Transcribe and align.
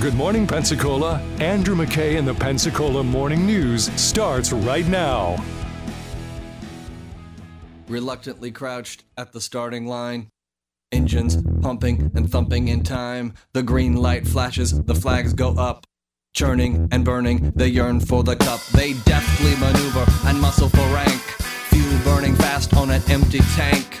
Good 0.00 0.14
morning, 0.14 0.46
Pensacola. 0.46 1.20
Andrew 1.40 1.76
McKay 1.76 2.16
in 2.16 2.24
the 2.24 2.32
Pensacola 2.32 3.04
Morning 3.04 3.44
News 3.44 3.92
starts 4.00 4.50
right 4.50 4.86
now. 4.86 5.36
Reluctantly 7.86 8.50
crouched 8.50 9.04
at 9.18 9.32
the 9.32 9.42
starting 9.42 9.86
line. 9.86 10.28
Engines 10.90 11.36
pumping 11.60 12.10
and 12.14 12.32
thumping 12.32 12.68
in 12.68 12.82
time. 12.82 13.34
The 13.52 13.62
green 13.62 13.94
light 13.94 14.26
flashes, 14.26 14.72
the 14.84 14.94
flags 14.94 15.34
go 15.34 15.50
up. 15.50 15.86
Churning 16.32 16.88
and 16.90 17.04
burning, 17.04 17.52
they 17.54 17.68
yearn 17.68 18.00
for 18.00 18.22
the 18.22 18.36
cup. 18.36 18.64
They 18.68 18.94
deftly 19.04 19.54
maneuver 19.56 20.06
and 20.24 20.40
muscle 20.40 20.70
for 20.70 20.94
rank. 20.94 21.20
Fuel 21.68 22.00
burning 22.04 22.36
fast 22.36 22.74
on 22.74 22.88
an 22.88 23.02
empty 23.10 23.40
tank. 23.54 24.00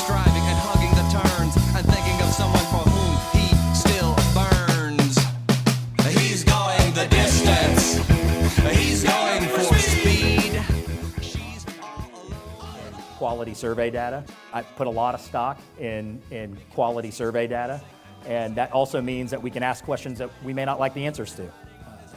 quality 13.21 13.53
survey 13.53 13.91
data. 13.91 14.23
I 14.51 14.63
put 14.63 14.87
a 14.87 14.89
lot 14.89 15.13
of 15.13 15.21
stock 15.21 15.59
in, 15.79 16.19
in 16.31 16.57
quality 16.73 17.11
survey 17.11 17.45
data, 17.45 17.79
and 18.25 18.55
that 18.55 18.71
also 18.71 18.99
means 18.99 19.29
that 19.29 19.39
we 19.39 19.51
can 19.51 19.61
ask 19.61 19.83
questions 19.83 20.17
that 20.17 20.31
we 20.43 20.53
may 20.53 20.65
not 20.65 20.79
like 20.79 20.95
the 20.95 21.05
answers 21.05 21.35
to, 21.35 21.45
uh, 21.45 21.49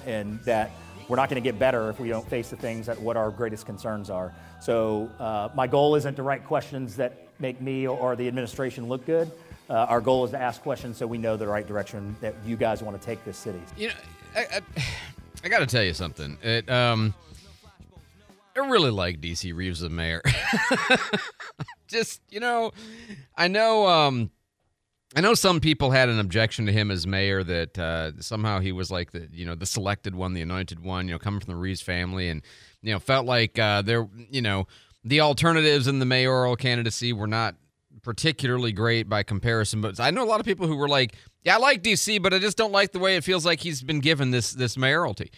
and 0.06 0.40
that 0.44 0.70
we're 1.06 1.16
not 1.16 1.28
going 1.28 1.42
to 1.42 1.46
get 1.46 1.58
better 1.58 1.90
if 1.90 2.00
we 2.00 2.08
don't 2.08 2.26
face 2.26 2.48
the 2.48 2.56
things 2.56 2.86
that 2.86 2.98
what 2.98 3.18
our 3.18 3.30
greatest 3.30 3.66
concerns 3.66 4.08
are. 4.08 4.32
So 4.62 5.10
uh, 5.18 5.50
my 5.54 5.66
goal 5.66 5.94
isn't 5.94 6.14
to 6.14 6.22
write 6.22 6.46
questions 6.46 6.96
that 6.96 7.28
make 7.38 7.60
me 7.60 7.86
or 7.86 8.16
the 8.16 8.26
administration 8.26 8.88
look 8.88 9.04
good. 9.04 9.30
Uh, 9.68 9.74
our 9.74 10.00
goal 10.00 10.24
is 10.24 10.30
to 10.30 10.40
ask 10.40 10.62
questions 10.62 10.96
so 10.96 11.06
we 11.06 11.18
know 11.18 11.36
the 11.36 11.46
right 11.46 11.66
direction 11.66 12.16
that 12.22 12.34
you 12.46 12.56
guys 12.56 12.82
want 12.82 12.98
to 12.98 13.06
take 13.06 13.22
this 13.26 13.36
city. 13.36 13.60
You 13.76 13.88
know, 13.88 13.94
I, 14.34 14.40
I, 14.40 14.60
I 15.44 15.48
got 15.50 15.58
to 15.58 15.66
tell 15.66 15.82
you 15.82 15.92
something. 15.92 16.38
It, 16.42 16.70
um, 16.70 17.12
I 18.56 18.60
really 18.68 18.90
like 18.90 19.20
DC 19.20 19.54
Reeves 19.54 19.82
as 19.82 19.90
mayor. 19.90 20.22
Just 21.88 22.20
you 22.30 22.40
know, 22.40 22.72
I 23.36 23.48
know. 23.48 23.86
Um, 23.86 24.30
I 25.16 25.20
know 25.20 25.34
some 25.34 25.60
people 25.60 25.90
had 25.90 26.08
an 26.08 26.18
objection 26.18 26.66
to 26.66 26.72
him 26.72 26.90
as 26.90 27.06
mayor 27.06 27.44
that 27.44 27.78
uh, 27.78 28.12
somehow 28.20 28.58
he 28.58 28.72
was 28.72 28.90
like 28.90 29.12
the 29.12 29.28
you 29.32 29.44
know 29.44 29.54
the 29.54 29.66
selected 29.66 30.14
one, 30.14 30.34
the 30.34 30.42
anointed 30.42 30.80
one, 30.80 31.06
you 31.08 31.14
know, 31.14 31.18
coming 31.18 31.40
from 31.40 31.52
the 31.52 31.58
Reeves 31.58 31.80
family, 31.80 32.28
and 32.28 32.42
you 32.82 32.92
know 32.92 32.98
felt 32.98 33.26
like 33.26 33.58
uh, 33.58 33.82
there 33.82 34.08
you 34.30 34.42
know 34.42 34.66
the 35.04 35.20
alternatives 35.20 35.86
in 35.86 35.98
the 35.98 36.06
mayoral 36.06 36.56
candidacy 36.56 37.12
were 37.12 37.26
not 37.26 37.56
particularly 38.02 38.72
great 38.72 39.08
by 39.08 39.22
comparison. 39.22 39.80
But 39.80 40.00
I 40.00 40.10
know 40.10 40.24
a 40.24 40.26
lot 40.26 40.40
of 40.40 40.46
people 40.46 40.66
who 40.66 40.76
were 40.76 40.88
like, 40.88 41.14
"Yeah, 41.44 41.56
I 41.56 41.58
like 41.58 41.82
DC, 41.82 42.20
but 42.22 42.34
I 42.34 42.38
just 42.38 42.56
don't 42.56 42.72
like 42.72 42.92
the 42.92 42.98
way 42.98 43.16
it 43.16 43.24
feels 43.24 43.44
like 43.44 43.60
he's 43.60 43.82
been 43.82 44.00
given 44.00 44.30
this 44.30 44.52
this 44.52 44.76
mayoralty." 44.76 45.30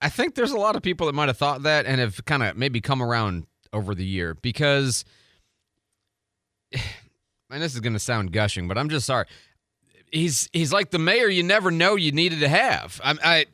I 0.00 0.08
think 0.08 0.34
there's 0.34 0.52
a 0.52 0.58
lot 0.58 0.76
of 0.76 0.82
people 0.82 1.06
that 1.06 1.14
might 1.14 1.28
have 1.28 1.38
thought 1.38 1.62
that 1.62 1.86
and 1.86 2.00
have 2.00 2.24
kind 2.24 2.42
of 2.42 2.56
maybe 2.56 2.80
come 2.80 3.02
around 3.02 3.46
over 3.72 3.94
the 3.94 4.04
year 4.04 4.34
because, 4.34 5.04
and 6.72 7.62
this 7.62 7.74
is 7.74 7.80
going 7.80 7.94
to 7.94 7.98
sound 7.98 8.32
gushing, 8.32 8.68
but 8.68 8.78
I'm 8.78 8.88
just 8.88 9.06
sorry. 9.06 9.26
He's 10.10 10.48
he's 10.52 10.72
like 10.72 10.90
the 10.90 10.98
mayor 10.98 11.28
you 11.28 11.42
never 11.42 11.70
know 11.70 11.96
you 11.96 12.12
needed 12.12 12.40
to 12.40 12.48
have. 12.48 13.00
I, 13.04 13.14
I 13.22 13.46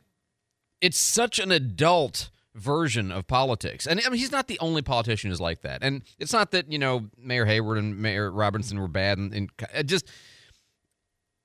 it's 0.81 0.97
such 0.97 1.39
an 1.39 1.51
adult 1.51 2.29
version 2.53 3.11
of 3.11 3.27
politics, 3.27 3.85
and 3.85 3.99
I 4.05 4.09
mean 4.09 4.19
he's 4.19 4.31
not 4.31 4.47
the 4.47 4.59
only 4.59 4.81
politician 4.81 5.29
who's 5.29 5.41
like 5.41 5.61
that. 5.63 5.79
And 5.81 6.03
it's 6.17 6.31
not 6.31 6.51
that 6.51 6.71
you 6.71 6.79
know 6.79 7.07
Mayor 7.17 7.45
Hayward 7.45 7.77
and 7.77 7.97
Mayor 7.97 8.31
Robinson 8.31 8.79
were 8.79 8.87
bad, 8.87 9.17
and, 9.17 9.51
and 9.73 9.89
just 9.89 10.07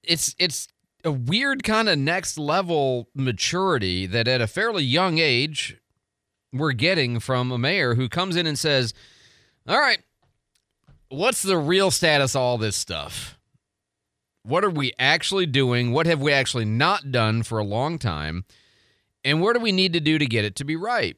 it's 0.05 0.35
it's 0.39 0.69
a 1.05 1.13
weird 1.13 1.63
kind 1.63 1.89
of 1.89 1.99
next 1.99 2.39
level 2.39 3.09
maturity 3.15 4.07
that 4.07 4.29
at 4.29 4.41
a 4.41 4.47
fairly 4.47 4.85
young 4.85 5.19
age 5.19 5.77
we're 6.53 6.73
getting 6.73 7.21
from 7.21 7.51
a 7.53 7.59
mayor 7.59 7.95
who 7.95 8.09
comes 8.09 8.37
in 8.37 8.47
and 8.47 8.59
says, 8.59 8.93
"All 9.69 9.79
right, 9.79 10.01
what's 11.09 11.43
the 11.43 11.59
real 11.59 11.91
status 11.91 12.35
of 12.35 12.41
all 12.41 12.59
this 12.59 12.77
stuff? 12.77 13.39
What 14.43 14.65
are 14.65 14.71
we 14.71 14.93
actually 14.99 15.47
doing? 15.47 15.93
What 15.93 16.07
have 16.07 16.21
we 16.21 16.33
actually 16.33 16.65
not 16.65 17.13
done 17.13 17.43
for 17.43 17.59
a 17.59 17.65
long 17.65 17.99
time? 17.99 18.45
And 19.25 19.41
what 19.41 19.55
do 19.55 19.61
we 19.61 19.73
need 19.73 19.93
to 19.93 20.01
do 20.01 20.19
to 20.19 20.27
get 20.27 20.45
it 20.45 20.57
to 20.57 20.65
be 20.65 20.77
right?" 20.77 21.17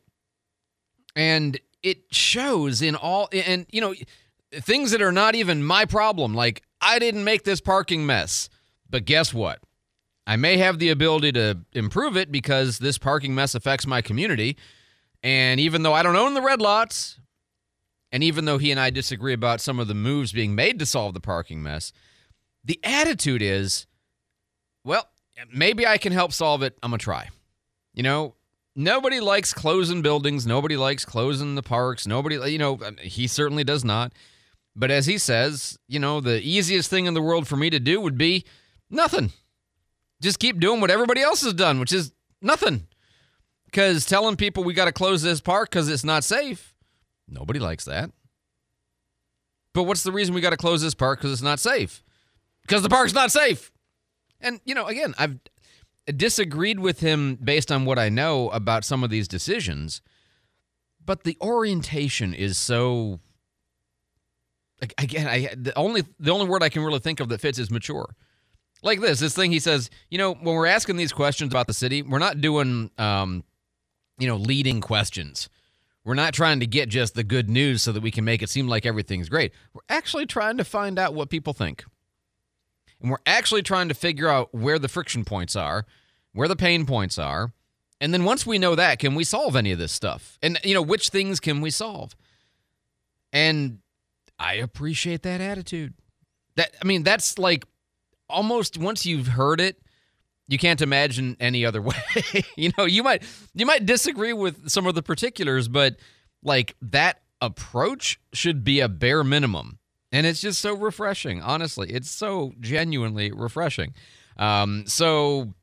And 1.17 1.59
it 1.83 2.05
shows 2.11 2.83
in 2.83 2.95
all 2.95 3.29
and 3.33 3.67
you 3.71 3.81
know 3.81 3.95
things 4.53 4.91
that 4.91 5.03
are 5.03 5.13
not 5.13 5.35
even 5.35 5.65
my 5.65 5.85
problem 5.85 6.35
like 6.35 6.63
I 6.81 6.99
didn't 6.99 7.25
make 7.25 7.45
this 7.45 7.61
parking 7.61 8.05
mess. 8.05 8.49
But 8.91 9.07
guess 9.07 9.33
what? 9.33 9.61
I 10.27 10.37
may 10.37 10.57
have 10.59 10.79
the 10.79 10.91
ability 10.91 11.33
to 11.33 11.59
improve 11.73 12.17
it 12.17 12.31
because 12.31 12.79
this 12.79 12.99
parking 12.99 13.35
mess 13.35 13.55
affects 13.55 13.87
my 13.87 14.03
community. 14.03 14.57
And 15.23 15.59
even 15.61 15.83
though 15.83 15.93
I 15.93 16.03
don't 16.03 16.17
own 16.17 16.35
the 16.35 16.43
red 16.43 16.61
lots, 16.61 17.19
and 18.13 18.23
even 18.23 18.45
though 18.45 18.59
he 18.59 18.71
and 18.71 18.79
I 18.79 18.91
disagree 18.91 19.33
about 19.33 19.61
some 19.61 19.81
of 19.81 19.89
the 19.89 19.95
moves 19.95 20.33
being 20.33 20.55
made 20.55 20.79
to 20.79 20.87
solve 20.87 21.15
the 21.15 21.21
parking 21.21 21.63
mess, 21.63 21.93
the 22.65 22.79
attitude 22.85 23.43
is, 23.43 23.87
well, 24.85 25.09
maybe 25.53 25.87
I 25.87 25.99
can 25.99 26.13
help 26.13 26.33
solve 26.33 26.63
it. 26.63 26.79
I'm 26.83 26.91
going 26.91 26.99
to 26.99 27.05
try. 27.05 27.29
You 27.95 28.03
know, 28.03 28.35
nobody 28.77 29.19
likes 29.21 29.53
closing 29.53 30.03
buildings. 30.03 30.47
Nobody 30.47 30.77
likes 30.77 31.05
closing 31.05 31.55
the 31.57 31.63
parks. 31.63 32.07
Nobody, 32.07 32.37
you 32.51 32.59
know, 32.59 32.79
um, 32.85 32.97
he 32.99 33.27
certainly 33.27 33.65
does 33.65 33.85
not. 33.85 34.13
But 34.77 34.91
as 34.91 35.07
he 35.07 35.19
says, 35.19 35.79
you 35.89 35.99
know, 35.99 36.21
the 36.21 36.41
easiest 36.41 36.91
thing 36.91 37.07
in 37.07 37.15
the 37.15 37.23
world 37.23 37.49
for 37.49 37.57
me 37.57 37.71
to 37.71 37.81
do 37.81 38.01
would 38.01 38.17
be 38.17 38.45
nothing 38.89 39.33
just 40.23 40.39
keep 40.39 40.61
doing 40.61 40.81
what 40.81 40.91
everybody 40.91 41.21
else 41.21 41.43
has 41.43 41.53
done, 41.53 41.81
which 41.81 41.93
is 41.93 42.13
nothing. 42.41 42.87
Because 43.67 44.07
telling 44.07 44.37
people 44.37 44.65
we 44.65 44.73
got 44.73 44.85
to 44.85 44.93
close 44.93 45.23
this 45.23 45.41
park 45.41 45.71
because 45.71 45.89
it's 45.89 46.05
not 46.05 46.25
safe, 46.25 46.75
nobody 47.29 47.59
likes 47.59 47.85
that. 47.87 48.11
But 49.75 49.85
what's 49.85 50.03
the 50.03 50.13
reason 50.13 50.35
we 50.35 50.41
got 50.41 50.51
to 50.51 50.57
close 50.57 50.83
this 50.83 50.95
park 50.95 51.19
because 51.19 51.33
it's 51.33 51.43
not 51.43 51.59
safe? 51.59 52.05
Because 52.63 52.83
the 52.83 52.91
park's 52.91 53.15
not 53.15 53.33
safe. 53.33 53.73
And, 54.41 54.61
you 54.65 54.75
know, 54.75 54.87
again, 54.87 55.15
I've 55.19 55.39
disagreed 56.15 56.79
with 56.79 57.01
him 57.01 57.37
based 57.37 57.73
on 57.73 57.85
what 57.85 57.99
I 57.99 58.09
know 58.09 58.51
about 58.51 58.85
some 58.85 59.03
of 59.03 59.11
these 59.11 59.27
decisions, 59.27 60.03
but 61.05 61.25
the 61.25 61.37
orientation 61.41 62.35
is 62.35 62.59
so. 62.59 63.21
Again, 64.99 65.29
I 65.29 65.55
the 65.57 65.73
only 65.79 66.03
the 66.19 66.33
only 66.33 66.47
word 66.47 66.63
I 66.63 66.69
can 66.69 66.83
really 66.83 66.99
think 66.99 67.21
of 67.21 67.29
that 67.29 67.41
fits 67.41 67.59
is 67.61 67.71
mature 67.71 68.17
like 68.83 69.01
this 69.01 69.21
this 69.21 69.35
thing 69.35 69.53
he 69.53 69.59
says 69.59 69.91
you 70.11 70.19
know 70.19 70.35
when 70.35 70.55
we're 70.55 70.67
asking 70.67 70.97
these 70.97 71.13
questions 71.13 71.53
about 71.53 71.67
the 71.67 71.75
city 71.75 72.03
we're 72.03 72.19
not 72.19 72.41
doing 72.41 72.91
um 72.99 73.45
you 74.19 74.29
know 74.29 74.37
leading 74.37 74.81
questions. 74.81 75.49
We're 76.05 76.15
not 76.15 76.35
trying 76.35 76.59
to 76.61 76.67
get 76.67 76.89
just 76.89 77.15
the 77.15 77.23
good 77.23 77.49
news 77.49 77.83
so 77.83 77.93
that 77.93 78.03
we 78.03 78.11
can 78.11 78.25
make 78.25 78.43
it 78.43 78.49
seem 78.49 78.67
like 78.67 78.85
everything's 78.85 79.29
great. 79.29 79.53
We're 79.73 79.83
actually 79.89 80.27
trying 80.27 80.57
to 80.57 80.65
find 80.65 80.99
out 80.99 81.15
what 81.15 81.31
people 81.31 81.53
think. 81.53 81.85
And 83.01 83.09
we're 83.09 83.19
actually 83.25 83.63
trying 83.63 83.89
to 83.89 83.95
figure 83.95 84.29
out 84.29 84.53
where 84.53 84.81
the 84.81 84.89
friction 84.89 85.25
points 85.25 85.55
are 85.55 85.87
where 86.33 86.49
the 86.49 86.57
pain 86.57 86.87
points 86.87 87.19
are. 87.19 87.53
And 88.01 88.13
then 88.13 88.25
once 88.25 88.47
we 88.47 88.59
know 88.59 88.75
that 88.75 88.99
can 88.99 89.15
we 89.15 89.25
solve 89.25 89.55
any 89.55 89.71
of 89.71 89.79
this 89.79 89.93
stuff? 89.93 90.39
And 90.43 90.59
you 90.65 90.75
know 90.75 90.83
which 90.83 91.11
things 91.11 91.41
can 91.41 91.61
we 91.61 91.71
solve? 91.71 92.17
And 93.33 93.79
i 94.39 94.55
appreciate 94.55 95.23
that 95.23 95.41
attitude. 95.41 95.95
That 96.57 96.75
i 96.83 96.87
mean 96.87 97.03
that's 97.03 97.39
like 97.39 97.67
almost 98.33 98.79
once 98.79 99.07
you've 99.07 99.29
heard 99.29 99.61
it, 99.61 99.81
you 100.49 100.59
can't 100.59 100.81
imagine 100.81 101.37
any 101.39 101.65
other 101.65 101.83
way. 101.83 101.97
you 102.57 102.73
know, 102.77 102.85
you 102.85 103.03
might 103.03 103.23
you 103.55 103.67
might 103.67 103.87
disagree 103.87 104.33
with 104.33 104.69
some 104.69 104.87
of 104.87 104.95
the 104.95 105.03
particulars, 105.03 105.69
but 105.69 105.97
like 106.43 106.75
that 106.83 107.23
approach 107.41 108.19
should 108.33 108.65
be 108.65 108.81
a 108.81 108.89
bare 108.89 109.23
minimum. 109.23 109.79
And 110.11 110.27
it's 110.27 110.41
just 110.41 110.61
so 110.61 110.75
refreshing, 110.75 111.41
honestly. 111.41 111.91
It's 111.91 112.11
so 112.11 112.53
genuinely 112.61 113.33
refreshing. 113.33 113.95
Um, 114.37 114.85
so 114.87 115.55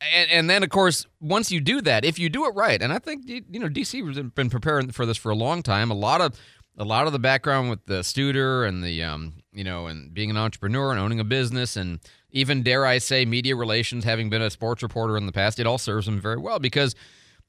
and, 0.00 0.30
and 0.30 0.50
then 0.50 0.62
of 0.62 0.70
course 0.70 1.06
once 1.20 1.50
you 1.50 1.60
do 1.60 1.80
that 1.80 2.04
if 2.04 2.18
you 2.18 2.28
do 2.28 2.46
it 2.46 2.54
right 2.54 2.80
and 2.82 2.92
i 2.92 2.98
think 3.00 3.24
you 3.26 3.58
know 3.58 3.68
dc 3.68 4.06
has 4.06 4.22
been 4.30 4.48
preparing 4.48 4.92
for 4.92 5.04
this 5.04 5.16
for 5.16 5.30
a 5.30 5.34
long 5.34 5.60
time 5.60 5.90
a 5.90 5.94
lot 5.94 6.20
of 6.20 6.38
a 6.78 6.84
lot 6.84 7.06
of 7.06 7.12
the 7.12 7.18
background 7.18 7.68
with 7.68 7.84
the 7.86 8.00
Studer 8.00 8.66
and 8.66 8.82
the 8.82 9.02
um, 9.02 9.34
you 9.52 9.64
know 9.64 9.86
and 9.86 10.14
being 10.14 10.30
an 10.30 10.36
entrepreneur 10.36 10.92
and 10.92 11.00
owning 11.00 11.20
a 11.20 11.24
business 11.24 11.76
and 11.76 11.98
even 12.30 12.62
dare 12.62 12.84
I 12.86 12.98
say 12.98 13.24
media 13.24 13.56
relations 13.56 14.04
having 14.04 14.30
been 14.30 14.42
a 14.42 14.50
sports 14.50 14.82
reporter 14.82 15.16
in 15.16 15.26
the 15.26 15.32
past 15.32 15.58
it 15.58 15.66
all 15.66 15.78
serves 15.78 16.06
him 16.06 16.20
very 16.20 16.38
well 16.38 16.58
because 16.58 16.94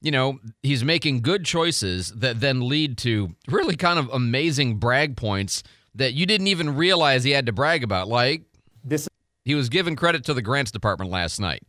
you 0.02 0.12
know, 0.12 0.40
he's 0.64 0.84
making 0.84 1.22
good 1.22 1.46
choices 1.46 2.12
that 2.14 2.40
then 2.40 2.68
lead 2.68 2.98
to 3.00 3.36
really 3.48 3.76
kind 3.76 4.00
of 4.00 4.10
amazing 4.14 4.78
brag 4.78 5.18
points 5.18 5.62
that 5.96 6.14
you 6.14 6.26
didn't 6.26 6.48
even 6.48 6.76
realize 6.76 7.24
he 7.24 7.32
had 7.32 7.46
to 7.48 7.52
brag 7.52 7.84
about. 7.84 8.08
Like 8.08 8.44
This 8.84 9.10
he 9.44 9.56
was 9.56 9.70
given 9.70 9.96
credit 9.96 10.24
to 10.26 10.34
the 10.34 10.42
grants 10.42 10.72
department 10.72 11.12
last 11.12 11.40
night. 11.40 11.64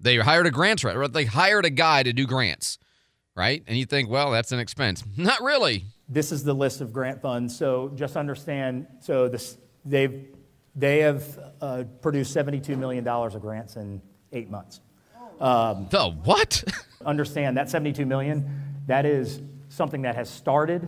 They 0.00 0.16
hired 0.16 0.46
a 0.46 0.50
grants 0.50 0.82
writer. 0.82 1.06
They 1.08 1.26
hired 1.26 1.64
a 1.64 1.70
guy 1.70 2.02
to 2.02 2.12
do 2.12 2.26
grants, 2.26 2.78
right? 3.36 3.62
And 3.66 3.76
you 3.76 3.84
think, 3.84 4.08
well, 4.08 4.30
that's 4.30 4.50
an 4.50 4.58
expense. 4.58 5.04
Not 5.16 5.40
really. 5.40 5.84
this 6.08 6.32
is 6.32 6.42
the 6.42 6.54
list 6.54 6.80
of 6.80 6.92
grant 6.92 7.22
funds. 7.22 7.56
So 7.56 7.92
just 7.94 8.16
understand. 8.16 8.86
So 9.00 9.28
this 9.28 9.58
they've 9.84 10.26
they 10.80 11.00
have 11.00 11.38
uh, 11.60 11.84
produced 12.00 12.32
72 12.32 12.76
million 12.76 13.04
dollars 13.04 13.34
of 13.34 13.42
grants 13.42 13.76
in 13.76 14.00
eight 14.32 14.50
months. 14.50 14.80
The 15.90 16.10
what? 16.24 16.64
understand 17.06 17.56
that 17.56 17.70
72 17.70 18.04
million 18.04 18.82
that 18.86 19.06
is 19.06 19.40
something 19.70 20.02
that 20.02 20.14
has 20.14 20.28
started 20.28 20.86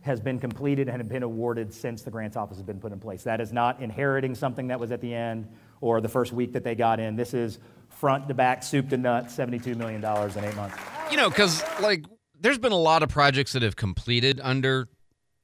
has 0.00 0.18
been 0.18 0.38
completed 0.38 0.88
and 0.88 0.96
have 0.96 1.08
been 1.10 1.22
awarded 1.22 1.70
since 1.74 2.00
the 2.00 2.10
grants 2.10 2.34
office 2.34 2.56
has 2.56 2.64
been 2.64 2.80
put 2.80 2.92
in 2.92 2.98
place 2.98 3.24
that 3.24 3.42
is 3.42 3.52
not 3.52 3.78
inheriting 3.82 4.34
something 4.34 4.68
that 4.68 4.80
was 4.80 4.90
at 4.90 5.02
the 5.02 5.12
end 5.12 5.46
or 5.82 6.00
the 6.00 6.08
first 6.08 6.32
week 6.32 6.54
that 6.54 6.64
they 6.64 6.74
got 6.74 6.98
in 6.98 7.14
this 7.14 7.34
is 7.34 7.58
front 7.90 8.26
to 8.26 8.32
back 8.32 8.62
soup 8.62 8.88
to 8.88 8.96
nuts 8.96 9.34
72 9.34 9.74
million 9.74 10.00
dollars 10.00 10.34
in 10.36 10.44
eight 10.44 10.56
months 10.56 10.78
you 11.10 11.16
know, 11.16 11.28
because 11.28 11.62
like 11.80 12.04
there's 12.40 12.58
been 12.58 12.72
a 12.72 12.78
lot 12.78 13.02
of 13.02 13.08
projects 13.08 13.52
that 13.52 13.62
have 13.62 13.76
completed 13.76 14.40
under 14.42 14.88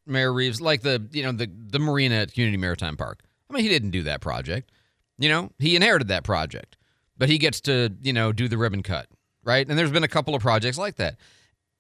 Mayor 0.07 0.33
Reeves, 0.33 0.61
like 0.61 0.83
the 0.83 1.07
you 1.13 1.23
know 1.23 1.33
the 1.33 1.51
the 1.53 1.79
marina 1.79 2.17
at 2.17 2.33
Community 2.33 2.57
Maritime 2.57 2.97
Park. 2.97 3.23
I 3.49 3.55
mean, 3.55 3.63
he 3.63 3.69
didn't 3.69 3.91
do 3.91 4.03
that 4.05 4.21
project. 4.21 4.71
You 5.19 5.29
know, 5.29 5.51
he 5.59 5.77
inherited 5.77 6.09
that 6.09 6.25
project, 6.25 6.77
but 7.17 7.29
he 7.29 7.39
gets 7.39 7.61
to 7.63 7.95
you 8.03 8.13
know 8.13 8.33
do 8.33 8.49
the 8.49 8.59
ribbon 8.59 8.83
cut, 8.83 9.09
right? 9.45 9.67
And 9.67 9.79
there's 9.79 9.91
been 9.91 10.05
a 10.05 10.09
couple 10.09 10.35
of 10.35 10.43
projects 10.43 10.79
like 10.79 10.97
that. 10.97 11.17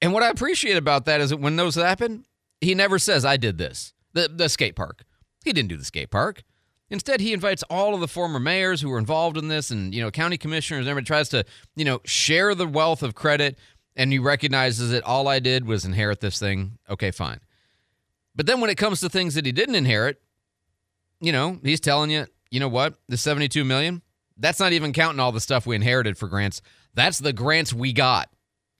And 0.00 0.12
what 0.12 0.22
I 0.22 0.28
appreciate 0.28 0.76
about 0.76 1.04
that 1.06 1.20
is 1.20 1.30
that 1.30 1.38
when 1.38 1.56
those 1.56 1.74
happen, 1.74 2.24
he 2.60 2.74
never 2.74 2.98
says 2.98 3.24
I 3.24 3.36
did 3.36 3.58
this. 3.58 3.92
The 4.12 4.28
the 4.28 4.48
skate 4.48 4.76
park, 4.76 5.04
he 5.44 5.52
didn't 5.52 5.68
do 5.68 5.76
the 5.76 5.84
skate 5.84 6.10
park. 6.10 6.42
Instead, 6.88 7.20
he 7.20 7.32
invites 7.32 7.64
all 7.64 7.94
of 7.94 8.00
the 8.00 8.06
former 8.06 8.38
mayors 8.38 8.80
who 8.80 8.88
were 8.88 8.98
involved 8.98 9.36
in 9.36 9.48
this, 9.48 9.70
and 9.70 9.94
you 9.94 10.00
know, 10.00 10.10
county 10.10 10.38
commissioners. 10.38 10.80
And 10.80 10.88
everybody 10.88 11.06
tries 11.06 11.28
to 11.30 11.44
you 11.74 11.84
know 11.84 12.00
share 12.04 12.54
the 12.54 12.66
wealth 12.66 13.02
of 13.02 13.14
credit, 13.14 13.58
and 13.96 14.12
he 14.12 14.18
recognizes 14.18 14.90
that 14.90 15.02
all 15.02 15.28
I 15.28 15.40
did 15.40 15.66
was 15.66 15.84
inherit 15.84 16.20
this 16.20 16.38
thing. 16.38 16.78
Okay, 16.88 17.10
fine. 17.10 17.40
But 18.34 18.46
then 18.46 18.60
when 18.60 18.70
it 18.70 18.76
comes 18.76 19.00
to 19.00 19.08
things 19.08 19.34
that 19.34 19.46
he 19.46 19.52
didn't 19.52 19.74
inherit, 19.74 20.20
you 21.20 21.32
know, 21.32 21.58
he's 21.62 21.80
telling 21.80 22.10
you, 22.10 22.26
you 22.50 22.60
know 22.60 22.68
what, 22.68 22.94
the 23.08 23.16
72 23.16 23.64
million, 23.64 24.02
that's 24.36 24.60
not 24.60 24.72
even 24.72 24.92
counting 24.92 25.20
all 25.20 25.32
the 25.32 25.40
stuff 25.40 25.66
we 25.66 25.76
inherited 25.76 26.18
for 26.18 26.28
grants. 26.28 26.60
That's 26.94 27.18
the 27.18 27.32
grants 27.32 27.72
we 27.72 27.92
got 27.92 28.28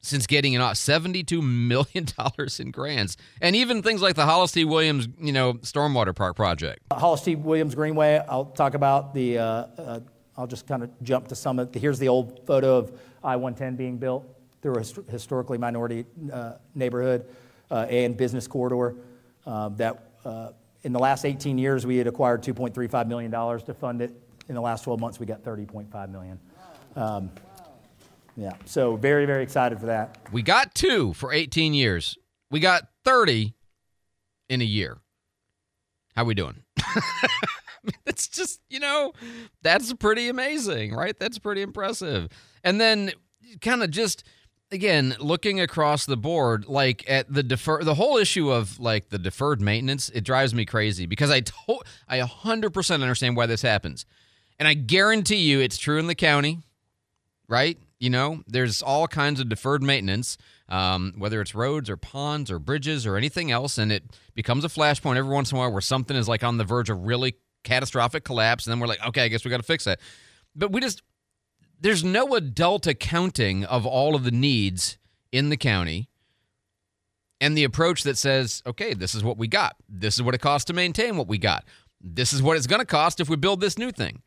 since 0.02 0.26
getting 0.26 0.56
off. 0.58 0.74
$72 0.74 1.42
million 1.42 2.06
in 2.58 2.70
grants. 2.70 3.16
And 3.40 3.56
even 3.56 3.82
things 3.82 4.02
like 4.02 4.14
the 4.14 4.24
Hollis 4.26 4.52
T. 4.52 4.64
Williams, 4.64 5.08
you 5.20 5.32
know, 5.32 5.54
Stormwater 5.54 6.14
Park 6.14 6.36
project. 6.36 6.80
Hollis 6.92 7.22
T. 7.22 7.34
Williams 7.36 7.74
Greenway, 7.74 8.22
I'll 8.28 8.44
talk 8.46 8.74
about 8.74 9.14
the, 9.14 9.38
uh, 9.38 9.44
uh, 9.44 10.00
I'll 10.36 10.46
just 10.46 10.66
kind 10.66 10.82
of 10.82 10.90
jump 11.02 11.28
to 11.28 11.34
some 11.34 11.58
of, 11.58 11.74
here's 11.74 11.98
the 11.98 12.08
old 12.08 12.46
photo 12.46 12.76
of 12.76 12.92
I-110 13.24 13.76
being 13.76 13.96
built 13.96 14.24
through 14.62 14.76
a 14.76 14.78
hist- 14.78 14.98
historically 15.10 15.58
minority 15.58 16.04
uh, 16.32 16.52
neighborhood 16.74 17.26
uh, 17.70 17.86
and 17.90 18.16
business 18.16 18.46
corridor. 18.46 18.94
uh, 19.46 19.70
That, 19.70 20.04
uh, 20.24 20.50
in 20.82 20.92
the 20.92 20.98
last 20.98 21.24
18 21.24 21.58
years, 21.58 21.86
we 21.86 21.96
had 21.96 22.06
acquired 22.06 22.42
$2.35 22.42 23.08
million 23.08 23.30
to 23.30 23.74
fund 23.74 24.02
it. 24.02 24.12
In 24.48 24.54
the 24.54 24.60
last 24.60 24.84
12 24.84 25.00
months, 25.00 25.18
we 25.18 25.26
got 25.26 25.42
30.5 25.42 26.10
million. 26.10 26.38
Um, 26.94 27.30
Yeah, 28.36 28.52
so 28.66 28.96
very, 28.96 29.24
very 29.24 29.42
excited 29.42 29.80
for 29.80 29.86
that. 29.86 30.18
We 30.30 30.42
got 30.42 30.74
two 30.74 31.14
for 31.14 31.32
18 31.32 31.72
years. 31.72 32.18
We 32.50 32.60
got 32.60 32.82
30 33.04 33.54
in 34.48 34.60
a 34.60 34.64
year. 34.64 34.98
How 36.14 36.22
are 36.22 36.26
we 36.26 36.34
doing? 36.34 36.62
It's 38.06 38.28
just, 38.28 38.60
you 38.68 38.80
know, 38.80 39.12
that's 39.62 39.92
pretty 39.94 40.28
amazing, 40.28 40.94
right? 40.94 41.16
That's 41.18 41.38
pretty 41.38 41.62
impressive. 41.62 42.28
And 42.64 42.80
then 42.80 43.12
kind 43.60 43.82
of 43.82 43.90
just 43.90 44.24
again, 44.70 45.16
looking 45.20 45.60
across 45.60 46.06
the 46.06 46.16
board 46.16 46.66
like 46.66 47.04
at 47.08 47.32
the 47.32 47.42
defer 47.42 47.82
the 47.82 47.94
whole 47.94 48.16
issue 48.16 48.50
of 48.50 48.78
like 48.80 49.08
the 49.10 49.18
deferred 49.18 49.60
maintenance, 49.60 50.08
it 50.10 50.22
drives 50.24 50.54
me 50.54 50.64
crazy 50.64 51.06
because 51.06 51.30
I 51.30 51.40
to- 51.40 51.80
I 52.08 52.18
100% 52.20 53.02
understand 53.02 53.36
why 53.36 53.46
this 53.46 53.62
happens. 53.62 54.06
And 54.58 54.66
I 54.66 54.74
guarantee 54.74 55.36
you 55.36 55.60
it's 55.60 55.78
true 55.78 55.98
in 55.98 56.06
the 56.06 56.14
county 56.14 56.62
right? 57.48 57.78
You 57.98 58.10
know, 58.10 58.42
there's 58.46 58.82
all 58.82 59.08
kinds 59.08 59.40
of 59.40 59.48
deferred 59.48 59.82
maintenance, 59.82 60.36
um, 60.68 61.14
whether 61.16 61.40
it's 61.40 61.54
roads 61.54 61.88
or 61.88 61.96
ponds 61.96 62.50
or 62.50 62.58
bridges 62.58 63.06
or 63.06 63.16
anything 63.16 63.50
else, 63.50 63.78
and 63.78 63.90
it 63.90 64.04
becomes 64.34 64.64
a 64.64 64.68
flashpoint 64.68 65.16
every 65.16 65.32
once 65.32 65.50
in 65.50 65.56
a 65.56 65.60
while 65.60 65.72
where 65.72 65.80
something 65.80 66.16
is 66.16 66.28
like 66.28 66.44
on 66.44 66.58
the 66.58 66.64
verge 66.64 66.90
of 66.90 67.06
really 67.06 67.36
catastrophic 67.64 68.24
collapse, 68.24 68.66
and 68.66 68.72
then 68.72 68.80
we're 68.80 68.86
like, 68.86 69.04
okay, 69.06 69.22
I 69.24 69.28
guess 69.28 69.44
we 69.44 69.50
got 69.50 69.58
to 69.58 69.62
fix 69.62 69.84
that. 69.84 70.00
But 70.54 70.72
we 70.72 70.80
just 70.80 71.02
there's 71.80 72.04
no 72.04 72.34
adult 72.34 72.86
accounting 72.86 73.64
of 73.64 73.86
all 73.86 74.14
of 74.14 74.24
the 74.24 74.30
needs 74.30 74.98
in 75.32 75.48
the 75.50 75.56
county. 75.56 76.08
And 77.40 77.56
the 77.56 77.64
approach 77.64 78.02
that 78.04 78.16
says, 78.16 78.62
okay, 78.66 78.94
this 78.94 79.14
is 79.14 79.22
what 79.22 79.36
we 79.36 79.46
got. 79.46 79.76
This 79.88 80.14
is 80.14 80.22
what 80.22 80.34
it 80.34 80.40
costs 80.40 80.64
to 80.66 80.72
maintain 80.72 81.18
what 81.18 81.28
we 81.28 81.36
got. 81.36 81.64
This 82.00 82.32
is 82.32 82.42
what 82.42 82.56
it's 82.56 82.66
going 82.66 82.80
to 82.80 82.86
cost 82.86 83.20
if 83.20 83.28
we 83.28 83.36
build 83.36 83.60
this 83.60 83.76
new 83.76 83.92
thing. 83.92 84.22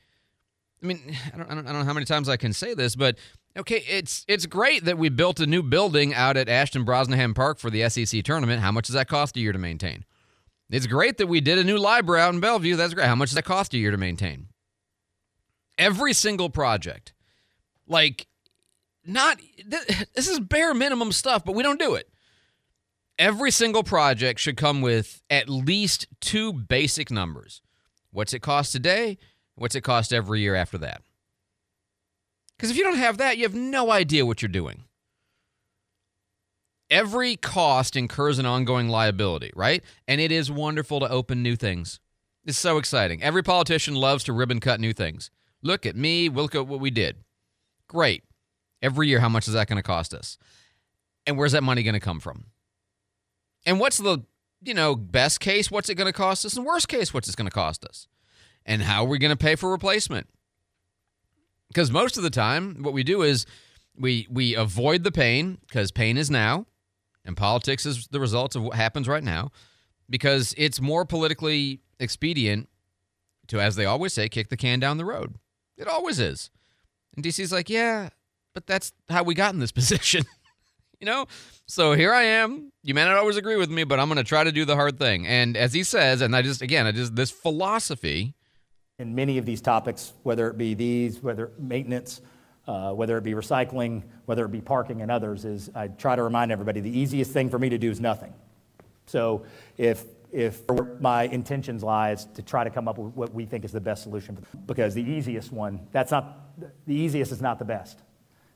I 0.84 0.86
mean, 0.86 1.18
I 1.34 1.38
don't, 1.38 1.52
I 1.52 1.56
don't, 1.56 1.68
I 1.68 1.72
don't 1.72 1.82
know 1.82 1.86
how 1.86 1.94
many 1.94 2.06
times 2.06 2.30
I 2.30 2.38
can 2.38 2.54
say 2.54 2.74
this, 2.74 2.96
but 2.96 3.18
okay, 3.58 3.84
it's 3.88 4.26
it's 4.28 4.46
great 4.46 4.86
that 4.86 4.98
we 4.98 5.10
built 5.10 5.40
a 5.40 5.46
new 5.46 5.64
building 5.64 6.14
out 6.14 6.38
at 6.38 6.48
Ashton 6.48 6.86
Brosnaham 6.86 7.36
Park 7.36 7.60
for 7.60 7.70
the 7.70 7.90
SEC 7.90 8.24
tournament. 8.24 8.62
How 8.62 8.72
much 8.72 8.88
does 8.88 8.94
that 8.94 9.08
cost 9.08 9.36
a 9.36 9.40
year 9.40 9.52
to 9.52 9.60
maintain? 9.60 10.06
It's 10.70 10.88
great 10.88 11.18
that 11.18 11.28
we 11.28 11.42
did 11.42 11.58
a 11.58 11.64
new 11.64 11.78
library 11.78 12.22
out 12.22 12.34
in 12.34 12.40
Bellevue. 12.40 12.76
That's 12.76 12.94
great. 12.94 13.08
How 13.08 13.16
much 13.16 13.30
does 13.30 13.36
that 13.36 13.44
cost 13.44 13.74
a 13.74 13.78
year 13.78 13.92
to 13.92 13.98
maintain? 13.98 14.48
Every 15.78 16.14
single 16.14 16.50
project, 16.50 17.14
like, 17.90 18.28
not 19.06 19.40
th- 19.40 20.08
this 20.16 20.28
is 20.28 20.40
bare 20.40 20.74
minimum 20.74 21.12
stuff, 21.12 21.44
but 21.44 21.56
we 21.56 21.64
don't 21.64 21.80
do 21.80 21.96
it. 21.96 22.10
Every 23.18 23.52
single 23.52 23.84
project 23.84 24.40
should 24.40 24.56
come 24.56 24.82
with 24.82 25.22
at 25.30 25.50
least 25.50 26.08
two 26.22 26.54
basic 26.54 27.12
numbers. 27.12 27.62
What's 28.12 28.34
it 28.34 28.40
cost 28.40 28.72
today? 28.72 29.18
What's 29.56 29.76
it 29.76 29.82
cost 29.82 30.14
every 30.14 30.40
year 30.40 30.56
after 30.56 30.78
that? 30.78 31.02
Because 32.56 32.72
if 32.72 32.78
you 32.78 32.84
don't 32.84 32.98
have 32.98 33.18
that, 33.18 33.38
you 33.38 33.44
have 33.44 33.54
no 33.56 33.92
idea 33.92 34.26
what 34.26 34.42
you're 34.42 34.50
doing. 34.50 34.84
Every 36.90 37.36
cost 37.36 37.96
incurs 37.96 38.40
an 38.40 38.46
ongoing 38.46 38.90
liability, 38.90 39.52
right? 39.56 39.84
And 40.08 40.20
it 40.20 40.32
is 40.32 40.50
wonderful 40.50 41.00
to 41.02 41.10
open 41.10 41.44
new 41.44 41.56
things. 41.56 42.00
It's 42.46 42.58
so 42.58 42.78
exciting. 42.78 43.22
Every 43.22 43.44
politician 43.44 43.96
loves 43.96 44.24
to 44.24 44.34
ribbon 44.34 44.60
cut 44.60 44.80
new 44.80 44.94
things. 44.94 45.30
Look 45.62 45.86
at 45.86 45.96
me, 45.96 46.30
look 46.30 46.56
at 46.56 46.68
what 46.68 46.80
we 46.80 46.90
did. 46.90 47.18
Great. 47.90 48.24
Every 48.82 49.10
year, 49.10 49.20
how 49.20 49.28
much 49.28 49.48
is 49.48 49.54
that 49.56 49.68
going 49.68 49.78
to 49.78 49.84
cost 49.84 50.14
us? 50.14 50.38
And 51.28 51.38
where's 51.38 51.52
that 51.52 51.64
money 51.64 51.84
going 51.84 51.96
to 51.96 52.00
come 52.00 52.22
from? 52.22 52.46
And 53.66 53.80
what's 53.80 53.98
the, 53.98 54.20
you 54.62 54.74
know, 54.74 54.96
best 54.96 55.42
case? 55.42 55.70
What's 55.70 55.90
it 55.90 55.96
going 55.96 56.08
to 56.08 56.14
cost 56.14 56.46
us? 56.46 56.56
And 56.56 56.66
worst 56.66 56.88
case, 56.88 57.14
what's 57.14 57.28
it 57.28 57.36
going 57.36 57.50
to 57.50 57.54
cost 57.54 57.84
us? 57.84 58.08
And 58.66 58.84
how 58.84 59.04
are 59.04 59.08
we 59.08 59.20
going 59.20 59.32
to 59.32 59.38
pay 59.38 59.56
for 59.56 59.70
replacement? 59.70 60.30
Because 61.68 61.92
most 61.92 62.16
of 62.16 62.24
the 62.24 62.30
time, 62.30 62.78
what 62.82 62.94
we 62.94 63.04
do 63.04 63.22
is 63.22 63.46
we 63.98 64.28
we 64.30 64.56
avoid 64.56 65.04
the 65.04 65.12
pain 65.12 65.58
because 65.68 65.92
pain 65.92 66.18
is 66.18 66.32
now, 66.32 66.66
and 67.26 67.36
politics 67.36 67.86
is 67.86 68.08
the 68.08 68.20
result 68.20 68.56
of 68.56 68.64
what 68.64 68.76
happens 68.76 69.08
right 69.08 69.24
now. 69.24 69.52
Because 70.10 70.56
it's 70.58 70.82
more 70.82 71.06
politically 71.06 71.82
expedient 72.00 72.70
to, 73.48 73.60
as 73.60 73.76
they 73.76 73.86
always 73.86 74.14
say, 74.14 74.30
kick 74.30 74.50
the 74.50 74.58
can 74.58 74.80
down 74.80 74.98
the 74.98 75.06
road. 75.06 75.36
It 75.78 75.88
always 75.88 76.20
is. 76.20 76.50
And 77.20 77.26
DC's 77.26 77.52
like, 77.52 77.70
yeah, 77.70 78.10
but 78.54 78.66
that's 78.66 78.94
how 79.10 79.24
we 79.24 79.36
got 79.36 79.54
in 79.54 79.60
this 79.60 79.72
position. 79.82 80.24
you 81.02 81.06
know? 81.06 81.26
So 81.68 81.92
here 81.94 82.14
I 82.14 82.24
am. 82.24 82.72
You 82.82 82.94
may 82.94 83.04
not 83.04 83.18
always 83.18 83.36
agree 83.36 83.58
with 83.58 83.70
me, 83.70 83.84
but 83.84 84.00
I'm 84.00 84.08
going 84.08 84.18
to 84.18 84.24
try 84.24 84.46
to 84.46 84.54
do 84.54 84.64
the 84.64 84.76
hard 84.76 84.98
thing. 84.98 85.28
And 85.28 85.58
as 85.58 85.74
he 85.74 85.84
says, 85.84 86.22
and 86.22 86.34
I 86.34 86.42
just, 86.42 86.62
again, 86.62 86.88
I 86.88 86.94
just, 86.94 87.16
this 87.18 87.30
philosophy 87.30 88.36
in 89.00 89.14
many 89.16 89.38
of 89.38 89.46
these 89.46 89.60
topics, 89.60 90.14
whether 90.24 90.50
it 90.50 90.58
be 90.58 90.74
these, 90.76 91.22
whether 91.22 91.52
maintenance, 91.58 92.22
uh, 92.68 92.94
whether 92.94 93.18
it 93.18 93.24
be 93.24 93.34
recycling, 93.34 94.04
whether 94.26 94.46
it 94.46 94.52
be 94.52 94.62
parking 94.62 95.02
and 95.02 95.12
others, 95.12 95.44
is 95.44 95.70
I 95.76 95.90
try 95.90 96.16
to 96.16 96.24
remind 96.24 96.54
everybody 96.54 96.80
the 96.80 96.98
easiest 96.98 97.32
thing 97.32 97.50
for 97.50 97.60
me 97.60 97.68
to 97.70 97.78
do 97.78 97.90
is 97.90 98.00
nothing. 98.00 98.34
So 99.08 99.44
if 99.78 100.06
if 100.32 100.62
my 101.00 101.24
intentions 101.24 101.84
lie 101.84 102.12
is 102.12 102.26
to 102.36 102.42
try 102.42 102.64
to 102.64 102.70
come 102.70 102.88
up 102.88 102.98
with 102.98 103.16
what 103.16 103.34
we 103.34 103.46
think 103.46 103.66
is 103.66 103.72
the 103.72 103.82
best 103.82 104.04
solution, 104.04 104.38
because 104.66 104.94
the 104.94 105.04
easiest 105.04 105.52
one, 105.52 105.88
that's 105.92 106.12
not 106.12 106.58
the 106.86 106.96
easiest 106.96 107.32
is 107.32 107.42
not 107.42 107.60
the 107.60 107.66
best. 107.66 108.00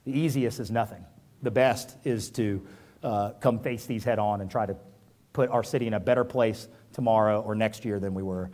The 0.06 0.18
easiest 0.18 0.60
is 0.60 0.70
nothing. 0.70 1.06
The 1.42 1.51
best 1.51 1.96
is 2.03 2.30
to 2.32 2.65
uh, 3.01 3.32
come 3.39 3.60
face 3.60 3.86
these 3.86 4.03
head 4.03 4.20
on 4.20 4.42
and 4.42 4.51
try 4.51 4.65
to 4.65 4.75
put 5.32 5.50
our 5.50 5.63
city 5.63 5.88
in 5.88 5.94
a 5.94 6.00
better 6.00 6.24
place 6.24 6.68
tomorrow 6.94 7.42
or 7.42 7.56
next 7.56 7.86
year 7.86 8.00
than 8.00 8.13
we 8.13 8.24
were 8.24 8.51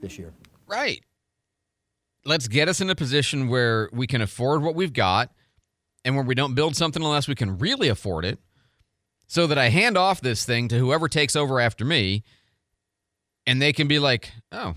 this 0.00 0.18
year. 0.18 0.32
Right. 0.66 1.02
Let's 2.24 2.48
get 2.48 2.68
us 2.68 2.80
in 2.80 2.90
a 2.90 2.94
position 2.94 3.48
where 3.48 3.88
we 3.92 4.06
can 4.06 4.20
afford 4.20 4.62
what 4.62 4.74
we've 4.74 4.92
got 4.92 5.32
and 6.04 6.14
where 6.16 6.24
we 6.24 6.34
don't 6.34 6.54
build 6.54 6.76
something 6.76 7.02
unless 7.02 7.28
we 7.28 7.34
can 7.34 7.58
really 7.58 7.88
afford 7.88 8.24
it, 8.24 8.38
so 9.26 9.46
that 9.46 9.56
I 9.56 9.68
hand 9.68 9.96
off 9.96 10.20
this 10.20 10.44
thing 10.44 10.68
to 10.68 10.78
whoever 10.78 11.08
takes 11.08 11.36
over 11.36 11.58
after 11.60 11.84
me, 11.84 12.24
and 13.46 13.60
they 13.60 13.72
can 13.72 13.88
be 13.88 13.98
like, 13.98 14.32
oh, 14.52 14.74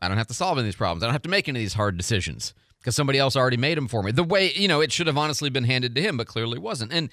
I 0.00 0.08
don't 0.08 0.18
have 0.18 0.26
to 0.28 0.34
solve 0.34 0.58
any 0.58 0.62
of 0.62 0.64
these 0.66 0.76
problems. 0.76 1.02
I 1.02 1.06
don't 1.06 1.14
have 1.14 1.22
to 1.22 1.28
make 1.28 1.48
any 1.48 1.60
of 1.60 1.62
these 1.62 1.74
hard 1.74 1.96
decisions 1.96 2.54
because 2.78 2.96
somebody 2.96 3.18
else 3.18 3.36
already 3.36 3.56
made 3.56 3.78
them 3.78 3.88
for 3.88 4.02
me. 4.02 4.10
The 4.10 4.24
way, 4.24 4.52
you 4.52 4.68
know, 4.68 4.80
it 4.80 4.90
should 4.90 5.06
have 5.06 5.16
honestly 5.16 5.50
been 5.50 5.64
handed 5.64 5.94
to 5.94 6.02
him, 6.02 6.16
but 6.16 6.26
clearly 6.26 6.58
wasn't. 6.58 6.92
And 6.92 7.10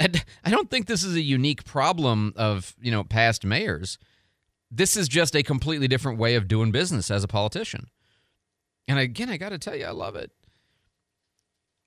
I 0.00 0.50
don't 0.50 0.70
think 0.70 0.86
this 0.86 1.02
is 1.02 1.16
a 1.16 1.20
unique 1.20 1.64
problem 1.64 2.32
of, 2.36 2.76
you 2.80 2.92
know, 2.92 3.02
past 3.02 3.44
mayors. 3.44 3.98
This 4.70 4.96
is 4.96 5.08
just 5.08 5.34
a 5.34 5.42
completely 5.42 5.88
different 5.88 6.18
way 6.18 6.36
of 6.36 6.46
doing 6.46 6.70
business 6.70 7.10
as 7.10 7.24
a 7.24 7.28
politician. 7.28 7.88
And 8.86 8.98
again, 8.98 9.28
I 9.28 9.36
got 9.36 9.48
to 9.48 9.58
tell 9.58 9.74
you, 9.74 9.86
I 9.86 9.90
love 9.90 10.14
it. 10.14 10.30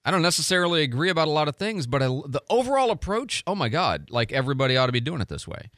I 0.04 0.12
don't 0.12 0.24
necessarily 0.24 0.82
agree 0.84 1.10
about 1.10 1.28
a 1.28 1.32
lot 1.32 1.48
of 1.48 1.56
things, 1.56 1.88
but 1.88 2.02
I, 2.02 2.08
the 2.08 2.42
overall 2.50 2.92
approach, 2.92 3.44
oh 3.46 3.56
my 3.56 3.70
God, 3.70 4.10
like 4.10 4.32
everybody 4.32 4.76
ought 4.76 4.88
to 4.88 4.92
be 4.92 5.00
doing 5.00 5.22
it 5.22 5.28
this 5.28 5.48
way. 5.48 5.70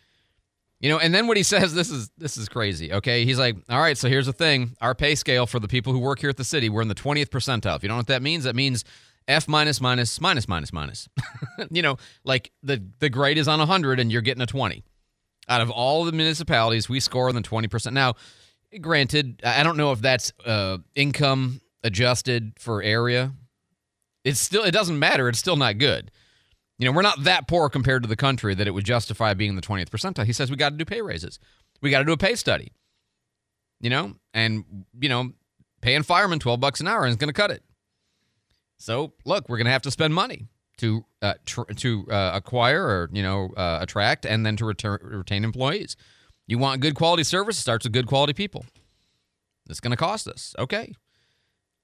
You 0.84 0.90
know, 0.90 1.00
and 1.00 1.16
then 1.16 1.28
what 1.28 1.38
he 1.38 1.44
says, 1.54 1.74
this 1.74 1.90
is 1.90 2.12
this 2.18 2.38
is 2.38 2.50
crazy. 2.50 2.92
Okay, 2.92 3.24
he's 3.24 3.40
like, 3.40 3.56
all 3.70 3.80
right, 3.80 3.98
so 3.98 4.10
here's 4.10 4.26
the 4.26 4.34
thing: 4.34 4.76
our 4.82 4.94
pay 4.94 5.16
scale 5.16 5.48
for 5.48 5.60
the 5.60 5.68
people 5.68 5.94
who 5.94 6.00
work 6.00 6.20
here 6.20 6.30
at 6.30 6.38
the 6.38 6.44
city, 6.44 6.70
we're 6.70 6.82
in 6.82 6.90
the 6.90 6.96
20th 6.96 7.30
percentile. 7.30 7.78
If 7.78 7.84
you 7.84 7.88
don't 7.88 7.96
know 7.96 8.02
what 8.02 8.08
that 8.08 8.22
means, 8.22 8.44
that 8.44 8.56
means 8.56 8.84
F 9.28 9.48
minus 9.48 9.80
minus 9.80 10.20
minus 10.20 10.48
minus 10.48 10.74
minus. 10.74 11.08
you 11.72 11.82
know, 11.82 11.98
like 12.26 12.52
the 12.62 12.84
the 13.00 13.10
grade 13.10 13.38
is 13.38 13.48
on 13.48 13.60
100 13.60 14.00
and 14.02 14.12
you're 14.12 14.22
getting 14.22 14.44
a 14.44 14.46
20. 14.46 14.84
Out 15.48 15.62
of 15.62 15.70
all 15.70 16.04
the 16.04 16.12
municipalities, 16.12 16.88
we 16.88 17.00
score 17.00 17.28
in 17.28 17.36
the 17.36 17.42
20%. 17.42 17.92
Now, 17.92 18.14
granted, 18.80 19.42
I 19.44 19.64
don't 19.64 19.76
know 19.76 19.92
if 19.92 20.00
that's 20.00 20.32
uh, 20.46 20.78
income 20.96 21.60
adjusted 21.84 22.54
for 22.58 22.82
area. 22.82 23.34
It's 24.26 24.40
still 24.40 24.64
it 24.64 24.72
doesn't 24.72 25.00
matter. 25.00 25.30
It's 25.30 25.40
still 25.40 25.58
not 25.58 25.78
good. 25.78 26.12
You 26.80 26.86
know, 26.86 26.92
we're 26.92 27.04
not 27.04 27.24
that 27.24 27.48
poor 27.48 27.70
compared 27.70 28.04
to 28.04 28.10
the 28.10 28.16
country 28.16 28.56
that 28.56 28.68
it 28.68 28.72
would 28.72 28.86
justify 28.86 29.34
being 29.34 29.56
the 29.56 29.62
20th 29.62 29.90
percentile. 29.90 30.26
He 30.26 30.34
says 30.34 30.50
we 30.50 30.58
got 30.58 30.70
to 30.70 30.78
do 30.78 30.86
pay 30.86 31.02
raises. 31.02 31.40
We 31.82 31.92
got 31.92 32.00
to 32.00 32.06
do 32.06 32.14
a 32.14 32.18
pay 32.18 32.36
study. 32.36 32.72
You 33.80 33.90
know, 33.90 34.16
and 34.34 34.64
you 35.00 35.10
know, 35.10 35.34
paying 35.82 36.04
firemen 36.04 36.40
12 36.40 36.60
bucks 36.60 36.80
an 36.80 36.88
hour 36.88 37.06
is 37.06 37.18
going 37.18 37.28
to 37.28 37.34
cut 37.34 37.52
it. 37.52 37.64
So, 38.78 39.14
look, 39.26 39.48
we're 39.48 39.58
going 39.58 39.66
to 39.66 39.72
have 39.72 39.82
to 39.84 39.92
spend 39.92 40.14
money 40.14 40.48
to 40.78 41.06
uh, 41.22 41.36
tr- 41.46 41.72
to 41.76 42.06
uh, 42.10 42.32
acquire 42.34 42.84
or, 42.84 43.10
you 43.14 43.22
know, 43.22 43.54
uh, 43.56 43.80
attract 43.82 44.26
and 44.26 44.46
then 44.46 44.58
to 44.58 44.66
retain 44.66 45.44
employees. 45.44 45.96
You 46.48 46.58
want 46.58 46.82
good 46.82 46.96
quality 46.96 47.24
service, 47.24 47.58
starts 47.58 47.86
with 47.86 47.94
good 47.94 48.08
quality 48.08 48.34
people. 48.34 48.66
It's 49.70 49.80
going 49.80 49.92
to 49.92 49.98
cost 49.98 50.28
us. 50.28 50.56
Okay. 50.58 50.94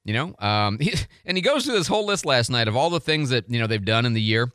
You 0.03 0.13
know, 0.13 0.36
um, 0.39 0.79
he, 0.81 0.93
and 1.25 1.38
he 1.38 1.41
goes 1.41 1.65
through 1.65 1.75
this 1.75 1.88
whole 1.88 2.05
list 2.05 2.25
last 2.25 2.50
night 2.50 2.67
of 2.67 2.75
all 2.75 2.89
the 2.89 3.00
things 3.00 3.29
that, 3.29 3.50
you 3.50 3.60
know, 3.60 3.67
they've 3.67 3.84
done 3.84 4.05
in 4.05 4.13
the 4.13 4.22
year 4.22 4.51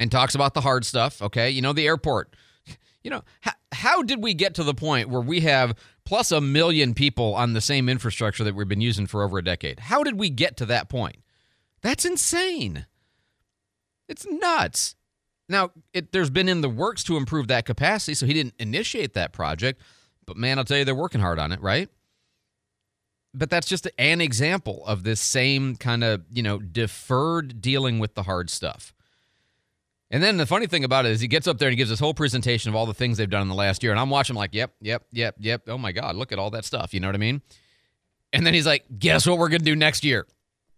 and 0.00 0.10
talks 0.10 0.34
about 0.34 0.54
the 0.54 0.62
hard 0.62 0.84
stuff. 0.84 1.22
Okay, 1.22 1.50
you 1.50 1.62
know 1.62 1.72
the 1.72 1.86
airport. 1.86 2.34
You 3.02 3.10
know 3.10 3.22
how, 3.40 3.52
how 3.72 4.02
did 4.02 4.22
we 4.22 4.34
get 4.34 4.56
to 4.56 4.62
the 4.62 4.74
point 4.74 5.08
where 5.08 5.22
we 5.22 5.40
have 5.40 5.74
plus 6.04 6.30
a 6.30 6.38
million 6.38 6.92
people 6.92 7.34
on 7.34 7.54
the 7.54 7.60
same 7.62 7.88
infrastructure 7.88 8.44
that 8.44 8.54
we've 8.54 8.68
been 8.68 8.82
using 8.82 9.06
for 9.06 9.22
over 9.22 9.38
a 9.38 9.42
decade? 9.42 9.80
How 9.80 10.04
did 10.04 10.20
we 10.20 10.28
get 10.28 10.58
to 10.58 10.66
that 10.66 10.90
point? 10.90 11.16
That's 11.80 12.04
insane. 12.04 12.84
It's 14.06 14.26
nuts. 14.28 14.96
Now, 15.48 15.70
it, 15.94 16.12
there's 16.12 16.28
been 16.28 16.46
in 16.46 16.60
the 16.60 16.68
works 16.68 17.02
to 17.04 17.16
improve 17.16 17.48
that 17.48 17.64
capacity, 17.64 18.12
so 18.12 18.26
he 18.26 18.34
didn't 18.34 18.52
initiate 18.58 19.14
that 19.14 19.32
project. 19.32 19.80
But 20.26 20.36
man, 20.36 20.58
I'll 20.58 20.66
tell 20.66 20.76
you, 20.76 20.84
they're 20.84 20.94
working 20.94 21.22
hard 21.22 21.38
on 21.38 21.52
it, 21.52 21.62
right? 21.62 21.88
But 23.32 23.48
that's 23.48 23.66
just 23.66 23.88
an 23.96 24.20
example 24.20 24.84
of 24.86 25.04
this 25.04 25.22
same 25.22 25.74
kind 25.76 26.04
of, 26.04 26.22
you 26.30 26.42
know, 26.42 26.58
deferred 26.58 27.62
dealing 27.62 27.98
with 27.98 28.14
the 28.14 28.24
hard 28.24 28.50
stuff. 28.50 28.92
And 30.10 30.22
then 30.22 30.36
the 30.38 30.46
funny 30.46 30.66
thing 30.66 30.82
about 30.82 31.06
it 31.06 31.12
is 31.12 31.20
he 31.20 31.28
gets 31.28 31.46
up 31.46 31.58
there 31.58 31.68
and 31.68 31.72
he 31.72 31.76
gives 31.76 31.90
this 31.90 32.00
whole 32.00 32.14
presentation 32.14 32.68
of 32.68 32.74
all 32.74 32.84
the 32.84 32.94
things 32.94 33.16
they've 33.16 33.30
done 33.30 33.42
in 33.42 33.48
the 33.48 33.54
last 33.54 33.82
year. 33.82 33.92
And 33.92 34.00
I'm 34.00 34.10
watching 34.10 34.34
like, 34.34 34.54
yep, 34.54 34.72
yep, 34.80 35.04
yep, 35.12 35.36
yep. 35.38 35.62
Oh 35.68 35.78
my 35.78 35.92
God, 35.92 36.16
look 36.16 36.32
at 36.32 36.38
all 36.38 36.50
that 36.50 36.64
stuff. 36.64 36.92
You 36.92 37.00
know 37.00 37.08
what 37.08 37.14
I 37.14 37.18
mean? 37.18 37.42
And 38.32 38.44
then 38.44 38.54
he's 38.54 38.66
like, 38.66 38.84
guess 38.98 39.26
what 39.26 39.38
we're 39.38 39.48
going 39.48 39.60
to 39.60 39.64
do 39.64 39.76
next 39.76 40.04
year? 40.04 40.26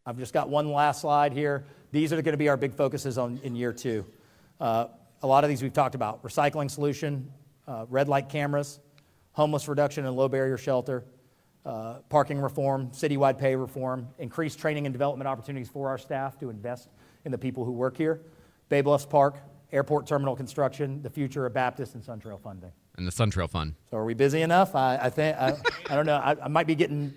I've 0.04 0.18
just 0.18 0.34
got 0.34 0.48
one 0.48 0.70
last 0.70 1.00
slide 1.00 1.32
here. 1.32 1.64
These 1.92 2.12
are 2.12 2.20
going 2.20 2.32
to 2.32 2.38
be 2.38 2.48
our 2.48 2.56
big 2.56 2.74
focuses 2.74 3.16
on 3.16 3.40
in 3.42 3.56
year 3.56 3.72
two. 3.72 4.04
Uh, 4.60 4.86
a 5.22 5.26
lot 5.26 5.44
of 5.44 5.50
these 5.50 5.62
we've 5.62 5.72
talked 5.72 5.94
about 5.94 6.22
recycling 6.22 6.70
solution, 6.70 7.30
uh, 7.66 7.86
red 7.88 8.08
light 8.08 8.28
cameras, 8.28 8.80
homeless 9.32 9.68
reduction 9.68 10.04
and 10.04 10.14
low 10.14 10.28
barrier 10.28 10.58
shelter, 10.58 11.04
uh, 11.64 11.98
parking 12.08 12.38
reform, 12.38 12.90
citywide 12.90 13.38
pay 13.38 13.54
reform, 13.54 14.08
increased 14.18 14.58
training 14.58 14.86
and 14.86 14.92
development 14.92 15.28
opportunities 15.28 15.68
for 15.68 15.88
our 15.88 15.98
staff 15.98 16.38
to 16.38 16.50
invest 16.50 16.88
in 17.24 17.32
the 17.32 17.38
people 17.38 17.64
who 17.64 17.72
work 17.72 17.96
here. 17.96 18.20
Bay 18.68 18.80
Bluffs 18.80 19.06
Park, 19.06 19.36
airport 19.72 20.06
terminal 20.06 20.36
construction, 20.36 21.02
the 21.02 21.10
future 21.10 21.46
of 21.46 21.54
Baptist 21.54 21.94
and 21.94 22.04
SunTrail 22.04 22.40
funding. 22.40 22.72
And 22.96 23.06
the 23.06 23.12
SunTrail 23.12 23.48
Fund. 23.48 23.74
So 23.90 23.96
are 23.96 24.04
we 24.04 24.14
busy 24.14 24.42
enough? 24.42 24.74
I, 24.74 24.96
I 24.96 25.10
think 25.10 25.36
I, 25.36 25.56
I 25.88 25.94
don't 25.94 26.06
know. 26.06 26.16
I, 26.16 26.36
I, 26.42 26.48
might 26.48 26.66
be 26.66 26.74
getting 26.74 27.14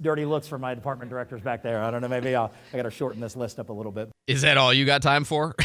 dirty 0.00 0.24
looks 0.24 0.48
from 0.48 0.62
my 0.62 0.74
department 0.74 1.10
directors 1.10 1.42
back 1.42 1.62
there. 1.62 1.82
I 1.82 1.90
don't 1.90 2.00
know. 2.00 2.08
Maybe 2.08 2.34
I'll, 2.34 2.50
I 2.72 2.76
got 2.76 2.84
to 2.84 2.90
shorten 2.90 3.20
this 3.20 3.36
list 3.36 3.58
up 3.58 3.68
a 3.68 3.72
little 3.72 3.92
bit. 3.92 4.08
Is 4.26 4.42
that 4.42 4.56
all 4.56 4.72
you 4.72 4.86
got 4.86 5.02
time 5.02 5.24
for? 5.24 5.54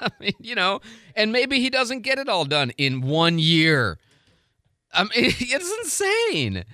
I 0.00 0.10
mean, 0.20 0.32
you 0.40 0.56
know, 0.56 0.80
and 1.14 1.30
maybe 1.30 1.60
he 1.60 1.70
doesn't 1.70 2.00
get 2.00 2.18
it 2.18 2.28
all 2.28 2.44
done 2.44 2.70
in 2.76 3.00
one 3.00 3.38
year. 3.38 3.98
I 4.92 5.04
mean, 5.04 5.10
it's 5.16 5.72
insane. 5.78 6.64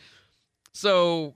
So 0.73 1.35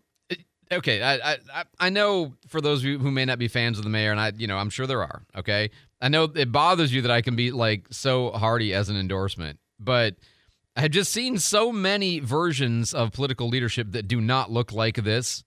okay, 0.76 1.02
I, 1.02 1.32
I 1.32 1.64
I 1.78 1.90
know 1.90 2.34
for 2.48 2.60
those 2.60 2.80
of 2.80 2.84
you 2.86 2.98
who 2.98 3.10
may 3.10 3.24
not 3.24 3.38
be 3.38 3.48
fans 3.48 3.78
of 3.78 3.84
the 3.84 3.90
mayor, 3.90 4.10
and 4.10 4.20
I 4.20 4.32
you 4.36 4.46
know 4.46 4.56
I'm 4.56 4.70
sure 4.70 4.86
there 4.86 5.02
are. 5.02 5.22
Okay, 5.36 5.70
I 6.00 6.08
know 6.08 6.24
it 6.24 6.52
bothers 6.52 6.92
you 6.92 7.02
that 7.02 7.10
I 7.10 7.22
can 7.22 7.36
be 7.36 7.50
like 7.50 7.86
so 7.90 8.30
hardy 8.30 8.74
as 8.74 8.88
an 8.88 8.96
endorsement, 8.96 9.58
but 9.78 10.14
I've 10.76 10.90
just 10.90 11.12
seen 11.12 11.38
so 11.38 11.72
many 11.72 12.18
versions 12.18 12.92
of 12.92 13.12
political 13.12 13.48
leadership 13.48 13.92
that 13.92 14.08
do 14.08 14.20
not 14.20 14.50
look 14.50 14.72
like 14.72 14.96
this 14.96 15.44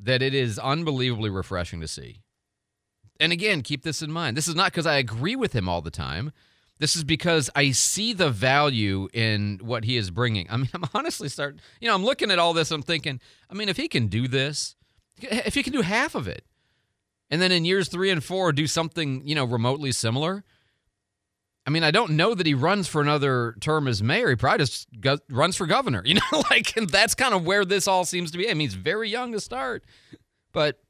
that 0.00 0.22
it 0.22 0.34
is 0.34 0.58
unbelievably 0.58 1.30
refreshing 1.30 1.80
to 1.80 1.88
see. 1.88 2.20
And 3.18 3.32
again, 3.32 3.62
keep 3.62 3.82
this 3.82 4.02
in 4.02 4.12
mind. 4.12 4.36
This 4.36 4.46
is 4.46 4.54
not 4.54 4.70
because 4.70 4.86
I 4.86 4.96
agree 4.96 5.34
with 5.34 5.52
him 5.52 5.68
all 5.68 5.82
the 5.82 5.90
time. 5.90 6.32
This 6.78 6.94
is 6.94 7.04
because 7.04 7.50
I 7.56 7.72
see 7.72 8.12
the 8.12 8.30
value 8.30 9.08
in 9.12 9.60
what 9.62 9.84
he 9.84 9.96
is 9.96 10.10
bringing. 10.10 10.46
I 10.50 10.56
mean, 10.56 10.70
I'm 10.74 10.84
honestly 10.94 11.28
starting, 11.28 11.60
you 11.80 11.88
know, 11.88 11.94
I'm 11.94 12.04
looking 12.04 12.30
at 12.30 12.38
all 12.38 12.52
this. 12.52 12.70
I'm 12.70 12.82
thinking, 12.82 13.20
I 13.50 13.54
mean, 13.54 13.68
if 13.68 13.76
he 13.76 13.88
can 13.88 14.06
do 14.06 14.28
this, 14.28 14.76
if 15.20 15.54
he 15.54 15.62
can 15.62 15.72
do 15.72 15.82
half 15.82 16.14
of 16.14 16.28
it, 16.28 16.44
and 17.30 17.42
then 17.42 17.52
in 17.52 17.64
years 17.64 17.88
three 17.88 18.10
and 18.10 18.22
four 18.22 18.52
do 18.52 18.66
something, 18.66 19.26
you 19.26 19.34
know, 19.34 19.44
remotely 19.44 19.92
similar. 19.92 20.44
I 21.66 21.70
mean, 21.70 21.84
I 21.84 21.90
don't 21.90 22.12
know 22.12 22.34
that 22.34 22.46
he 22.46 22.54
runs 22.54 22.88
for 22.88 23.02
another 23.02 23.54
term 23.60 23.88
as 23.88 24.02
mayor. 24.02 24.30
He 24.30 24.36
probably 24.36 24.64
just 24.64 24.88
go- 25.00 25.18
runs 25.28 25.54
for 25.54 25.66
governor. 25.66 26.02
You 26.06 26.14
know, 26.14 26.42
like 26.50 26.74
and 26.76 26.88
that's 26.88 27.14
kind 27.14 27.34
of 27.34 27.44
where 27.44 27.66
this 27.66 27.86
all 27.86 28.06
seems 28.06 28.30
to 28.30 28.38
be. 28.38 28.48
I 28.48 28.54
mean, 28.54 28.68
he's 28.68 28.74
very 28.74 29.10
young 29.10 29.32
to 29.32 29.40
start, 29.40 29.84
but 30.52 30.80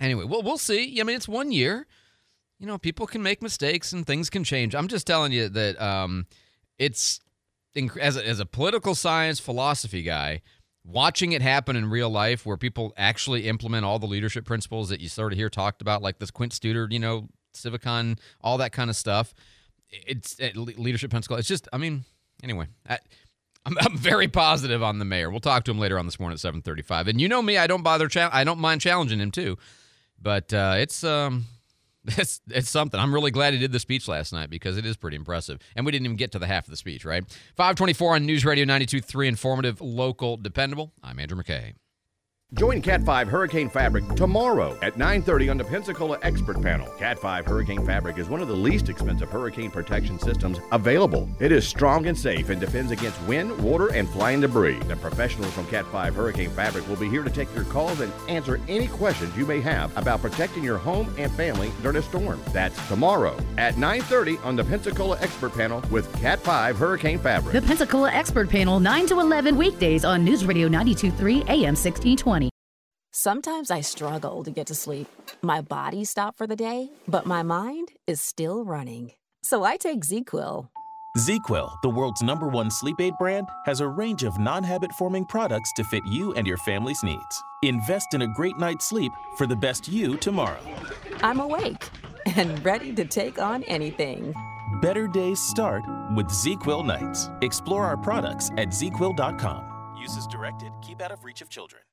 anyway, 0.00 0.24
well, 0.24 0.42
we'll 0.42 0.58
see. 0.58 1.00
I 1.00 1.02
mean, 1.02 1.16
it's 1.16 1.26
one 1.26 1.50
year 1.50 1.88
you 2.58 2.66
know, 2.66 2.78
people 2.78 3.06
can 3.06 3.22
make 3.22 3.42
mistakes 3.42 3.92
and 3.92 4.06
things 4.06 4.30
can 4.30 4.44
change. 4.44 4.74
I'm 4.74 4.88
just 4.88 5.06
telling 5.06 5.32
you 5.32 5.48
that 5.50 5.80
um, 5.80 6.26
it's 6.78 7.20
as 8.00 8.16
a, 8.16 8.26
as 8.26 8.40
a 8.40 8.46
political 8.46 8.94
science 8.94 9.40
philosophy 9.40 10.02
guy, 10.02 10.40
watching 10.84 11.32
it 11.32 11.42
happen 11.42 11.76
in 11.76 11.90
real 11.90 12.08
life 12.08 12.46
where 12.46 12.56
people 12.56 12.92
actually 12.96 13.48
implement 13.48 13.84
all 13.84 13.98
the 13.98 14.06
leadership 14.06 14.44
principles 14.44 14.88
that 14.88 15.00
you 15.00 15.08
sort 15.08 15.32
of 15.32 15.38
hear 15.38 15.50
talked 15.50 15.82
about, 15.82 16.02
like 16.02 16.18
this 16.18 16.30
Quint 16.30 16.52
Studer, 16.52 16.90
you 16.90 16.98
know, 16.98 17.28
CivicCon, 17.54 18.18
all 18.40 18.58
that 18.58 18.72
kind 18.72 18.88
of 18.88 18.96
stuff. 18.96 19.34
It's 19.90 20.38
it, 20.38 20.56
leadership 20.56 21.10
principle. 21.10 21.36
It's 21.36 21.48
just, 21.48 21.68
I 21.72 21.78
mean, 21.78 22.04
anyway, 22.42 22.66
I, 22.88 22.98
I'm, 23.64 23.76
I'm, 23.80 23.96
very 23.96 24.28
positive 24.28 24.82
on 24.82 24.98
the 24.98 25.04
mayor. 25.04 25.30
We'll 25.30 25.40
talk 25.40 25.64
to 25.64 25.70
him 25.70 25.78
later 25.78 25.98
on 25.98 26.06
this 26.06 26.18
morning 26.18 26.34
at 26.34 26.54
7:35. 26.54 27.08
And 27.08 27.20
you 27.20 27.28
know 27.28 27.42
me, 27.42 27.58
I 27.58 27.66
don't 27.66 27.82
bother. 27.82 28.08
Cha- 28.08 28.30
I 28.32 28.44
don't 28.44 28.58
mind 28.58 28.80
challenging 28.80 29.20
him 29.20 29.30
too, 29.30 29.58
but 30.20 30.52
uh, 30.52 30.74
it's 30.78 31.04
um, 31.04 31.44
it's, 32.06 32.40
it's 32.48 32.70
something. 32.70 32.98
I'm 32.98 33.12
really 33.12 33.30
glad 33.30 33.52
he 33.52 33.58
did 33.58 33.72
the 33.72 33.80
speech 33.80 34.08
last 34.08 34.32
night 34.32 34.50
because 34.50 34.76
it 34.76 34.86
is 34.86 34.96
pretty 34.96 35.16
impressive. 35.16 35.58
And 35.74 35.84
we 35.86 35.92
didn't 35.92 36.06
even 36.06 36.16
get 36.16 36.32
to 36.32 36.38
the 36.38 36.46
half 36.46 36.64
of 36.64 36.70
the 36.70 36.76
speech, 36.76 37.04
right? 37.04 37.24
524 37.56 38.14
on 38.16 38.26
News 38.26 38.44
Radio 38.44 38.64
92.3, 38.64 39.26
informative, 39.26 39.80
local, 39.80 40.36
dependable. 40.36 40.92
I'm 41.02 41.18
Andrew 41.18 41.40
McKay. 41.42 41.74
Join 42.54 42.80
Cat 42.80 43.02
5 43.02 43.26
Hurricane 43.26 43.68
Fabric 43.68 44.06
tomorrow 44.14 44.78
at 44.80 44.96
9:30 44.96 45.50
on 45.50 45.58
the 45.58 45.64
Pensacola 45.64 46.16
Expert 46.22 46.62
Panel. 46.62 46.86
Cat 46.96 47.18
5 47.18 47.44
Hurricane 47.44 47.84
Fabric 47.84 48.18
is 48.18 48.28
one 48.28 48.40
of 48.40 48.46
the 48.46 48.54
least 48.54 48.88
expensive 48.88 49.28
hurricane 49.28 49.68
protection 49.68 50.16
systems 50.16 50.60
available. 50.70 51.28
It 51.40 51.50
is 51.50 51.66
strong 51.66 52.06
and 52.06 52.16
safe 52.16 52.48
and 52.48 52.60
defends 52.60 52.92
against 52.92 53.20
wind, 53.22 53.58
water, 53.58 53.88
and 53.88 54.08
flying 54.08 54.40
debris. 54.40 54.78
The 54.78 54.94
professionals 54.94 55.52
from 55.54 55.66
Cat 55.66 55.86
5 55.86 56.14
Hurricane 56.14 56.50
Fabric 56.50 56.88
will 56.88 56.94
be 56.94 57.08
here 57.08 57.24
to 57.24 57.30
take 57.30 57.52
your 57.52 57.64
calls 57.64 57.98
and 57.98 58.12
answer 58.28 58.60
any 58.68 58.86
questions 58.86 59.36
you 59.36 59.44
may 59.44 59.60
have 59.60 59.90
about 59.98 60.22
protecting 60.22 60.62
your 60.62 60.78
home 60.78 61.12
and 61.18 61.32
family 61.32 61.72
during 61.82 61.96
a 61.96 62.02
storm. 62.02 62.40
That's 62.52 62.78
tomorrow 62.86 63.36
at 63.58 63.76
9:30 63.76 64.38
on 64.44 64.54
the 64.54 64.62
Pensacola 64.62 65.18
Expert 65.20 65.52
Panel 65.52 65.82
with 65.90 66.06
Cat 66.20 66.38
5 66.44 66.78
Hurricane 66.78 67.18
Fabric. 67.18 67.54
The 67.54 67.66
Pensacola 67.66 68.12
Expert 68.12 68.48
Panel 68.48 68.78
9 68.78 69.06
to 69.08 69.18
11 69.18 69.56
weekdays 69.56 70.04
on 70.04 70.22
News 70.22 70.44
Radio 70.44 70.68
923 70.68 71.42
AM 71.48 71.74
1620. 71.74 72.35
Sometimes 73.18 73.70
I 73.70 73.80
struggle 73.80 74.44
to 74.44 74.50
get 74.50 74.66
to 74.66 74.74
sleep. 74.74 75.08
My 75.40 75.62
body 75.62 76.04
stopped 76.04 76.36
for 76.36 76.46
the 76.46 76.54
day, 76.54 76.90
but 77.08 77.24
my 77.24 77.42
mind 77.42 77.92
is 78.06 78.20
still 78.20 78.62
running. 78.62 79.12
So 79.42 79.64
I 79.64 79.78
take 79.78 80.00
ZzzQuil. 80.00 80.68
ZzzQuil, 81.16 81.80
the 81.82 81.88
world's 81.88 82.20
number 82.20 82.46
one 82.46 82.70
sleep 82.70 83.00
aid 83.00 83.14
brand, 83.18 83.48
has 83.64 83.80
a 83.80 83.88
range 83.88 84.22
of 84.22 84.38
non 84.38 84.62
habit 84.62 84.92
forming 84.98 85.24
products 85.24 85.72
to 85.76 85.84
fit 85.84 86.04
you 86.04 86.34
and 86.34 86.46
your 86.46 86.58
family's 86.58 87.02
needs. 87.02 87.42
Invest 87.62 88.12
in 88.12 88.20
a 88.20 88.28
great 88.34 88.58
night's 88.58 88.86
sleep 88.86 89.12
for 89.38 89.46
the 89.46 89.56
best 89.56 89.88
you 89.88 90.18
tomorrow. 90.18 90.60
I'm 91.22 91.40
awake 91.40 91.88
and 92.36 92.62
ready 92.62 92.92
to 92.92 93.06
take 93.06 93.40
on 93.40 93.62
anything. 93.62 94.34
Better 94.82 95.08
days 95.08 95.40
start 95.40 95.84
with 96.14 96.26
ZzzQuil 96.26 96.84
nights. 96.84 97.30
Explore 97.40 97.86
our 97.86 97.96
products 97.96 98.50
at 98.58 98.68
ZzzQuil.com. 98.68 99.96
Use 99.98 100.18
as 100.18 100.26
directed, 100.26 100.70
keep 100.82 101.00
out 101.00 101.12
of 101.12 101.24
reach 101.24 101.40
of 101.40 101.48
children. 101.48 101.85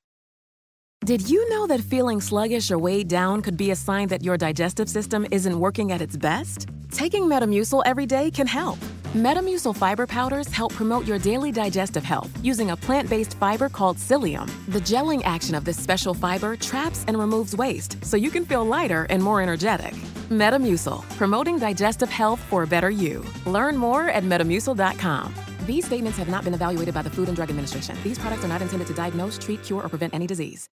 Did 1.04 1.28
you 1.28 1.46
know 1.50 1.66
that 1.66 1.82
feeling 1.82 2.18
sluggish 2.18 2.70
or 2.70 2.78
weighed 2.78 3.08
down 3.08 3.42
could 3.42 3.58
be 3.58 3.72
a 3.72 3.76
sign 3.76 4.08
that 4.08 4.24
your 4.24 4.38
digestive 4.38 4.88
system 4.88 5.26
isn't 5.30 5.58
working 5.58 5.92
at 5.92 6.00
its 6.00 6.16
best? 6.16 6.66
Taking 6.90 7.24
Metamucil 7.24 7.82
every 7.84 8.06
day 8.06 8.30
can 8.30 8.46
help. 8.46 8.78
Metamucil 9.14 9.76
fiber 9.76 10.06
powders 10.06 10.48
help 10.48 10.72
promote 10.72 11.06
your 11.06 11.18
daily 11.18 11.52
digestive 11.52 12.04
health 12.04 12.30
using 12.42 12.70
a 12.70 12.76
plant 12.78 13.10
based 13.10 13.34
fiber 13.36 13.68
called 13.68 13.98
psyllium. 13.98 14.48
The 14.72 14.80
gelling 14.80 15.20
action 15.26 15.54
of 15.54 15.66
this 15.66 15.76
special 15.76 16.14
fiber 16.14 16.56
traps 16.56 17.04
and 17.06 17.18
removes 17.18 17.54
waste 17.54 18.02
so 18.02 18.16
you 18.16 18.30
can 18.30 18.46
feel 18.46 18.64
lighter 18.64 19.06
and 19.10 19.22
more 19.22 19.42
energetic. 19.42 19.92
Metamucil, 20.30 21.02
promoting 21.18 21.58
digestive 21.58 22.08
health 22.08 22.40
for 22.48 22.62
a 22.62 22.66
better 22.66 22.88
you. 22.88 23.22
Learn 23.44 23.76
more 23.76 24.08
at 24.08 24.22
metamucil.com. 24.22 25.34
These 25.66 25.84
statements 25.84 26.16
have 26.16 26.30
not 26.30 26.44
been 26.44 26.54
evaluated 26.54 26.94
by 26.94 27.02
the 27.02 27.10
Food 27.10 27.28
and 27.28 27.36
Drug 27.36 27.50
Administration. 27.50 27.94
These 28.02 28.18
products 28.18 28.42
are 28.42 28.48
not 28.48 28.62
intended 28.62 28.86
to 28.86 28.94
diagnose, 28.94 29.36
treat, 29.36 29.62
cure, 29.62 29.82
or 29.82 29.90
prevent 29.90 30.14
any 30.14 30.26
disease. 30.26 30.70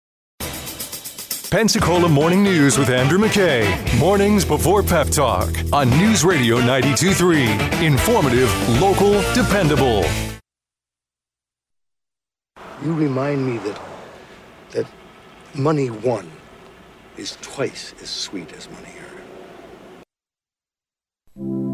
Pensacola 1.50 2.10
Morning 2.10 2.44
News 2.44 2.78
with 2.78 2.90
Andrew 2.90 3.18
McKay. 3.18 3.98
Mornings 3.98 4.44
before 4.44 4.84
Pep 4.84 5.08
Talk 5.08 5.48
on 5.72 5.90
News 5.92 6.26
Radio 6.26 6.60
92.3. 6.60 7.82
Informative, 7.82 8.82
local, 8.82 9.22
dependable. 9.34 10.04
You 12.84 12.94
remind 12.94 13.48
me 13.48 13.60
that 13.60 13.80
that 14.72 14.88
money 15.56 15.90
won 15.90 16.30
is 17.16 17.38
twice 17.42 17.94
as 18.02 18.10
sweet 18.10 18.52
as 18.52 18.70
money 18.70 18.92
earned. 21.38 21.67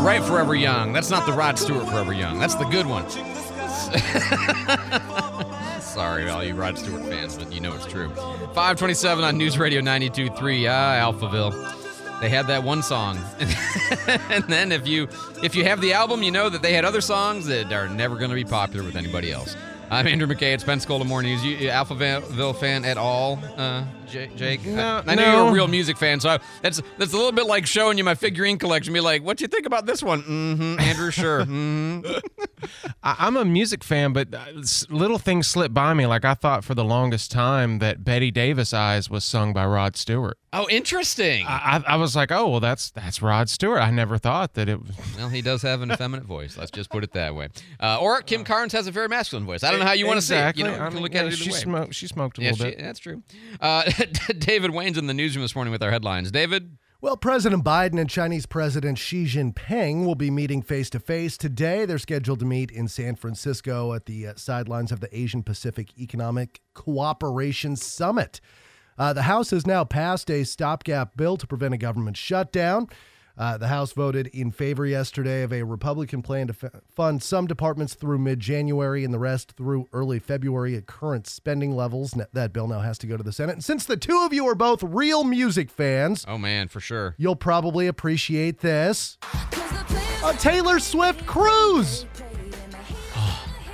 Right 0.00 0.22
Forever 0.22 0.54
Young. 0.54 0.92
That's 0.92 1.10
not 1.10 1.26
the 1.26 1.32
Rod 1.32 1.58
Stewart 1.58 1.88
Forever 1.88 2.12
Young. 2.12 2.38
That's 2.38 2.54
the 2.54 2.64
good 2.64 2.86
one. 2.86 3.08
Sorry, 5.80 6.28
all 6.28 6.42
you 6.42 6.54
Rod 6.54 6.78
Stewart 6.78 7.02
fans, 7.02 7.36
but 7.36 7.52
you 7.52 7.60
know 7.60 7.74
it's 7.74 7.86
true. 7.86 8.08
527 8.08 9.24
on 9.24 9.36
News 9.36 9.58
Radio 9.58 9.80
92.3. 9.80 10.70
Ah, 10.70 11.12
Alphaville. 11.12 12.20
They 12.20 12.28
had 12.28 12.46
that 12.48 12.62
one 12.62 12.82
song, 12.82 13.18
and 14.28 14.44
then 14.44 14.72
if 14.72 14.86
you 14.86 15.08
if 15.42 15.54
you 15.54 15.64
have 15.64 15.80
the 15.80 15.94
album, 15.94 16.22
you 16.22 16.30
know 16.30 16.50
that 16.50 16.60
they 16.60 16.74
had 16.74 16.84
other 16.84 17.00
songs 17.00 17.46
that 17.46 17.72
are 17.72 17.88
never 17.88 18.16
going 18.16 18.28
to 18.28 18.34
be 18.34 18.44
popular 18.44 18.84
with 18.84 18.94
anybody 18.94 19.32
else. 19.32 19.56
I'm 19.90 20.06
Andrew 20.06 20.28
McKay. 20.28 20.52
It's 20.52 20.62
Pensacola 20.62 21.06
Morning 21.06 21.32
News. 21.32 21.44
You, 21.44 21.56
you 21.56 21.68
Alphaville 21.70 22.54
fan 22.56 22.84
at 22.84 22.98
all, 22.98 23.38
uh, 23.56 23.84
Jake? 24.10 24.36
Jake? 24.36 24.64
No, 24.66 25.02
I, 25.06 25.12
I 25.12 25.14
know 25.14 25.22
no. 25.22 25.36
you're 25.38 25.48
a 25.48 25.52
real 25.52 25.68
music 25.68 25.96
fan, 25.96 26.20
so 26.20 26.30
I, 26.30 26.38
that's 26.62 26.82
that's 26.98 27.12
a 27.12 27.16
little 27.16 27.32
bit 27.32 27.46
like 27.46 27.66
showing 27.66 27.96
you 27.98 28.04
my 28.04 28.14
figurine 28.14 28.58
collection. 28.58 28.92
Be 28.92 29.00
like, 29.00 29.22
what 29.22 29.36
do 29.38 29.44
you 29.44 29.48
think 29.48 29.66
about 29.66 29.86
this 29.86 30.02
one? 30.02 30.22
Mm-hmm, 30.22 30.80
Andrew, 30.80 31.10
sure. 31.10 31.44
hmm 31.44 32.00
I, 33.02 33.16
I'm 33.20 33.36
a 33.36 33.44
music 33.44 33.82
fan, 33.82 34.12
but 34.12 34.34
uh, 34.34 34.44
little 34.90 35.18
things 35.18 35.46
slip 35.46 35.72
by 35.72 35.94
me. 35.94 36.06
Like 36.06 36.24
I 36.24 36.34
thought 36.34 36.64
for 36.64 36.74
the 36.74 36.84
longest 36.84 37.30
time 37.30 37.78
that 37.78 38.04
Bette 38.04 38.30
Davis 38.30 38.74
Eyes 38.74 39.08
was 39.08 39.24
sung 39.24 39.52
by 39.52 39.64
Rod 39.64 39.96
Stewart. 39.96 40.36
Oh, 40.52 40.66
interesting. 40.68 41.46
I, 41.46 41.82
I, 41.86 41.96
was 41.96 42.16
like, 42.16 42.32
oh 42.32 42.48
well, 42.48 42.58
that's 42.60 42.90
that's 42.90 43.22
Rod 43.22 43.48
Stewart. 43.48 43.80
I 43.80 43.90
never 43.92 44.18
thought 44.18 44.54
that 44.54 44.68
it 44.68 44.80
was. 44.82 44.90
well, 45.16 45.28
he 45.28 45.42
does 45.42 45.62
have 45.62 45.80
an 45.80 45.92
effeminate 45.92 46.26
voice. 46.26 46.56
Let's 46.58 46.72
just 46.72 46.90
put 46.90 47.04
it 47.04 47.12
that 47.12 47.36
way. 47.36 47.48
Uh, 47.78 47.98
or 48.00 48.20
Kim 48.20 48.42
Carnes 48.42 48.72
has 48.72 48.88
a 48.88 48.90
very 48.90 49.06
masculine 49.08 49.46
voice. 49.46 49.62
I 49.62 49.70
don't 49.70 49.78
know 49.78 49.86
how 49.86 49.92
you 49.92 50.06
want 50.08 50.18
to 50.18 50.26
say. 50.26 50.36
it. 50.36 50.40
exactly. 50.50 50.64
You 50.64 50.70
know, 50.70 50.84
I 50.84 50.90
mean, 50.90 51.02
look 51.02 51.14
yeah, 51.14 51.20
at 51.20 51.26
it 51.26 51.36
she 51.36 51.50
way. 51.50 51.56
smoked. 51.56 51.94
She 51.94 52.08
smoked 52.08 52.38
a 52.38 52.42
Yeah, 52.42 52.50
little 52.50 52.66
she- 52.66 52.70
bit. 52.72 52.80
that's 52.80 52.98
true. 52.98 53.22
Uh, 53.60 53.84
David 54.38 54.70
Wayne's 54.70 54.98
in 54.98 55.06
the 55.06 55.14
newsroom 55.14 55.42
this 55.42 55.54
morning 55.54 55.72
with 55.72 55.82
our 55.82 55.90
headlines. 55.90 56.30
David, 56.30 56.78
Well, 57.00 57.16
President 57.16 57.64
Biden 57.64 58.00
and 58.00 58.08
Chinese 58.08 58.46
President 58.46 58.98
Xi 58.98 59.24
Jinping 59.24 60.06
will 60.06 60.14
be 60.14 60.30
meeting 60.30 60.62
face 60.62 60.90
to 60.90 61.00
face 61.00 61.36
today. 61.36 61.84
They're 61.84 61.98
scheduled 61.98 62.40
to 62.40 62.46
meet 62.46 62.70
in 62.70 62.88
San 62.88 63.16
Francisco 63.16 63.92
at 63.92 64.06
the 64.06 64.28
uh, 64.28 64.34
sidelines 64.36 64.92
of 64.92 65.00
the 65.00 65.14
Asian 65.16 65.42
Pacific 65.42 65.98
Economic 65.98 66.60
Cooperation 66.74 67.76
Summit. 67.76 68.40
Uh, 68.98 69.12
the 69.12 69.22
House 69.22 69.50
has 69.50 69.66
now 69.66 69.84
passed 69.84 70.30
a 70.30 70.44
stopgap 70.44 71.16
bill 71.16 71.36
to 71.36 71.46
prevent 71.46 71.74
a 71.74 71.78
government 71.78 72.16
shutdown. 72.16 72.88
Uh, 73.38 73.56
the 73.56 73.68
House 73.68 73.92
voted 73.92 74.26
in 74.28 74.50
favor 74.50 74.84
yesterday 74.86 75.42
of 75.42 75.52
a 75.52 75.62
Republican 75.62 76.20
plan 76.22 76.48
to 76.48 76.54
f- 76.62 76.82
fund 76.94 77.22
some 77.22 77.46
departments 77.46 77.94
through 77.94 78.18
mid 78.18 78.40
January 78.40 79.04
and 79.04 79.14
the 79.14 79.18
rest 79.18 79.52
through 79.52 79.88
early 79.92 80.18
February 80.18 80.76
at 80.76 80.86
current 80.86 81.26
spending 81.26 81.74
levels. 81.74 82.14
N- 82.16 82.26
That 82.32 82.52
bill 82.52 82.68
now 82.68 82.80
has 82.80 82.98
to 82.98 83.06
go 83.06 83.16
to 83.16 83.22
the 83.22 83.32
Senate. 83.32 83.52
And 83.52 83.64
since 83.64 83.84
the 83.86 83.96
two 83.96 84.22
of 84.26 84.32
you 84.32 84.46
are 84.46 84.54
both 84.54 84.82
real 84.82 85.24
music 85.24 85.70
fans, 85.70 86.24
oh 86.28 86.38
man, 86.38 86.68
for 86.68 86.80
sure. 86.80 87.14
You'll 87.18 87.36
probably 87.36 87.86
appreciate 87.86 88.60
this. 88.60 89.16
A 90.24 90.34
Taylor 90.34 90.78
Swift 90.78 91.24
cruise. 91.26 92.06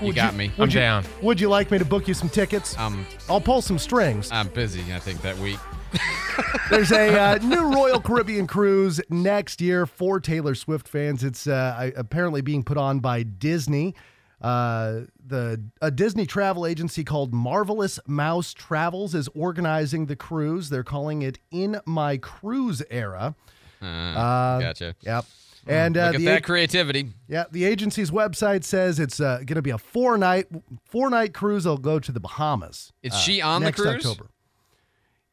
You 0.00 0.08
Would 0.08 0.14
got 0.16 0.34
me. 0.34 0.52
I'm 0.58 0.68
down. 0.68 1.04
Would 1.22 1.40
you 1.40 1.48
like 1.48 1.70
me 1.70 1.78
to 1.78 1.84
book 1.84 2.06
you 2.06 2.12
some 2.12 2.28
tickets? 2.28 2.76
Um, 2.78 3.06
I'll 3.30 3.40
pull 3.40 3.62
some 3.62 3.78
strings. 3.78 4.30
I'm 4.30 4.48
busy. 4.48 4.92
I 4.92 4.98
think 4.98 5.22
that 5.22 5.38
week. 5.38 5.58
There's 6.70 6.92
a 6.92 7.18
uh, 7.18 7.38
new 7.38 7.72
Royal 7.72 8.00
Caribbean 8.00 8.46
cruise 8.46 9.00
next 9.08 9.60
year 9.60 9.86
for 9.86 10.20
Taylor 10.20 10.54
Swift 10.54 10.88
fans. 10.88 11.24
It's 11.24 11.46
uh, 11.46 11.90
apparently 11.96 12.40
being 12.40 12.62
put 12.62 12.76
on 12.76 13.00
by 13.00 13.22
Disney. 13.22 13.94
Uh, 14.40 15.02
the 15.24 15.62
a 15.80 15.90
Disney 15.90 16.26
travel 16.26 16.66
agency 16.66 17.04
called 17.04 17.32
Marvelous 17.32 17.98
Mouse 18.06 18.52
Travels 18.52 19.14
is 19.14 19.28
organizing 19.34 20.06
the 20.06 20.16
cruise. 20.16 20.68
They're 20.68 20.84
calling 20.84 21.22
it 21.22 21.38
In 21.50 21.80
My 21.86 22.18
Cruise 22.18 22.82
Era. 22.90 23.34
Uh, 23.80 23.86
Uh, 23.86 24.60
gotcha. 24.60 24.94
Yep. 25.00 25.24
And 25.68 25.96
uh, 25.96 26.06
Look 26.06 26.14
at 26.14 26.18
the 26.18 26.24
that 26.26 26.44
creativity. 26.44 27.08
Yeah, 27.28 27.44
the 27.50 27.64
agency's 27.64 28.10
website 28.10 28.62
says 28.62 29.00
it's 29.00 29.18
uh, 29.18 29.38
going 29.38 29.56
to 29.56 29.62
be 29.62 29.70
a 29.70 29.78
four 29.78 30.16
night 30.16 30.46
four 30.84 31.10
night 31.10 31.34
cruise. 31.34 31.64
They'll 31.64 31.76
go 31.76 31.98
to 31.98 32.12
the 32.12 32.20
Bahamas. 32.20 32.92
Is 33.02 33.12
uh, 33.12 33.16
she 33.16 33.42
on 33.42 33.62
the 33.62 33.72
cruise? 33.72 34.06
October. 34.06 34.30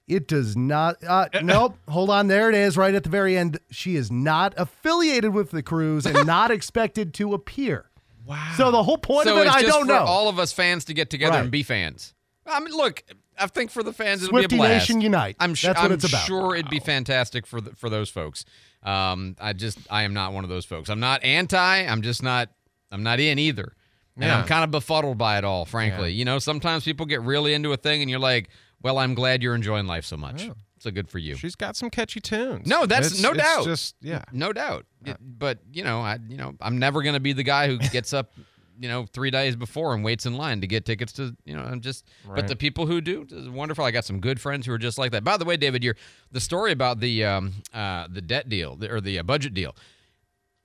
It 0.07 0.27
does 0.27 0.57
not. 0.57 0.97
Uh, 1.03 1.27
nope. 1.41 1.77
Hold 1.87 2.09
on. 2.09 2.27
There 2.27 2.49
it 2.49 2.55
is, 2.55 2.75
right 2.75 2.93
at 2.93 3.03
the 3.03 3.09
very 3.09 3.37
end. 3.37 3.59
She 3.71 3.95
is 3.95 4.11
not 4.11 4.53
affiliated 4.57 5.33
with 5.33 5.51
the 5.51 5.63
cruise 5.63 6.05
and 6.05 6.27
not 6.27 6.51
expected 6.57 7.13
to 7.15 7.33
appear. 7.33 7.89
Wow. 8.25 8.53
So 8.57 8.71
the 8.71 8.83
whole 8.83 8.97
point 8.97 9.27
so 9.27 9.35
of 9.35 9.43
it, 9.43 9.47
it's 9.47 9.55
I 9.55 9.61
just 9.61 9.73
don't 9.73 9.87
for 9.87 9.93
know. 9.93 10.03
all 10.03 10.27
of 10.29 10.39
us 10.39 10.51
fans 10.51 10.85
to 10.85 10.93
get 10.93 11.09
together 11.09 11.33
Right. 11.35 11.41
and 11.43 11.51
be 11.51 11.63
fans. 11.63 12.13
I 12.45 12.59
mean, 12.59 12.73
look, 12.75 13.03
I 13.39 13.47
think 13.47 13.71
for 13.71 13.83
the 13.83 13.93
fans 13.93 14.21
it'll 14.23 14.31
Swifty 14.31 14.55
be 14.55 14.55
a 14.55 14.59
blast. 14.59 14.89
Nation 14.89 15.01
unite. 15.01 15.37
I'm 15.39 15.51
what 15.51 15.77
I'm 15.77 15.91
it's 15.93 16.03
about. 16.07 16.25
sure 16.25 16.55
it'd 16.55 16.69
be 16.69 16.79
fantastic 16.79 17.45
for 17.47 17.61
the, 17.61 17.73
for 17.75 17.89
those 17.89 18.09
folks. 18.09 18.43
Um, 18.83 19.35
I 19.39 19.53
just 19.53 19.77
I 19.89 20.03
am 20.03 20.13
not 20.13 20.33
one 20.33 20.43
of 20.43 20.49
those 20.49 20.65
folks. 20.65 20.89
I'm 20.89 20.99
not 20.99 21.23
anti. 21.23 21.57
I'm 21.85 22.01
just 22.01 22.21
not. 22.21 22.49
I'm 22.91 23.03
not 23.03 23.19
in 23.21 23.39
either. 23.39 23.73
And 24.15 24.25
Yeah. 24.25 24.37
I'm 24.39 24.45
kind 24.45 24.63
of 24.65 24.71
befuddled 24.71 25.17
by 25.17 25.37
it 25.37 25.43
all, 25.45 25.65
frankly. 25.65 26.11
You 26.13 26.25
know, 26.25 26.37
sometimes 26.39 26.83
people 26.83 27.05
get 27.05 27.21
really 27.21 27.53
into 27.53 27.71
a 27.71 27.77
thing, 27.77 28.01
and 28.01 28.09
you're 28.11 28.19
like, 28.19 28.49
"Well, 28.83 28.99
I'm 28.99 29.15
glad 29.15 29.41
you're 29.41 29.55
enjoying 29.55 29.87
life 29.87 30.05
so 30.05 30.17
much. 30.17 30.47
So 30.79 30.91
good 30.91 31.09
for 31.09 31.17
you." 31.17 31.35
She's 31.35 31.55
got 31.55 31.75
some 31.75 31.89
catchy 31.89 32.19
tunes. 32.19 32.67
No, 32.67 32.85
that's 32.85 33.07
It's- 33.07 33.21
no 33.23 33.29
it's 33.31 33.39
doubt. 33.39 33.65
Just 33.65 33.95
yeah. 34.01 34.23
no 34.31 34.53
doubt. 34.53 34.85
It- 35.05 35.17
but 35.19 35.59
you 35.71 35.83
know, 35.83 36.01
I 36.01 36.19
you 36.29 36.37
know, 36.37 36.53
I'm 36.61 36.77
never 36.77 37.01
going 37.01 37.13
to 37.15 37.19
be 37.19 37.33
the 37.33 37.43
guy 37.43 37.67
who 37.67 37.77
gets 37.91 38.13
up, 38.13 38.33
you 38.79 38.87
know, 38.89 39.05
three 39.05 39.31
days 39.31 39.55
before 39.55 39.93
and 39.93 40.03
waits 40.03 40.25
in 40.25 40.35
line 40.35 40.61
to 40.61 40.67
get 40.67 40.85
tickets 40.85 41.13
to 41.13 41.35
you 41.45 41.55
know. 41.55 41.63
I'm 41.63 41.79
just, 41.81 42.05
but 42.27 42.47
the 42.47 42.55
people 42.55 42.85
who 42.85 42.99
do 43.01 43.25
is 43.31 43.49
wonderful. 43.49 43.85
I 43.85 43.91
got 43.91 44.05
some 44.05 44.19
good 44.19 44.41
friends 44.41 44.65
who 44.65 44.73
are 44.73 44.77
just 44.77 44.97
like 44.97 45.11
that. 45.11 45.23
By 45.23 45.37
the 45.37 45.45
way, 45.45 45.57
David, 45.57 45.83
your 45.83 45.95
the 46.31 46.41
story 46.41 46.71
about 46.71 46.99
the 46.99 47.23
um 47.23 47.53
uh 47.73 48.07
the 48.11 48.21
debt 48.21 48.49
deal 48.49 48.75
the, 48.75 48.91
or 48.93 48.99
the 49.01 49.19
uh, 49.19 49.23
budget 49.23 49.53
deal. 49.53 49.75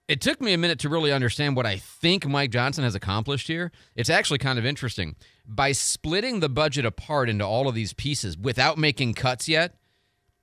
It 0.08 0.22
took 0.22 0.40
me 0.40 0.54
a 0.54 0.58
minute 0.58 0.78
to 0.80 0.88
really 0.88 1.12
understand 1.12 1.54
what 1.54 1.66
I 1.66 1.76
think 1.76 2.26
Mike 2.26 2.50
Johnson 2.50 2.82
has 2.82 2.94
accomplished 2.94 3.46
here. 3.46 3.70
It's 3.94 4.08
actually 4.08 4.38
kind 4.38 4.58
of 4.58 4.64
interesting. 4.64 5.16
By 5.50 5.72
splitting 5.72 6.40
the 6.40 6.50
budget 6.50 6.84
apart 6.84 7.30
into 7.30 7.44
all 7.44 7.68
of 7.68 7.74
these 7.74 7.94
pieces 7.94 8.36
without 8.36 8.76
making 8.76 9.14
cuts 9.14 9.48
yet, 9.48 9.74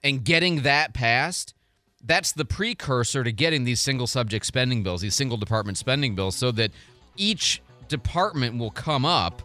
and 0.03 0.23
getting 0.23 0.61
that 0.63 0.93
passed, 0.93 1.53
that's 2.03 2.31
the 2.31 2.45
precursor 2.45 3.23
to 3.23 3.31
getting 3.31 3.63
these 3.63 3.79
single 3.81 4.07
subject 4.07 4.45
spending 4.45 4.83
bills, 4.83 5.01
these 5.01 5.15
single 5.15 5.37
department 5.37 5.77
spending 5.77 6.15
bills, 6.15 6.35
so 6.35 6.51
that 6.51 6.71
each 7.15 7.61
department 7.87 8.57
will 8.57 8.71
come 8.71 9.05
up 9.05 9.41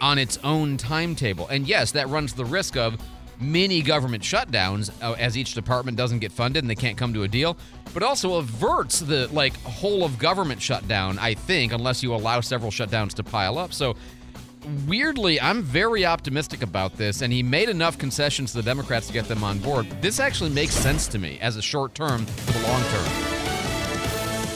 on 0.00 0.18
its 0.18 0.38
own 0.44 0.76
timetable. 0.76 1.48
And 1.48 1.66
yes, 1.66 1.92
that 1.92 2.08
runs 2.08 2.32
the 2.32 2.44
risk 2.44 2.76
of 2.76 2.96
mini 3.40 3.82
government 3.82 4.22
shutdowns 4.22 4.90
uh, 5.02 5.14
as 5.14 5.36
each 5.36 5.54
department 5.54 5.96
doesn't 5.96 6.20
get 6.20 6.30
funded 6.30 6.62
and 6.62 6.70
they 6.70 6.76
can't 6.76 6.96
come 6.96 7.12
to 7.14 7.24
a 7.24 7.28
deal, 7.28 7.56
but 7.92 8.02
also 8.02 8.34
averts 8.34 9.00
the 9.00 9.28
like 9.32 9.56
whole 9.62 10.04
of 10.04 10.18
government 10.18 10.62
shutdown, 10.62 11.18
I 11.18 11.34
think, 11.34 11.72
unless 11.72 12.02
you 12.02 12.14
allow 12.14 12.40
several 12.40 12.70
shutdowns 12.70 13.14
to 13.14 13.24
pile 13.24 13.58
up. 13.58 13.72
So 13.72 13.96
weirdly, 14.86 15.40
I'm 15.40 15.62
very 15.62 16.04
optimistic 16.04 16.62
about 16.62 16.96
this, 16.96 17.22
and 17.22 17.32
he 17.32 17.42
made 17.42 17.68
enough 17.68 17.98
concessions 17.98 18.52
to 18.52 18.58
the 18.58 18.62
Democrats 18.62 19.06
to 19.08 19.12
get 19.12 19.26
them 19.26 19.44
on 19.44 19.58
board. 19.58 19.86
This 20.00 20.20
actually 20.20 20.50
makes 20.50 20.74
sense 20.74 21.06
to 21.08 21.18
me 21.18 21.38
as 21.40 21.56
a 21.56 21.62
short 21.62 21.94
term 21.94 22.24
to 22.24 22.52
the 22.52 22.62
long 22.66 22.82
term. 22.84 23.32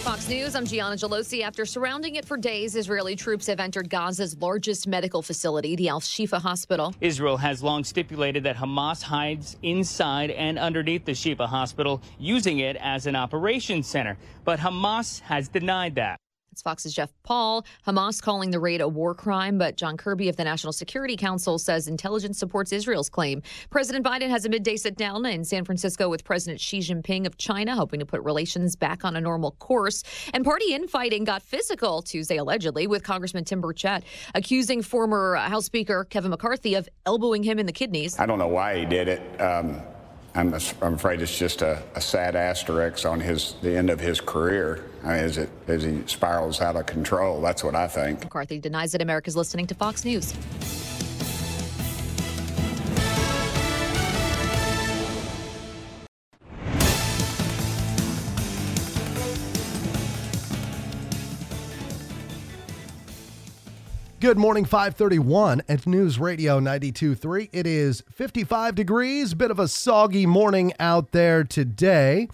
Fox 0.03 0.29
News, 0.29 0.55
I'm 0.55 0.65
Gianna 0.65 0.95
Gelosi. 0.95 1.43
After 1.43 1.67
surrounding 1.67 2.15
it 2.15 2.25
for 2.25 2.37
days, 2.37 2.77
Israeli 2.77 3.17
troops 3.17 3.47
have 3.49 3.61
entered 3.61 3.91
Gaza's 3.91 4.37
largest 4.39 4.87
medical 4.87 5.21
facility, 5.21 5.77
the 5.77 5.89
Al 5.89 6.01
Shifa 6.01 6.41
Hospital. 6.41 6.95
Israel 7.01 7.37
has 7.37 7.63
long 7.63 7.85
stipulated 7.85 8.45
that 8.45 8.57
Hamas 8.57 9.03
hides 9.03 9.57
inside 9.63 10.31
and 10.31 10.59
underneath 10.59 11.05
the 11.05 11.13
Shifa 11.13 11.47
Hospital, 11.47 12.01
using 12.19 12.61
it 12.61 12.77
as 12.77 13.07
an 13.07 13.17
operations 13.17 13.87
center. 13.87 14.17
But 14.45 14.61
Hamas 14.61 15.21
has 15.21 15.49
denied 15.49 15.97
that. 15.97 16.19
It's 16.57 16.63
Fox's 16.63 16.95
Jeff 16.95 17.13
Paul. 17.23 17.67
Hamas 17.87 18.23
calling 18.23 18.51
the 18.51 18.59
raid 18.59 18.81
a 18.81 18.89
war 18.89 19.15
crime, 19.15 19.59
but 19.59 19.77
John 19.77 19.99
Kirby 19.99 20.31
of 20.31 20.37
the 20.37 20.45
National 20.45 20.73
Security 20.73 21.15
Council 21.15 21.59
says 21.59 21.87
intelligence 21.87 22.39
supports 22.39 22.73
Israel's 22.73 23.11
claim. 23.11 23.43
President 23.69 24.07
Biden 24.07 24.31
has 24.31 24.47
a 24.47 24.49
midday 24.49 24.77
sit 24.77 24.97
down 24.97 25.27
in 25.27 25.45
San 25.45 25.67
Francisco 25.67 26.09
with 26.09 26.25
President 26.25 26.59
Xi 26.59 26.79
Jinping 26.79 27.27
of 27.27 27.37
China, 27.37 27.75
hoping 27.75 28.01
to 28.01 28.07
put 28.07 28.23
relations 28.23 28.75
back 28.75 29.05
on 29.05 29.17
a 29.17 29.21
normal 29.21 29.51
course. 29.51 30.03
And 30.33 30.47
party 30.47 30.73
infighting 30.73 31.25
got 31.25 31.43
physical 31.43 32.01
Tuesday, 32.01 32.39
allegedly, 32.39 32.87
with 32.87 33.03
Congressman 33.03 33.45
Tim 33.45 33.61
Burchett 33.61 34.05
accusing 34.35 34.81
former 34.81 35.35
House 35.35 35.67
Speaker 35.67 36.07
Kevin 36.09 36.31
McCarthy 36.31 36.75
of 36.75 36.89
elbowing 37.05 37.43
him 37.43 37.59
in 37.59 37.67
the 37.67 37.73
kidneys. 37.73 38.19
I 38.19 38.25
don't 38.25 38.39
know 38.39 38.49
why 38.49 38.79
he 38.79 38.87
did 38.87 39.09
it. 39.09 39.41
Um, 39.43 39.83
I'm, 40.37 40.55
I'm 40.83 40.95
afraid 40.95 41.23
it's 41.23 41.37
just 41.37 41.63
a, 41.63 41.83
a, 41.95 42.01
sad 42.01 42.37
asterisk 42.37 43.07
on 43.07 43.21
his 43.21 43.55
the 43.63 43.75
end 43.75 43.89
of 43.89 43.99
his 43.99 44.21
career 44.21 44.85
I 45.03 45.07
mean, 45.07 45.25
as 45.25 45.39
it 45.39 45.49
as 45.67 45.83
he 45.83 46.03
spirals 46.07 46.61
out 46.61 46.77
of 46.77 46.85
control. 46.87 47.41
That's 47.41 47.65
what 47.65 47.75
I 47.75 47.89
think. 47.89 48.23
McCarthy 48.23 48.59
denies 48.59 48.93
that 48.93 49.01
America's 49.01 49.37
listening 49.37 49.67
to 49.69 49.75
Fox 49.75 50.05
News. 50.05 50.35
Good 64.19 64.39
morning, 64.39 64.65
531 64.65 65.61
at 65.69 65.87
News 65.87 66.19
Radio 66.19 66.59
92.3. 66.59 67.51
It 67.53 67.67
is 67.67 68.03
55 68.11 68.75
degrees, 68.75 69.35
bit 69.35 69.51
of 69.51 69.59
a 69.59 69.69
soggy 69.69 70.25
morning 70.25 70.73
out 70.81 71.13
there 71.13 71.45
today. 71.45 72.29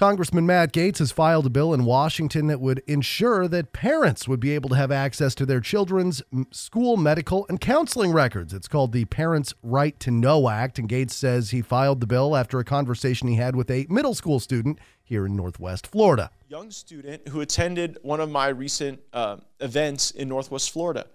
Congressman 0.00 0.46
Matt 0.46 0.72
Gaetz 0.72 0.96
has 0.96 1.12
filed 1.12 1.44
a 1.44 1.50
bill 1.50 1.74
in 1.74 1.84
Washington 1.84 2.46
that 2.46 2.58
would 2.58 2.82
ensure 2.86 3.46
that 3.46 3.74
parents 3.74 4.26
would 4.26 4.40
be 4.40 4.52
able 4.52 4.70
to 4.70 4.74
have 4.74 4.90
access 4.90 5.34
to 5.34 5.44
their 5.44 5.60
children's 5.60 6.22
school 6.50 6.96
medical 6.96 7.44
and 7.50 7.60
counseling 7.60 8.10
records. 8.10 8.54
It's 8.54 8.66
called 8.66 8.92
the 8.92 9.04
Parents' 9.04 9.52
Right 9.62 10.00
to 10.00 10.10
Know 10.10 10.48
Act, 10.48 10.78
and 10.78 10.88
Gaetz 10.88 11.10
says 11.10 11.50
he 11.50 11.60
filed 11.60 12.00
the 12.00 12.06
bill 12.06 12.34
after 12.34 12.58
a 12.58 12.64
conversation 12.64 13.28
he 13.28 13.34
had 13.34 13.54
with 13.54 13.70
a 13.70 13.86
middle 13.90 14.14
school 14.14 14.40
student 14.40 14.78
here 15.02 15.26
in 15.26 15.36
Northwest 15.36 15.86
Florida. 15.86 16.30
Young 16.48 16.70
student 16.70 17.28
who 17.28 17.42
attended 17.42 17.98
one 18.00 18.20
of 18.20 18.30
my 18.30 18.48
recent 18.48 19.00
uh, 19.12 19.36
events 19.60 20.12
in 20.12 20.30
Northwest 20.30 20.70
Florida. 20.70 21.08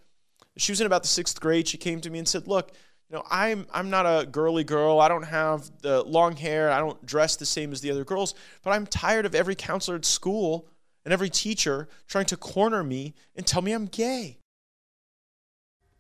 She 0.57 0.71
was 0.71 0.79
in 0.79 0.85
about 0.85 1.01
the 1.01 1.09
sixth 1.09 1.41
grade. 1.41 1.67
She 1.67 1.79
came 1.79 2.01
to 2.01 2.11
me 2.11 2.19
and 2.19 2.27
said, 2.27 2.47
Look, 2.47 2.71
you 3.09 3.15
know, 3.15 3.23
I'm 3.29 3.67
I'm 3.73 3.89
not 3.89 4.05
a 4.05 4.25
girly 4.25 4.63
girl. 4.63 4.99
I 4.99 5.07
don't 5.07 5.23
have 5.23 5.69
the 5.81 6.03
long 6.03 6.35
hair. 6.35 6.71
I 6.71 6.79
don't 6.79 7.05
dress 7.05 7.35
the 7.35 7.45
same 7.45 7.71
as 7.71 7.81
the 7.81 7.91
other 7.91 8.03
girls, 8.03 8.33
but 8.63 8.71
I'm 8.71 8.87
tired 8.87 9.25
of 9.25 9.35
every 9.35 9.55
counselor 9.55 9.97
at 9.97 10.05
school 10.05 10.67
and 11.03 11.13
every 11.13 11.29
teacher 11.29 11.87
trying 12.07 12.25
to 12.25 12.37
corner 12.37 12.83
me 12.83 13.13
and 13.35 13.45
tell 13.45 13.61
me 13.61 13.73
I'm 13.73 13.85
gay. 13.85 14.39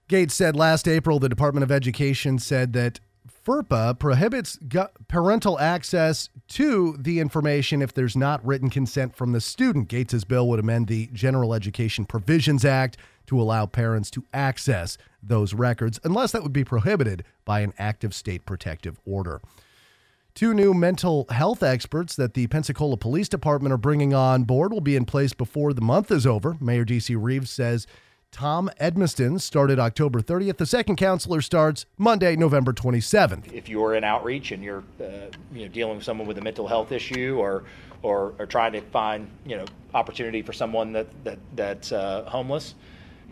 Gaetz 0.09 0.31
said 0.31 0.55
last 0.55 0.87
April 0.87 1.19
the 1.19 1.29
Department 1.29 1.63
of 1.63 1.71
Education 1.71 2.37
said 2.39 2.73
that 2.73 2.99
FERPA 3.45 3.97
prohibits 3.99 4.59
parental 5.07 5.59
access 5.59 6.29
to 6.49 6.95
the 6.99 7.19
information 7.19 7.81
if 7.81 7.93
there's 7.93 8.15
not 8.15 8.45
written 8.45 8.69
consent 8.69 9.15
from 9.15 9.31
the 9.31 9.41
student. 9.41 9.87
Gaetz's 9.87 10.25
bill 10.25 10.47
would 10.49 10.59
amend 10.59 10.87
the 10.87 11.07
General 11.13 11.53
Education 11.53 12.05
Provisions 12.05 12.65
Act 12.65 12.97
to 13.27 13.41
allow 13.41 13.65
parents 13.65 14.11
to 14.11 14.25
access 14.33 14.97
those 15.21 15.53
records, 15.53 15.99
unless 16.03 16.31
that 16.31 16.43
would 16.43 16.53
be 16.53 16.63
prohibited 16.63 17.23
by 17.45 17.61
an 17.61 17.73
active 17.79 18.13
state 18.13 18.45
protective 18.45 18.99
order. 19.05 19.41
Two 20.35 20.53
new 20.53 20.73
mental 20.73 21.25
health 21.29 21.63
experts 21.63 22.15
that 22.17 22.33
the 22.33 22.47
Pensacola 22.47 22.97
Police 22.97 23.29
Department 23.29 23.71
are 23.71 23.77
bringing 23.77 24.13
on 24.13 24.43
board 24.43 24.73
will 24.73 24.81
be 24.81 24.97
in 24.97 25.05
place 25.05 25.33
before 25.33 25.73
the 25.73 25.81
month 25.81 26.11
is 26.11 26.27
over. 26.27 26.57
Mayor 26.59 26.83
D.C. 26.83 27.15
Reeves 27.15 27.49
says 27.49 27.87
Tom 28.35 28.69
Edmiston 28.81 29.39
started 29.39 29.79
October 29.79 30.19
30th. 30.19 30.57
The 30.57 30.65
second 30.65 30.97
counselor 30.97 31.41
starts 31.41 31.85
Monday, 31.97 32.35
November 32.35 32.73
27th. 32.73 33.49
If 33.53 33.69
you're 33.69 33.95
in 33.95 34.03
outreach 34.03 34.51
and 34.51 34.61
you're 34.61 34.83
uh, 34.99 35.31
you 35.53 35.61
know 35.61 35.67
dealing 35.69 35.95
with 35.95 36.03
someone 36.03 36.27
with 36.27 36.37
a 36.37 36.41
mental 36.41 36.67
health 36.67 36.91
issue 36.91 37.37
or 37.39 37.63
or, 38.01 38.33
or 38.37 38.45
trying 38.45 38.73
to 38.73 38.81
find 38.81 39.29
you 39.45 39.55
know 39.55 39.63
opportunity 39.93 40.41
for 40.41 40.51
someone 40.51 40.91
that 40.91 41.07
that 41.23 41.39
that's 41.55 41.93
uh, 41.93 42.25
homeless, 42.27 42.75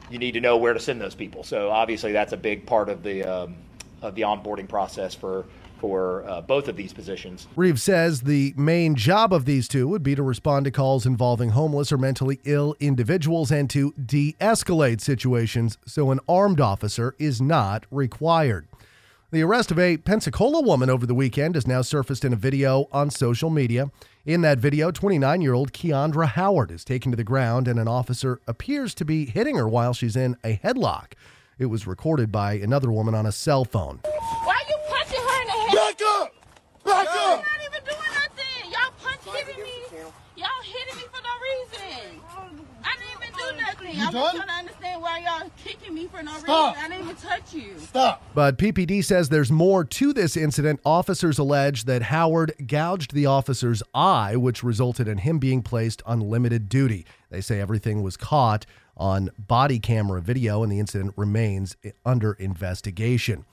you 0.09 0.19
need 0.19 0.31
to 0.35 0.39
know 0.39 0.55
where 0.55 0.71
to 0.71 0.79
send 0.79 1.01
those 1.01 1.15
people. 1.15 1.43
So 1.43 1.69
obviously 1.69 2.13
that's 2.13 2.31
a 2.31 2.37
big 2.37 2.65
part 2.65 2.87
of 2.87 3.03
the 3.03 3.23
um, 3.25 3.57
of 4.01 4.15
the 4.15 4.21
onboarding 4.21 4.69
process 4.69 5.13
for 5.13 5.43
for 5.83 6.23
uh, 6.29 6.39
both 6.39 6.69
of 6.69 6.77
these 6.77 6.93
positions. 6.93 7.45
Reeves 7.57 7.83
says 7.83 8.21
the 8.21 8.53
main 8.55 8.95
job 8.95 9.33
of 9.33 9.43
these 9.43 9.67
two 9.67 9.85
would 9.85 10.01
be 10.01 10.15
to 10.15 10.23
respond 10.23 10.63
to 10.63 10.71
calls 10.71 11.05
involving 11.05 11.49
homeless 11.49 11.91
or 11.91 11.97
mentally 11.97 12.39
ill 12.45 12.73
individuals 12.79 13.51
and 13.51 13.69
to 13.69 13.93
de 14.01 14.33
escalate 14.39 15.01
situations 15.01 15.77
so 15.85 16.09
an 16.11 16.21
armed 16.25 16.61
officer 16.61 17.15
is 17.19 17.41
not 17.41 17.85
required. 17.91 18.65
The 19.31 19.41
arrest 19.41 19.71
of 19.71 19.79
a 19.79 19.97
Pensacola 19.97 20.61
woman 20.61 20.89
over 20.89 21.05
the 21.05 21.13
weekend 21.13 21.55
has 21.55 21.67
now 21.67 21.81
surfaced 21.81 22.23
in 22.23 22.31
a 22.31 22.37
video 22.37 22.87
on 22.93 23.09
social 23.09 23.49
media. 23.49 23.91
In 24.25 24.39
that 24.39 24.59
video, 24.59 24.89
29 24.89 25.41
year 25.41 25.53
old 25.53 25.73
Keandra 25.73 26.27
Howard 26.27 26.71
is 26.71 26.85
taken 26.85 27.11
to 27.11 27.17
the 27.17 27.25
ground, 27.25 27.67
and 27.67 27.77
an 27.77 27.89
officer 27.89 28.39
appears 28.47 28.93
to 28.93 29.03
be 29.03 29.25
hitting 29.25 29.57
her 29.57 29.67
while 29.67 29.93
she's 29.93 30.15
in 30.15 30.37
a 30.45 30.61
headlock. 30.63 31.11
It 31.59 31.65
was 31.65 31.85
recorded 31.85 32.31
by 32.31 32.53
another 32.53 32.89
woman 32.89 33.13
on 33.13 33.25
a 33.25 33.33
cell 33.33 33.65
phone. 33.65 33.99
Back 35.73 36.01
up! 36.05 36.33
Back 36.85 37.07
up! 37.07 37.15
I'm 37.15 37.37
not 37.37 37.47
even 37.65 37.83
doing 37.85 38.13
nothing. 38.13 38.71
Y'all 38.71 38.93
punch 39.01 39.21
hitting 39.47 39.63
me. 39.63 39.71
Y'all 40.35 40.47
hitting 40.63 40.97
me 40.97 41.03
for 41.11 41.21
no 41.23 41.33
reason. 41.41 42.21
I 42.83 42.95
didn't 42.97 43.23
even 43.23 43.33
do 43.37 43.61
nothing. 43.61 44.01
I'm 44.01 44.11
just 44.11 44.35
trying 44.35 44.47
to 44.47 44.53
understand 44.53 45.01
why 45.01 45.19
y'all 45.19 45.49
kicking 45.63 45.93
me 45.93 46.07
for 46.07 46.21
no 46.21 46.31
Stop. 46.37 46.75
reason. 46.75 46.85
I 46.85 46.95
didn't 46.95 47.03
even 47.05 47.15
touch 47.15 47.53
you. 47.53 47.79
Stop. 47.79 48.23
But 48.35 48.57
PPD 48.57 49.03
says 49.03 49.29
there's 49.29 49.51
more 49.51 49.83
to 49.83 50.13
this 50.13 50.37
incident. 50.37 50.79
Officers 50.85 51.39
allege 51.39 51.85
that 51.85 52.03
Howard 52.03 52.53
gouged 52.67 53.13
the 53.13 53.25
officer's 53.25 53.81
eye, 53.93 54.35
which 54.35 54.63
resulted 54.63 55.07
in 55.07 55.19
him 55.19 55.39
being 55.39 55.61
placed 55.63 56.01
on 56.05 56.19
limited 56.19 56.69
duty. 56.69 57.05
They 57.29 57.41
say 57.41 57.59
everything 57.59 58.03
was 58.03 58.17
caught 58.17 58.65
on 58.95 59.31
body 59.39 59.79
camera 59.79 60.21
video, 60.21 60.61
and 60.61 60.71
the 60.71 60.79
incident 60.79 61.13
remains 61.15 61.75
under 62.05 62.33
investigation. 62.33 63.45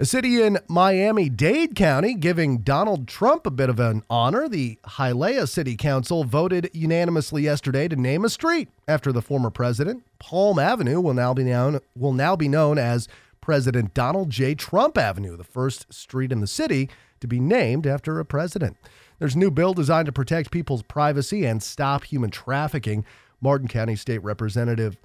A 0.00 0.06
city 0.06 0.40
in 0.40 0.58
Miami 0.66 1.28
Dade 1.28 1.74
County 1.74 2.14
giving 2.14 2.62
Donald 2.62 3.06
Trump 3.06 3.46
a 3.46 3.50
bit 3.50 3.68
of 3.68 3.78
an 3.78 4.02
honor. 4.08 4.48
The 4.48 4.78
Hialeah 4.82 5.46
City 5.46 5.76
Council 5.76 6.24
voted 6.24 6.70
unanimously 6.72 7.42
yesterday 7.42 7.86
to 7.86 7.96
name 7.96 8.24
a 8.24 8.30
street 8.30 8.70
after 8.88 9.12
the 9.12 9.20
former 9.20 9.50
president. 9.50 10.02
Palm 10.18 10.58
Avenue 10.58 11.02
will 11.02 11.12
now 11.12 11.34
be 11.34 11.44
known 11.44 11.80
will 11.94 12.14
now 12.14 12.34
be 12.34 12.48
known 12.48 12.78
as 12.78 13.08
President 13.42 13.92
Donald 13.92 14.30
J. 14.30 14.54
Trump 14.54 14.96
Avenue, 14.96 15.36
the 15.36 15.44
first 15.44 15.92
street 15.92 16.32
in 16.32 16.40
the 16.40 16.46
city 16.46 16.88
to 17.20 17.28
be 17.28 17.38
named 17.38 17.86
after 17.86 18.18
a 18.18 18.24
president. 18.24 18.78
There's 19.18 19.34
a 19.34 19.38
new 19.38 19.50
bill 19.50 19.74
designed 19.74 20.06
to 20.06 20.12
protect 20.12 20.50
people's 20.50 20.82
privacy 20.82 21.44
and 21.44 21.62
stop 21.62 22.04
human 22.04 22.30
trafficking. 22.30 23.04
Martin 23.42 23.68
County 23.68 23.96
State 23.96 24.24
Representative 24.24 24.96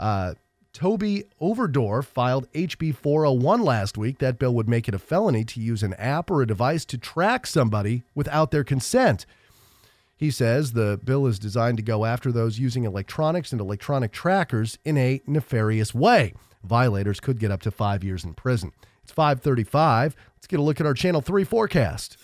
uh, 0.00 0.34
Toby 0.72 1.24
Overdorf 1.40 2.04
filed 2.06 2.50
HB 2.52 2.96
401 2.96 3.62
last 3.62 3.98
week. 3.98 4.18
That 4.18 4.38
bill 4.38 4.54
would 4.54 4.68
make 4.68 4.88
it 4.88 4.94
a 4.94 4.98
felony 4.98 5.44
to 5.44 5.60
use 5.60 5.82
an 5.82 5.92
app 5.94 6.30
or 6.30 6.40
a 6.40 6.46
device 6.46 6.84
to 6.86 6.98
track 6.98 7.46
somebody 7.46 8.04
without 8.14 8.50
their 8.50 8.64
consent. 8.64 9.26
He 10.16 10.30
says 10.30 10.72
the 10.72 10.98
bill 11.04 11.26
is 11.26 11.38
designed 11.38 11.76
to 11.76 11.82
go 11.82 12.04
after 12.04 12.32
those 12.32 12.58
using 12.58 12.84
electronics 12.84 13.52
and 13.52 13.60
electronic 13.60 14.12
trackers 14.12 14.78
in 14.84 14.96
a 14.96 15.20
nefarious 15.26 15.94
way. 15.94 16.32
Violators 16.64 17.20
could 17.20 17.38
get 17.38 17.50
up 17.50 17.60
to 17.62 17.70
five 17.70 18.02
years 18.02 18.24
in 18.24 18.32
prison. 18.32 18.72
It's 19.02 19.12
535. 19.12 20.16
Let's 20.36 20.46
get 20.46 20.60
a 20.60 20.62
look 20.62 20.80
at 20.80 20.86
our 20.86 20.94
Channel 20.94 21.20
3 21.20 21.44
forecast. 21.44 22.16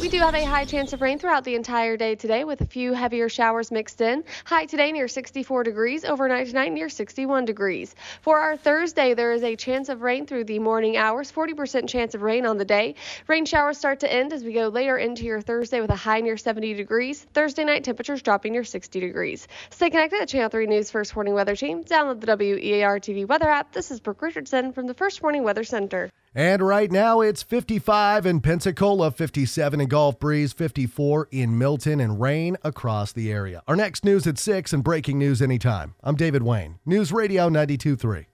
We 0.00 0.08
do 0.08 0.20
have 0.20 0.36
a 0.36 0.44
high 0.44 0.64
chance 0.64 0.92
of 0.92 1.02
rain 1.02 1.18
throughout 1.18 1.42
the 1.42 1.56
entire 1.56 1.96
day 1.96 2.14
today 2.14 2.44
with 2.44 2.60
a 2.60 2.66
few 2.66 2.92
heavier 2.92 3.28
showers 3.28 3.72
mixed 3.72 4.00
in. 4.00 4.22
High 4.44 4.66
today 4.66 4.92
near 4.92 5.08
64 5.08 5.64
degrees, 5.64 6.04
overnight 6.04 6.46
tonight 6.46 6.72
near 6.72 6.88
61 6.88 7.44
degrees. 7.44 7.96
For 8.22 8.38
our 8.38 8.56
Thursday, 8.56 9.14
there 9.14 9.32
is 9.32 9.42
a 9.42 9.56
chance 9.56 9.88
of 9.88 10.02
rain 10.02 10.24
through 10.24 10.44
the 10.44 10.60
morning 10.60 10.96
hours, 10.96 11.32
40% 11.32 11.88
chance 11.88 12.14
of 12.14 12.22
rain 12.22 12.46
on 12.46 12.58
the 12.58 12.64
day. 12.64 12.94
Rain 13.26 13.44
showers 13.44 13.76
start 13.76 14.00
to 14.00 14.12
end 14.12 14.32
as 14.32 14.44
we 14.44 14.52
go 14.52 14.68
later 14.68 14.96
into 14.96 15.24
your 15.24 15.40
Thursday 15.40 15.80
with 15.80 15.90
a 15.90 15.96
high 15.96 16.20
near 16.20 16.36
70 16.36 16.74
degrees. 16.74 17.26
Thursday 17.34 17.64
night 17.64 17.82
temperatures 17.82 18.22
dropping 18.22 18.52
near 18.52 18.64
60 18.64 19.00
degrees. 19.00 19.48
Stay 19.70 19.90
connected 19.90 20.22
at 20.22 20.28
Channel 20.28 20.48
3 20.48 20.66
News 20.66 20.92
First 20.92 21.16
Warning 21.16 21.34
Weather 21.34 21.56
Team. 21.56 21.82
Download 21.82 22.20
the 22.20 22.36
WEAR 22.36 23.00
TV 23.00 23.26
weather 23.26 23.48
app. 23.48 23.72
This 23.72 23.90
is 23.90 23.98
Brooke 23.98 24.22
Richardson 24.22 24.72
from 24.72 24.86
the 24.86 24.94
First 24.94 25.24
Warning 25.24 25.42
Weather 25.42 25.64
Center. 25.64 26.12
And 26.34 26.62
right 26.62 26.90
now 26.90 27.20
it's 27.20 27.42
55 27.42 28.26
in 28.26 28.40
Pensacola, 28.40 29.10
57 29.10 29.80
in 29.80 29.88
Gulf 29.88 30.18
Breeze, 30.18 30.52
54 30.52 31.28
in 31.30 31.58
Milton, 31.58 32.00
and 32.00 32.20
rain 32.20 32.56
across 32.62 33.12
the 33.12 33.32
area. 33.32 33.62
Our 33.66 33.76
next 33.76 34.04
news 34.04 34.26
at 34.26 34.38
6 34.38 34.72
and 34.72 34.84
breaking 34.84 35.18
news 35.18 35.40
anytime. 35.42 35.94
I'm 36.02 36.16
David 36.16 36.42
Wayne, 36.42 36.78
News 36.84 37.12
Radio 37.12 37.48
92.3. 37.48 38.26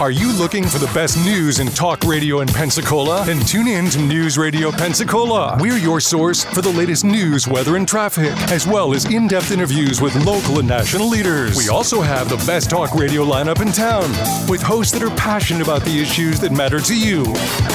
Are 0.00 0.12
you 0.12 0.32
looking 0.32 0.64
for 0.64 0.78
the 0.78 0.86
best 0.94 1.18
news 1.24 1.58
in 1.58 1.66
talk 1.66 2.04
radio 2.04 2.38
in 2.40 2.46
Pensacola? 2.46 3.24
Then 3.26 3.40
tune 3.40 3.66
in 3.66 3.90
to 3.90 3.98
News 3.98 4.38
Radio 4.38 4.70
Pensacola. 4.70 5.56
We're 5.58 5.76
your 5.76 5.98
source 5.98 6.44
for 6.44 6.62
the 6.62 6.70
latest 6.70 7.04
news, 7.04 7.48
weather, 7.48 7.74
and 7.74 7.86
traffic, 7.86 8.30
as 8.52 8.64
well 8.64 8.94
as 8.94 9.06
in 9.12 9.26
depth 9.26 9.50
interviews 9.50 10.00
with 10.00 10.14
local 10.24 10.60
and 10.60 10.68
national 10.68 11.08
leaders. 11.08 11.56
We 11.56 11.68
also 11.68 12.00
have 12.00 12.28
the 12.28 12.36
best 12.46 12.70
talk 12.70 12.94
radio 12.94 13.24
lineup 13.24 13.60
in 13.60 13.72
town, 13.72 14.08
with 14.48 14.62
hosts 14.62 14.92
that 14.92 15.02
are 15.02 15.14
passionate 15.16 15.62
about 15.62 15.84
the 15.84 16.00
issues 16.00 16.38
that 16.40 16.52
matter 16.52 16.78
to 16.78 16.96
you. 16.96 17.24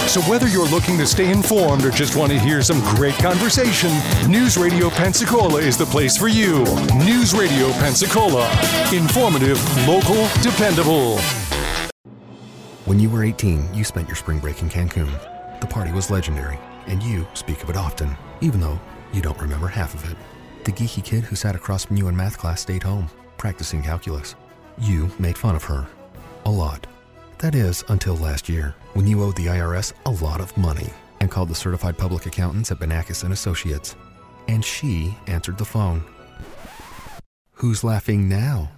So 0.07 0.21
whether 0.21 0.47
you're 0.47 0.69
looking 0.69 0.97
to 0.99 1.05
stay 1.05 1.29
informed 1.29 1.83
or 1.83 1.91
just 1.91 2.15
want 2.15 2.31
to 2.31 2.39
hear 2.39 2.61
some 2.61 2.79
great 2.95 3.15
conversation, 3.15 3.91
News 4.29 4.55
Radio 4.55 4.89
Pensacola 4.89 5.59
is 5.59 5.77
the 5.77 5.85
place 5.85 6.15
for 6.15 6.29
you. 6.29 6.63
News 7.03 7.33
Radio 7.35 7.69
Pensacola. 7.73 8.49
Informative, 8.93 9.59
local, 9.85 10.29
dependable. 10.41 11.19
When 12.85 12.99
you 12.99 13.09
were 13.09 13.23
18, 13.23 13.73
you 13.73 13.85
spent 13.85 14.09
your 14.09 14.17
spring 14.17 14.39
break 14.39 14.61
in 14.61 14.67
Cancun. 14.67 15.09
The 15.61 15.67
party 15.67 15.93
was 15.93 16.11
legendary, 16.11 16.59
and 16.85 17.01
you 17.01 17.25
speak 17.33 17.63
of 17.63 17.69
it 17.69 17.77
often, 17.77 18.17
even 18.41 18.59
though 18.59 18.77
you 19.13 19.21
don't 19.21 19.39
remember 19.39 19.67
half 19.67 19.93
of 19.93 20.11
it. 20.11 20.17
The 20.65 20.73
geeky 20.73 21.01
kid 21.01 21.23
who 21.23 21.37
sat 21.37 21.55
across 21.55 21.85
from 21.85 21.95
you 21.95 22.09
in 22.09 22.15
math 22.15 22.37
class 22.37 22.59
stayed 22.59 22.83
home, 22.83 23.09
practicing 23.37 23.81
calculus. 23.81 24.35
You 24.77 25.09
made 25.17 25.37
fun 25.37 25.55
of 25.55 25.63
her. 25.63 25.87
A 26.43 26.51
lot. 26.51 26.85
That 27.37 27.55
is, 27.55 27.85
until 27.87 28.17
last 28.17 28.49
year, 28.49 28.75
when 28.95 29.07
you 29.07 29.23
owed 29.23 29.37
the 29.37 29.45
IRS 29.45 29.93
a 30.05 30.11
lot 30.11 30.41
of 30.41 30.57
money 30.57 30.89
and 31.21 31.31
called 31.31 31.47
the 31.47 31.55
certified 31.55 31.97
public 31.97 32.25
accountants 32.25 32.69
at 32.69 32.79
Benakis 32.79 33.23
and 33.23 33.31
Associates. 33.31 33.95
And 34.49 34.63
she 34.63 35.15
answered 35.27 35.57
the 35.57 35.63
phone. 35.63 36.03
Who's 37.53 37.81
laughing 37.81 38.27
now? 38.27 38.71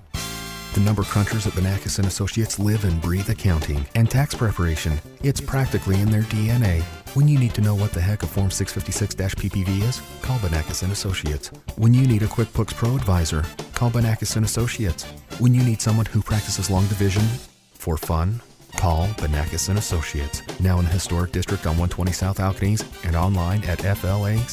The 0.76 0.82
number 0.82 1.04
crunchers 1.04 1.48
at 1.48 1.54
Benakis 1.54 2.00
and 2.00 2.08
Associates 2.08 2.60
live 2.60 2.84
and 2.84 3.02
breathe 3.02 3.30
accounting 3.30 3.86
and 3.96 4.12
tax 4.12 4.36
preparation. 4.36 5.00
It's 5.24 5.40
practically 5.40 6.02
in 6.02 6.12
their 6.12 6.24
DNA. 6.24 6.84
When 7.16 7.30
you 7.30 7.40
need 7.40 7.54
to 7.54 7.62
know 7.62 7.74
what 7.76 7.94
the 7.94 8.02
heck 8.02 8.24
a 8.24 8.28
Form 8.28 8.50
656-PPV 8.50 9.84
is, 9.88 10.02
call 10.22 10.38
Benakis 10.40 10.84
and 10.84 10.92
Associates. 10.92 11.48
When 11.78 11.94
you 11.94 12.06
need 12.06 12.24
a 12.24 12.28
QuickBooks 12.28 12.76
Pro 12.76 12.94
advisor, 12.94 13.46
call 13.74 13.90
Benakis 13.90 14.36
and 14.36 14.44
Associates. 14.46 15.06
When 15.40 15.56
you 15.56 15.64
need 15.64 15.82
someone 15.82 16.08
who 16.08 16.22
practices 16.22 16.70
long 16.70 16.86
division 16.88 17.24
for 17.72 17.96
fun, 17.96 18.42
call 18.76 19.08
Benakis 19.16 19.70
and 19.70 19.80
Associates. 19.80 20.42
Now 20.60 20.80
in 20.80 20.86
the 20.86 20.92
historic 20.92 21.32
district 21.32 21.68
on 21.68 21.78
120 21.78 22.12
South 22.12 22.40
Alcaniz 22.40 22.84
and 23.06 23.16
online 23.16 23.64
at 23.64 23.80
flacpas.com. 23.80 24.50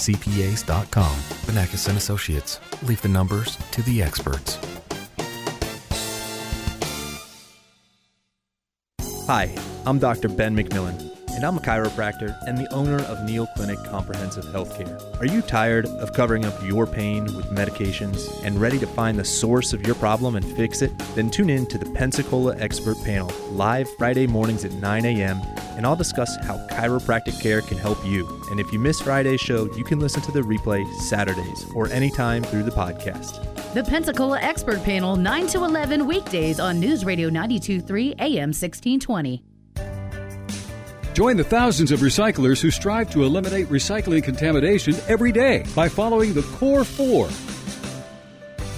Benakis 1.49 1.89
and 1.89 1.99
Associates. 1.99 2.61
Leave 2.85 3.03
the 3.03 3.09
numbers 3.09 3.57
to 3.73 3.83
the 3.83 4.01
experts. 4.01 4.61
Hi, 9.29 9.55
I'm 9.87 10.01
Dr. 10.01 10.29
Ben 10.29 10.57
McMillan, 10.57 10.99
and 11.37 11.45
I'm 11.45 11.57
a 11.57 11.61
chiropractor 11.61 12.37
and 12.49 12.59
the 12.59 12.71
owner 12.73 13.01
of 13.05 13.23
Neil 13.23 13.47
Clinic 13.55 13.79
Comprehensive 13.85 14.47
Healthcare. 14.47 15.21
Are 15.21 15.27
you 15.27 15.43
tired 15.43 15.87
of 15.87 16.13
covering 16.13 16.45
up 16.45 16.61
your 16.65 16.89
pain 16.89 17.27
with 17.37 17.47
medications 17.47 18.29
and 18.43 18.61
ready 18.61 18.81
to 18.81 18.87
find 18.87 19.17
the 19.17 19.25
source 19.25 19.73
of 19.73 19.87
your 19.87 19.95
problem 19.95 20.35
and 20.35 20.45
fix 20.57 20.83
it? 20.83 20.91
Then 21.15 21.31
tune 21.31 21.51
in 21.51 21.67
to 21.67 21.79
the 21.79 21.89
Pensacola 21.93 22.57
Expert 22.59 22.97
Panel 23.05 23.33
live 23.53 23.89
Friday 23.97 24.27
mornings 24.27 24.65
at 24.65 24.73
9 24.73 25.05
a.m. 25.05 25.41
and 25.77 25.87
I'll 25.87 25.95
discuss 25.95 26.37
how 26.43 26.57
chiropractic 26.67 27.41
care 27.41 27.63
can 27.63 27.79
help 27.79 28.05
you. 28.05 28.27
And 28.51 28.59
if 28.59 28.73
you 28.73 28.81
miss 28.81 29.01
Friday's 29.01 29.41
show, 29.41 29.73
you 29.77 29.85
can 29.85 30.01
listen 30.01 30.21
to 30.23 30.33
the 30.33 30.41
replay 30.41 30.85
Saturdays 30.95 31.65
or 31.77 31.87
anytime 31.91 32.43
through 32.43 32.65
the 32.65 32.73
podcast. 32.73 33.62
The 33.75 33.83
Pensacola 33.83 34.39
Expert 34.39 34.83
Panel, 34.83 35.17
9 35.17 35.47
to 35.47 35.65
11 35.65 36.07
weekdays 36.07 36.61
on 36.61 36.79
News 36.79 37.07
Radio 37.07 37.31
923 37.31 38.17
AM 38.19 38.51
1620. 38.51 39.43
Join 41.15 41.39
the 41.39 41.45
thousands 41.45 41.91
of 41.91 42.01
recyclers 42.01 42.61
who 42.61 42.71
strive 42.71 43.11
to 43.13 43.25
eliminate 43.25 43.69
recycling 43.69 44.23
contamination 44.23 44.95
every 45.09 45.33
day 45.33 45.65
by 45.75 45.89
following 45.89 46.35
the 46.35 46.43
Core 46.43 46.85
4. 46.85 47.31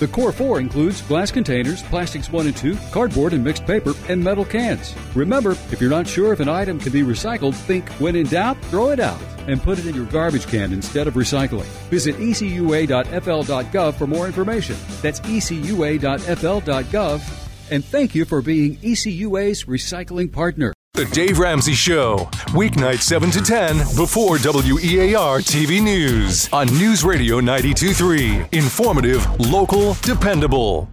The 0.00 0.08
Core 0.08 0.32
4 0.32 0.58
includes 0.58 1.02
glass 1.02 1.30
containers, 1.30 1.82
plastics 1.84 2.30
1 2.30 2.46
and 2.46 2.56
2, 2.56 2.76
cardboard 2.90 3.32
and 3.32 3.44
mixed 3.44 3.64
paper, 3.64 3.94
and 4.08 4.22
metal 4.22 4.44
cans. 4.44 4.92
Remember, 5.14 5.52
if 5.52 5.80
you're 5.80 5.88
not 5.88 6.08
sure 6.08 6.32
if 6.32 6.40
an 6.40 6.48
item 6.48 6.80
can 6.80 6.92
be 6.92 7.02
recycled, 7.02 7.54
think 7.54 7.88
when 8.00 8.16
in 8.16 8.26
doubt, 8.26 8.60
throw 8.66 8.90
it 8.90 8.98
out 8.98 9.20
and 9.46 9.62
put 9.62 9.78
it 9.78 9.86
in 9.86 9.94
your 9.94 10.06
garbage 10.06 10.48
can 10.48 10.72
instead 10.72 11.06
of 11.06 11.14
recycling. 11.14 11.66
Visit 11.90 12.16
ecua.fl.gov 12.16 13.94
for 13.94 14.06
more 14.06 14.26
information. 14.26 14.76
That's 15.00 15.20
ecua.fl.gov. 15.20 16.10
And 17.70 17.84
thank 17.84 18.14
you 18.14 18.24
for 18.24 18.42
being 18.42 18.76
ECUA's 18.82 19.64
recycling 19.64 20.32
partner. 20.32 20.74
The 20.94 21.06
Dave 21.06 21.40
Ramsey 21.40 21.72
Show, 21.72 22.18
weeknight 22.50 23.00
7 23.00 23.28
to 23.32 23.42
10 23.42 23.78
before 23.96 24.36
WEAR 24.36 25.40
TV 25.40 25.82
News 25.82 26.48
on 26.52 26.68
News 26.68 27.02
Radio 27.02 27.40
923. 27.40 28.44
Informative, 28.52 29.26
local, 29.50 29.94
dependable. 29.94 30.88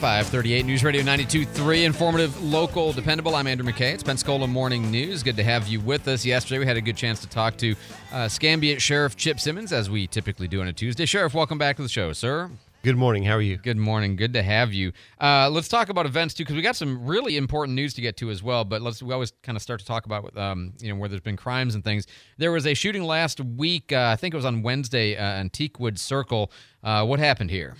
538 0.00 0.64
News 0.64 0.82
Radio 0.82 1.02
92.3. 1.02 1.84
Informative, 1.84 2.42
local, 2.42 2.90
dependable. 2.90 3.34
I'm 3.34 3.46
Andrew 3.46 3.70
McKay. 3.70 3.92
It's 3.92 4.02
Pensacola 4.02 4.46
Morning 4.46 4.90
News. 4.90 5.22
Good 5.22 5.36
to 5.36 5.42
have 5.42 5.68
you 5.68 5.78
with 5.78 6.08
us. 6.08 6.24
Yesterday, 6.24 6.58
we 6.58 6.64
had 6.64 6.78
a 6.78 6.80
good 6.80 6.96
chance 6.96 7.20
to 7.20 7.28
talk 7.28 7.58
to 7.58 7.74
uh, 8.10 8.20
Escambia 8.20 8.80
Sheriff 8.80 9.14
Chip 9.14 9.38
Simmons, 9.38 9.74
as 9.74 9.90
we 9.90 10.06
typically 10.06 10.48
do 10.48 10.62
on 10.62 10.68
a 10.68 10.72
Tuesday. 10.72 11.04
Sheriff, 11.04 11.34
welcome 11.34 11.58
back 11.58 11.76
to 11.76 11.82
the 11.82 11.88
show, 11.88 12.14
sir. 12.14 12.50
Good 12.82 12.96
morning. 12.96 13.24
How 13.24 13.34
are 13.34 13.42
you? 13.42 13.58
Good 13.58 13.76
morning. 13.76 14.16
Good 14.16 14.32
to 14.32 14.42
have 14.42 14.72
you. 14.72 14.92
Uh, 15.20 15.50
let's 15.50 15.68
talk 15.68 15.90
about 15.90 16.06
events 16.06 16.32
too, 16.32 16.44
because 16.44 16.56
we 16.56 16.62
got 16.62 16.76
some 16.76 17.04
really 17.04 17.36
important 17.36 17.76
news 17.76 17.92
to 17.92 18.00
get 18.00 18.16
to 18.18 18.30
as 18.30 18.42
well. 18.42 18.64
But 18.64 18.80
let's 18.80 19.02
we 19.02 19.12
always 19.12 19.34
kind 19.42 19.54
of 19.54 19.60
start 19.60 19.80
to 19.80 19.86
talk 19.86 20.06
about 20.06 20.34
um, 20.34 20.72
you 20.80 20.88
know 20.88 20.98
where 20.98 21.10
there's 21.10 21.20
been 21.20 21.36
crimes 21.36 21.74
and 21.74 21.84
things. 21.84 22.06
There 22.38 22.52
was 22.52 22.66
a 22.66 22.72
shooting 22.72 23.02
last 23.02 23.38
week. 23.38 23.92
Uh, 23.92 24.08
I 24.10 24.16
think 24.16 24.32
it 24.32 24.38
was 24.38 24.46
on 24.46 24.62
Wednesday 24.62 25.14
uh, 25.14 25.42
in 25.42 25.50
Teakwood 25.50 25.98
Circle. 25.98 26.50
Uh, 26.82 27.04
what 27.04 27.18
happened 27.18 27.50
here? 27.50 27.76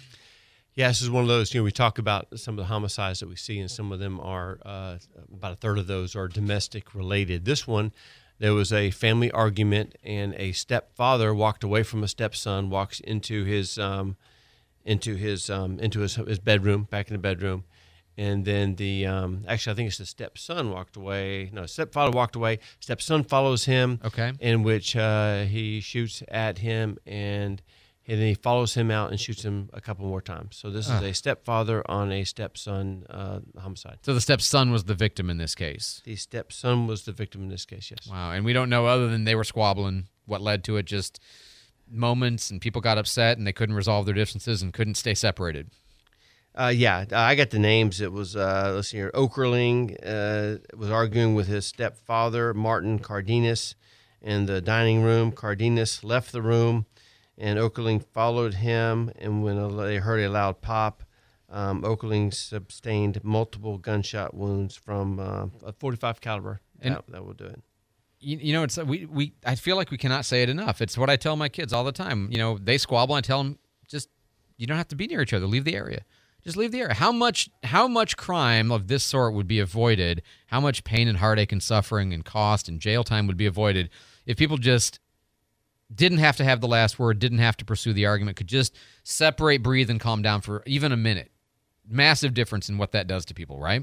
Yeah, 0.81 0.89
this 0.89 1.03
is 1.03 1.11
one 1.11 1.21
of 1.21 1.29
those. 1.29 1.53
You 1.53 1.61
know, 1.61 1.65
we 1.65 1.73
talk 1.73 1.99
about 1.99 2.39
some 2.39 2.55
of 2.55 2.57
the 2.57 2.65
homicides 2.65 3.21
that 3.21 3.29
we 3.29 3.37
see, 3.37 3.59
and 3.59 3.71
some 3.71 3.93
of 3.93 3.99
them 3.99 4.19
are 4.19 4.59
uh, 4.65 4.97
about 5.31 5.53
a 5.53 5.57
third 5.57 5.77
of 5.77 5.87
those 5.87 6.17
are 6.17 6.27
domestic 6.27 6.95
related. 6.95 7.45
This 7.45 7.67
one, 7.67 7.93
there 8.39 8.55
was 8.55 8.73
a 8.73 8.91
family 8.91 9.31
argument, 9.31 9.97
and 10.03 10.33
a 10.39 10.53
stepfather 10.53 11.35
walked 11.35 11.65
away 11.65 11.83
from 11.83 12.03
a 12.03 12.09
stepson, 12.09 12.71
walks 12.71 12.99
into 12.99 13.45
his 13.45 13.79
um, 13.79 14.17
into 14.83 15.17
his 15.17 15.51
um, 15.51 15.79
into 15.81 16.01
his, 16.01 16.15
his 16.15 16.39
bedroom, 16.39 16.85
back 16.85 17.09
in 17.09 17.13
the 17.13 17.19
bedroom, 17.19 17.65
and 18.17 18.47
then 18.47 18.77
the 18.77 19.05
um, 19.05 19.45
actually 19.47 19.73
I 19.73 19.77
think 19.77 19.89
it's 19.89 19.99
the 19.99 20.07
stepson 20.07 20.71
walked 20.71 20.97
away. 20.97 21.51
No, 21.53 21.67
stepfather 21.67 22.11
walked 22.11 22.37
away. 22.37 22.59
Stepson 22.79 23.25
follows 23.25 23.67
him. 23.67 24.01
Okay. 24.03 24.33
In 24.41 24.63
which 24.63 24.97
uh, 24.97 25.43
he 25.43 25.83
shoots 25.83 26.23
at 26.29 26.57
him 26.57 26.97
and. 27.05 27.61
And 28.11 28.19
then 28.19 28.27
he 28.27 28.35
follows 28.35 28.75
him 28.75 28.91
out 28.91 29.11
and 29.11 29.21
shoots 29.21 29.45
him 29.45 29.71
a 29.73 29.81
couple 29.81 30.05
more 30.05 30.21
times. 30.21 30.57
So 30.57 30.69
this 30.69 30.89
is 30.89 31.01
a 31.01 31.15
stepfather 31.15 31.89
on 31.89 32.11
a 32.11 32.25
stepson 32.25 33.07
uh, 33.09 33.39
homicide. 33.57 33.99
So 34.03 34.15
the 34.15 34.21
stepson 34.21 34.73
was 34.73 34.83
the 34.83 34.95
victim 34.95 35.31
in 35.31 35.39
this 35.39 35.55
case. 35.55 36.03
The 36.05 36.17
stepson 36.17 36.89
was 36.89 37.05
the 37.05 37.13
victim 37.13 37.43
in 37.43 37.49
this 37.49 37.65
case. 37.65 37.89
Yes. 37.89 38.09
Wow, 38.11 38.33
and 38.33 38.45
we 38.45 38.53
don't 38.53 38.69
know 38.69 38.87
other 38.87 39.07
than 39.07 39.23
they 39.25 39.37
were 39.37 39.45
squabbling. 39.45 40.09
What 40.27 40.41
led 40.41 40.65
to 40.65 40.77
it? 40.77 40.87
Just 40.87 41.21
moments 41.89 42.51
and 42.51 42.61
people 42.61 42.81
got 42.81 42.99
upset 42.99 43.39
and 43.39 43.47
they 43.47 43.53
couldn't 43.53 43.77
resolve 43.77 44.07
their 44.07 44.15
differences 44.15 44.61
and 44.61 44.73
couldn't 44.73 44.95
stay 44.97 45.15
separated? 45.15 45.71
Uh, 46.53 46.73
yeah, 46.75 47.05
I 47.13 47.37
got 47.37 47.51
the 47.51 47.61
names. 47.61 48.01
It 48.01 48.11
was 48.11 48.35
uh, 48.35 48.73
let's 48.75 48.89
see 48.89 48.97
here. 48.97 49.13
Okerling 49.15 49.97
uh, 50.05 50.59
was 50.77 50.91
arguing 50.91 51.37
with 51.37 51.47
his 51.47 51.65
stepfather 51.65 52.53
Martin 52.55 52.99
Cardenas 52.99 53.77
in 54.21 54.47
the 54.47 54.61
dining 54.61 55.03
room. 55.03 55.31
Cardenas 55.31 56.03
left 56.03 56.33
the 56.33 56.43
room, 56.43 56.87
and 57.41 57.59
Okerling 57.59 58.05
followed 58.13 58.55
him. 58.55 59.11
And 59.19 59.43
when 59.43 59.77
they 59.77 59.97
heard 59.97 60.21
a 60.21 60.29
loud 60.29 60.61
pop, 60.61 61.03
um, 61.49 61.83
Okerling 61.83 62.33
sustained 62.33 63.25
multiple 63.25 63.79
gunshot 63.79 64.35
wounds 64.35 64.77
from 64.77 65.19
uh, 65.19 65.47
a 65.67 65.73
45 65.73 66.21
caliber. 66.21 66.61
And- 66.81 66.95
that, 66.95 67.05
that 67.09 67.25
will 67.25 67.33
do 67.35 67.47
it. 67.47 67.61
you, 68.21 68.37
you 68.39 68.53
know, 68.53 68.63
it's 68.63 68.77
we 68.79 69.07
we 69.07 69.33
I 69.45 69.55
feel 69.55 69.77
like 69.77 69.91
we 69.91 69.99
cannot 69.99 70.25
say 70.25 70.43
it 70.43 70.49
enough. 70.49 70.81
It's 70.81 70.97
what 70.97 71.11
I 71.11 71.17
tell 71.17 71.35
my 71.37 71.49
kids 71.49 71.73
all 71.73 71.85
the 71.85 71.93
time. 71.93 72.29
You 72.31 72.39
know, 72.39 72.59
they 72.59 72.79
squabble. 72.79 73.15
I 73.15 73.21
tell 73.23 73.43
them 73.43 73.59
just 73.89 74.09
you 74.57 74.67
don't 74.67 74.77
have 74.77 74.89
to 74.89 74.97
be 74.97 75.07
near 75.07 75.23
each 75.23 75.33
other. 75.33 75.47
Leave 75.47 75.65
the 75.65 75.75
area. 75.75 76.05
Just 76.45 76.57
leave 76.57 76.73
the 76.73 76.81
area. 76.81 76.95
How 76.95 77.13
much 77.13 77.51
how 77.65 77.87
much 77.89 78.17
crime 78.17 78.71
of 78.73 78.87
this 78.89 79.03
sort 79.05 79.35
would 79.35 79.47
be 79.47 79.59
avoided? 79.59 80.23
How 80.47 80.61
much 80.61 80.85
pain 80.85 81.07
and 81.09 81.19
heartache 81.19 81.53
and 81.53 81.63
suffering 81.63 82.15
and 82.15 82.25
cost 82.25 82.69
and 82.69 82.81
jail 82.81 83.05
time 83.05 83.27
would 83.27 83.37
be 83.37 83.47
avoided 83.47 83.91
if 84.25 84.37
people 84.39 84.57
just 84.57 85.01
didn't 85.93 86.19
have 86.19 86.37
to 86.37 86.45
have 86.45 86.61
the 86.61 86.69
last 86.69 86.99
word, 86.99 87.19
didn't 87.19 87.39
have 87.39 87.57
to 87.59 87.65
pursue 87.65 87.93
the 87.93 88.07
argument, 88.07 88.37
could 88.37 88.47
just 88.47 88.77
separate, 89.03 89.63
breathe, 89.63 89.91
and 89.91 90.01
calm 90.01 90.23
down 90.23 90.41
for 90.41 90.63
even 90.67 90.93
a 90.93 90.97
minute. 90.97 91.31
Massive 91.89 92.35
difference 92.35 92.69
in 92.69 92.79
what 92.79 92.93
that 92.93 93.09
does 93.09 93.25
to 93.27 93.35
people, 93.35 93.59
right? 93.59 93.83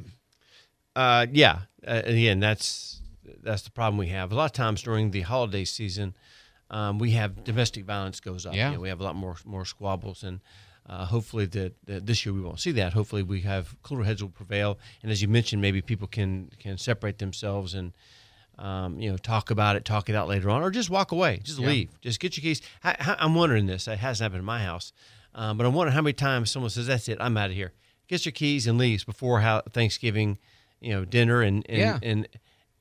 Uh, 0.96 1.28
yeah. 1.32 1.60
Uh, 1.86 2.02
again, 2.06 2.39
that's 2.39 3.02
that's 3.43 3.63
the 3.63 3.72
problem 3.72 3.98
we 3.98 4.08
have. 4.08 4.32
A 4.32 4.36
lot 4.36 4.46
of 4.46 4.54
times 4.54 4.82
during 4.82 5.12
the 5.12 5.22
holiday 5.22 5.65
season, 5.65 6.15
um, 6.70 7.00
we 7.00 7.12
have 7.12 7.43
domestic 7.43 7.86
violence 7.86 8.20
goes 8.20 8.46
up. 8.46 8.56
Yeah. 8.56 8.70
You 8.70 8.76
know, 8.76 8.82
we 8.82 8.89
have 8.89 9.02
a 9.02 9.04
lot 9.04 9.15
more 9.15 9.36
more 9.46 9.65
squabbles, 9.65 10.24
and 10.24 10.39
uh, 10.88 11.06
hopefully 11.06 11.46
that, 11.48 11.76
that 11.86 12.06
this 12.06 12.26
year 12.26 12.34
we 12.34 12.41
won't 12.41 12.62
see 12.62 12.72
that. 12.72 12.93
Hopefully 12.93 13.24
we 13.24 13.41
have 13.41 13.76
cooler 13.84 14.04
heads 14.04 14.24
will 14.24 14.30
prevail, 14.30 14.80
and 15.04 15.12
as 15.12 15.22
you 15.22 15.28
mentioned, 15.28 15.62
maybe 15.62 15.82
people 15.82 16.08
can 16.08 16.50
can 16.60 16.78
separate 16.78 17.20
themselves 17.20 17.74
and. 17.74 17.93
Um, 18.60 19.00
you 19.00 19.12
know, 19.12 19.17
talk 19.17 19.52
about 19.52 19.76
it, 19.76 19.86
talk 19.86 20.10
it 20.10 20.15
out 20.15 20.28
later 20.28 20.50
on, 20.50 20.63
or 20.63 20.72
just 20.72 20.89
walk 20.89 21.12
away, 21.12 21.41
just 21.43 21.60
Yeah. 21.60 21.67
leave, 21.67 21.89
just 22.02 22.20
get 22.20 22.36
your 22.36 22.41
keys. 22.41 22.62
I, 22.84 23.15
I'm 23.20 23.36
wondering 23.36 23.67
this. 23.67 23.88
It 23.88 24.00
hasn't 24.00 24.26
happened 24.26 24.39
in 24.39 24.46
my 24.46 24.63
house, 24.63 24.93
um, 25.36 25.58
but 25.58 25.65
I'm 25.67 25.74
wondering 25.74 25.93
how 25.93 26.02
many 26.02 26.13
times 26.13 26.50
someone 26.50 26.72
says, 26.72 26.88
"That's 26.88 27.08
it, 27.08 27.17
I'm 27.22 27.38
out 27.38 27.52
of 27.52 27.56
here." 27.56 27.74
Gets 28.08 28.26
your 28.26 28.32
keys 28.32 28.65
and 28.65 28.78
leaves 28.80 29.04
before 29.04 29.41
how 29.41 29.62
Thanksgiving, 29.72 30.39
you 30.82 30.91
know, 30.91 31.06
dinner, 31.06 31.41
and 31.43 31.63
and, 31.70 31.78
Yeah. 31.78 32.00
and 32.02 32.28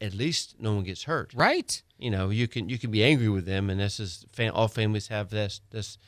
at 0.00 0.14
least 0.14 0.56
no 0.58 0.72
one 0.74 0.84
gets 0.84 1.02
hurt. 1.04 1.32
Right. 1.34 1.82
You 1.98 2.10
know, 2.10 2.30
you 2.30 2.48
can 2.48 2.70
you 2.70 2.78
can 2.78 2.90
be 2.90 3.04
angry 3.04 3.28
with 3.28 3.44
them, 3.44 3.68
and 3.68 3.78
this 3.78 4.00
is 4.00 4.24
all 4.54 4.68
families 4.68 5.08
have 5.08 5.28
this 5.28 5.60
this 5.72 5.98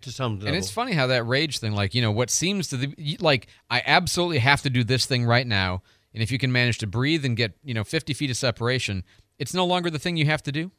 to 0.00 0.10
some 0.10 0.34
level. 0.38 0.48
And 0.48 0.56
it's 0.56 0.70
funny 0.70 0.92
how 0.94 1.06
that 1.08 1.24
rage 1.24 1.58
thing, 1.58 1.72
like, 1.72 1.94
you 1.94 2.02
know, 2.02 2.10
what 2.10 2.28
seems 2.28 2.66
to 2.68 2.76
the, 2.76 3.16
like, 3.20 3.46
I 3.70 3.82
absolutely 3.86 4.38
have 4.38 4.60
to 4.62 4.70
do 4.70 4.82
this 4.82 5.06
thing 5.06 5.24
right 5.26 5.46
now. 5.46 5.82
And 6.14 6.22
if 6.22 6.30
you 6.30 6.38
can 6.38 6.52
manage 6.52 6.78
to 6.78 6.86
breathe 6.86 7.24
and 7.24 7.36
get, 7.36 7.52
you 7.64 7.74
know, 7.74 7.84
50 7.84 8.12
feet 8.14 8.30
of 8.30 8.36
separation, 8.36 9.04
it's 9.38 9.54
no 9.54 9.64
longer 9.64 9.90
the 9.90 9.98
thing 9.98 10.16
you 10.16 10.26
have 10.26 10.42
to 10.42 10.52
do. 10.52 10.70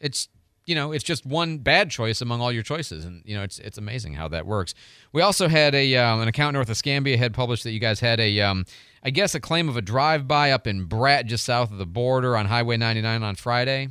It's, 0.00 0.28
you 0.64 0.74
know, 0.74 0.92
it's 0.92 1.04
just 1.04 1.24
one 1.26 1.58
bad 1.58 1.90
choice 1.90 2.20
among 2.20 2.40
all 2.40 2.52
your 2.52 2.62
choices. 2.62 3.04
And, 3.04 3.22
you 3.24 3.36
know, 3.36 3.42
it's 3.42 3.58
it's 3.58 3.78
amazing 3.78 4.14
how 4.14 4.28
that 4.28 4.46
works. 4.46 4.74
We 5.12 5.22
also 5.22 5.48
had 5.48 5.74
a, 5.74 5.96
um, 5.96 6.20
an 6.20 6.28
account 6.28 6.54
north 6.54 6.66
of 6.68 6.72
Escambia 6.72 7.16
had 7.16 7.34
published 7.34 7.64
that 7.64 7.70
you 7.72 7.80
guys 7.80 8.00
had 8.00 8.20
a, 8.20 8.40
um, 8.40 8.64
I 9.02 9.10
guess, 9.10 9.34
a 9.34 9.40
claim 9.40 9.68
of 9.68 9.76
a 9.76 9.82
drive 9.82 10.26
by 10.26 10.50
up 10.52 10.66
in 10.66 10.88
Bratt, 10.88 11.26
just 11.26 11.44
south 11.44 11.70
of 11.72 11.78
the 11.78 11.86
border 11.86 12.36
on 12.36 12.46
Highway 12.46 12.76
99 12.76 13.22
on 13.22 13.34
Friday. 13.36 13.88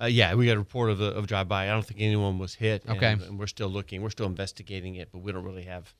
Uh, 0.00 0.06
yeah, 0.06 0.34
we 0.34 0.44
got 0.46 0.56
a 0.56 0.58
report 0.58 0.90
of 0.90 1.00
a 1.00 1.06
of 1.06 1.26
drive 1.26 1.48
by. 1.48 1.64
I 1.64 1.72
don't 1.72 1.84
think 1.84 2.00
anyone 2.00 2.38
was 2.38 2.54
hit. 2.54 2.84
and- 2.84 2.96
Okay. 2.98 3.12
and, 3.12 3.38
we're 3.38 3.46
still 3.46 3.68
looking. 3.68 4.02
We're 4.02 4.10
still 4.10 4.26
investigating 4.26 4.96
it, 4.96 5.08
but 5.10 5.20
we 5.20 5.32
don't 5.32 5.42
really 5.44 5.64
have 5.64 5.94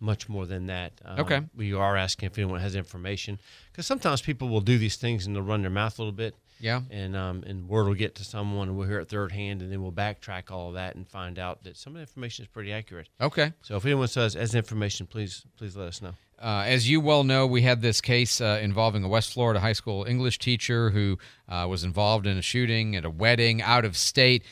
much 0.00 0.28
more 0.28 0.46
than 0.46 0.66
that. 0.66 0.92
Um, 1.04 1.20
Okay. 1.20 1.40
we 1.54 1.74
are 1.74 1.96
asking 1.96 2.26
if 2.28 2.38
anyone 2.38 2.60
has 2.60 2.74
information 2.74 3.38
because 3.70 3.86
sometimes 3.86 4.22
people 4.22 4.48
will 4.48 4.60
do 4.62 4.78
these 4.78 4.96
things 4.96 5.26
and 5.26 5.36
they'll 5.36 5.42
run 5.42 5.60
their 5.62 5.70
mouth 5.70 5.98
a 5.98 6.02
little 6.02 6.12
bit. 6.12 6.34
Yeah. 6.62 6.82
And 6.90 7.16
um, 7.16 7.42
and 7.46 7.68
word 7.68 7.86
will 7.86 7.94
get 7.94 8.14
to 8.16 8.24
someone, 8.24 8.68
and 8.68 8.76
we'll 8.76 8.86
hear 8.86 8.98
it 9.00 9.08
third 9.08 9.32
hand, 9.32 9.62
and 9.62 9.72
then 9.72 9.80
we'll 9.82 9.92
backtrack 9.92 10.50
all 10.50 10.68
of 10.68 10.74
that 10.74 10.94
and 10.94 11.08
find 11.08 11.38
out 11.38 11.64
that 11.64 11.74
some 11.78 11.92
of 11.92 11.94
the 11.94 12.00
information 12.02 12.42
is 12.44 12.48
pretty 12.48 12.70
accurate. 12.70 13.08
Okay. 13.18 13.54
So 13.62 13.76
if 13.76 13.86
anyone 13.86 14.08
says 14.08 14.34
has 14.34 14.54
information, 14.54 15.06
please 15.06 15.46
please 15.56 15.74
let 15.74 15.88
us 15.88 16.02
know. 16.02 16.12
Uh, 16.38 16.64
as 16.66 16.88
you 16.88 17.00
well 17.00 17.24
know, 17.24 17.46
we 17.46 17.62
had 17.62 17.80
this 17.80 18.00
case 18.02 18.42
uh, 18.42 18.58
involving 18.62 19.04
a 19.04 19.08
West 19.08 19.32
Florida 19.32 19.58
high 19.60 19.72
school 19.72 20.04
English 20.04 20.38
teacher 20.38 20.90
who 20.90 21.18
uh, 21.48 21.66
was 21.68 21.82
involved 21.82 22.26
in 22.26 22.36
a 22.36 22.42
shooting 22.42 22.94
at 22.94 23.06
a 23.06 23.10
wedding 23.10 23.62
out 23.62 23.86
of 23.86 23.96
state. 23.96 24.44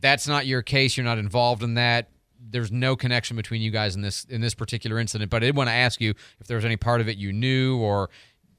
That's 0.00 0.26
not 0.26 0.46
your 0.46 0.62
case. 0.62 0.96
You're 0.96 1.04
not 1.04 1.18
involved 1.18 1.62
in 1.62 1.74
that. 1.74 2.08
There's 2.50 2.72
no 2.72 2.96
connection 2.96 3.36
between 3.36 3.62
you 3.62 3.70
guys 3.70 3.94
in 3.94 4.02
this 4.02 4.24
in 4.24 4.40
this 4.40 4.54
particular 4.54 4.98
incident. 4.98 5.30
But 5.30 5.42
I 5.42 5.46
did 5.46 5.56
want 5.56 5.68
to 5.68 5.74
ask 5.74 6.00
you 6.00 6.14
if 6.40 6.46
there 6.46 6.56
was 6.56 6.64
any 6.64 6.76
part 6.76 7.00
of 7.00 7.08
it 7.08 7.16
you 7.16 7.32
knew, 7.32 7.78
or 7.78 8.10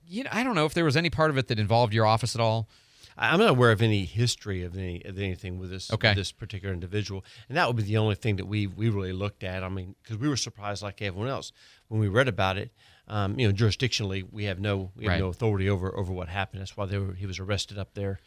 you 0.08 0.24
know, 0.24 0.30
I 0.34 0.43
don't 0.43 0.56
know 0.56 0.65
if 0.65 0.74
there 0.74 0.86
was 0.86 0.98
any 0.98 1.10
part 1.10 1.30
of 1.32 1.38
it 1.38 1.48
that 1.48 1.60
involved 1.60 1.93
your 1.93 2.06
office 2.06 2.36
at 2.36 2.41
all. 2.41 2.67
I'm 3.15 3.39
not 3.39 3.50
aware 3.52 3.72
of 3.72 3.82
any 3.84 4.06
history 4.06 4.63
of 4.63 4.76
any 4.76 5.04
of 5.06 5.19
anything 5.19 5.60
with 5.60 5.69
this 5.69 5.91
Okay. 5.93 6.10
with 6.10 6.17
this 6.17 6.32
particular 6.32 6.74
individual, 6.74 7.24
and 7.48 7.56
that 7.58 7.67
would 7.67 7.76
be 7.76 7.84
the 7.84 7.98
only 7.98 8.15
thing 8.15 8.38
that 8.38 8.46
we 8.48 8.65
we 8.67 8.89
really 8.89 9.13
looked 9.13 9.43
at. 9.43 9.63
I 9.63 9.69
mean, 9.69 9.96
because 10.02 10.17
we 10.17 10.28
were 10.28 10.38
surprised 10.38 10.82
like 10.82 11.02
everyone 11.02 11.30
else 11.30 11.52
when 11.89 12.00
we 12.02 12.08
read 12.08 12.28
about 12.28 12.58
it. 12.58 12.72
Um, 13.08 13.38
you 13.38 13.48
know, 13.48 13.54
jurisdictionally, 13.54 14.26
we 14.32 14.46
have 14.46 14.60
no 14.60 14.91
we 14.96 15.04
have 15.04 15.12
Right. 15.13 15.19
no 15.19 15.28
authority 15.28 15.69
over 15.69 15.96
over 15.96 16.12
what 16.12 16.30
happened. 16.30 16.62
That's 16.62 16.76
why 16.76 16.86
they 16.88 16.98
were, 16.98 17.13
he 17.13 17.26
was 17.28 17.38
arrested 17.38 17.78
up 17.78 17.93
there. 17.93 18.19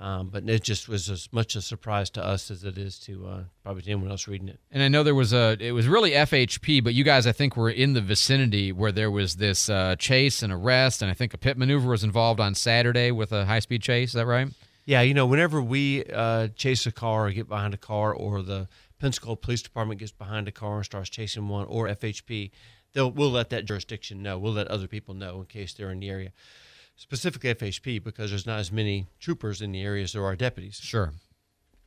Um, 0.00 0.30
but 0.30 0.48
it 0.48 0.62
just 0.62 0.88
was 0.88 1.10
as 1.10 1.28
much 1.30 1.54
a 1.56 1.60
surprise 1.60 2.08
to 2.10 2.24
us 2.24 2.50
as 2.50 2.64
it 2.64 2.78
is 2.78 2.98
to 3.00 3.26
uh, 3.26 3.42
probably 3.62 3.82
to 3.82 3.90
anyone 3.90 4.10
else 4.10 4.26
reading 4.26 4.48
it. 4.48 4.58
And 4.70 4.82
I 4.82 4.88
know 4.88 5.02
there 5.02 5.14
was 5.14 5.34
a, 5.34 5.58
it 5.60 5.72
was 5.72 5.86
really 5.86 6.12
FHP, 6.12 6.82
but 6.82 6.94
you 6.94 7.04
guys, 7.04 7.26
I 7.26 7.32
think, 7.32 7.54
were 7.54 7.68
in 7.68 7.92
the 7.92 8.00
vicinity 8.00 8.72
where 8.72 8.92
there 8.92 9.10
was 9.10 9.36
this 9.36 9.68
uh, 9.68 9.96
chase 9.98 10.42
and 10.42 10.50
arrest, 10.50 11.02
and 11.02 11.10
I 11.10 11.14
think 11.14 11.34
a 11.34 11.38
pit 11.38 11.58
maneuver 11.58 11.90
was 11.90 12.02
involved 12.02 12.40
on 12.40 12.54
Saturday 12.54 13.10
with 13.10 13.30
a 13.30 13.44
high 13.44 13.58
speed 13.58 13.82
chase. 13.82 14.10
Is 14.10 14.14
that 14.14 14.24
right? 14.24 14.48
Yeah, 14.86 15.02
you 15.02 15.12
know, 15.12 15.26
whenever 15.26 15.60
we 15.60 16.04
uh, 16.04 16.48
chase 16.56 16.86
a 16.86 16.92
car 16.92 17.26
or 17.26 17.30
get 17.30 17.46
behind 17.46 17.74
a 17.74 17.78
car, 17.78 18.14
or 18.14 18.42
the 18.42 18.68
Pensacola 18.98 19.36
Police 19.36 19.60
Department 19.60 20.00
gets 20.00 20.12
behind 20.12 20.48
a 20.48 20.52
car 20.52 20.76
and 20.76 20.84
starts 20.84 21.10
chasing 21.10 21.46
one, 21.48 21.66
or 21.66 21.88
FHP, 21.88 22.50
they'll 22.94 23.10
we'll 23.10 23.30
let 23.30 23.50
that 23.50 23.66
jurisdiction 23.66 24.22
know. 24.22 24.38
We'll 24.38 24.54
let 24.54 24.68
other 24.68 24.88
people 24.88 25.14
know 25.14 25.40
in 25.40 25.46
case 25.46 25.74
they're 25.74 25.90
in 25.90 26.00
the 26.00 26.08
area, 26.08 26.32
specifically 27.00 27.52
FHP, 27.54 28.04
because 28.04 28.28
there's 28.28 28.46
not 28.46 28.58
as 28.58 28.70
many 28.70 29.06
troopers 29.18 29.62
in 29.62 29.72
the 29.72 29.80
area 29.80 30.04
as 30.04 30.12
there 30.12 30.22
are 30.22 30.36
deputies. 30.36 30.76
Sure. 30.76 31.14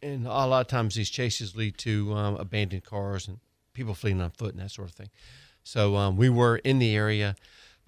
And 0.01 0.25
a 0.25 0.29
lot 0.47 0.61
of 0.61 0.67
times 0.67 0.95
these 0.95 1.11
chases 1.11 1.55
lead 1.55 1.77
to 1.79 2.13
um, 2.13 2.35
abandoned 2.37 2.83
cars 2.83 3.27
and 3.27 3.37
people 3.73 3.93
fleeing 3.93 4.19
on 4.19 4.31
foot 4.31 4.55
and 4.55 4.59
that 4.63 4.71
sort 4.71 4.89
of 4.89 4.95
thing. 4.95 5.11
So 5.61 5.95
um, 5.97 6.17
we 6.17 6.29
were 6.29 6.57
in 6.57 6.79
the 6.79 6.95
area. 6.95 7.35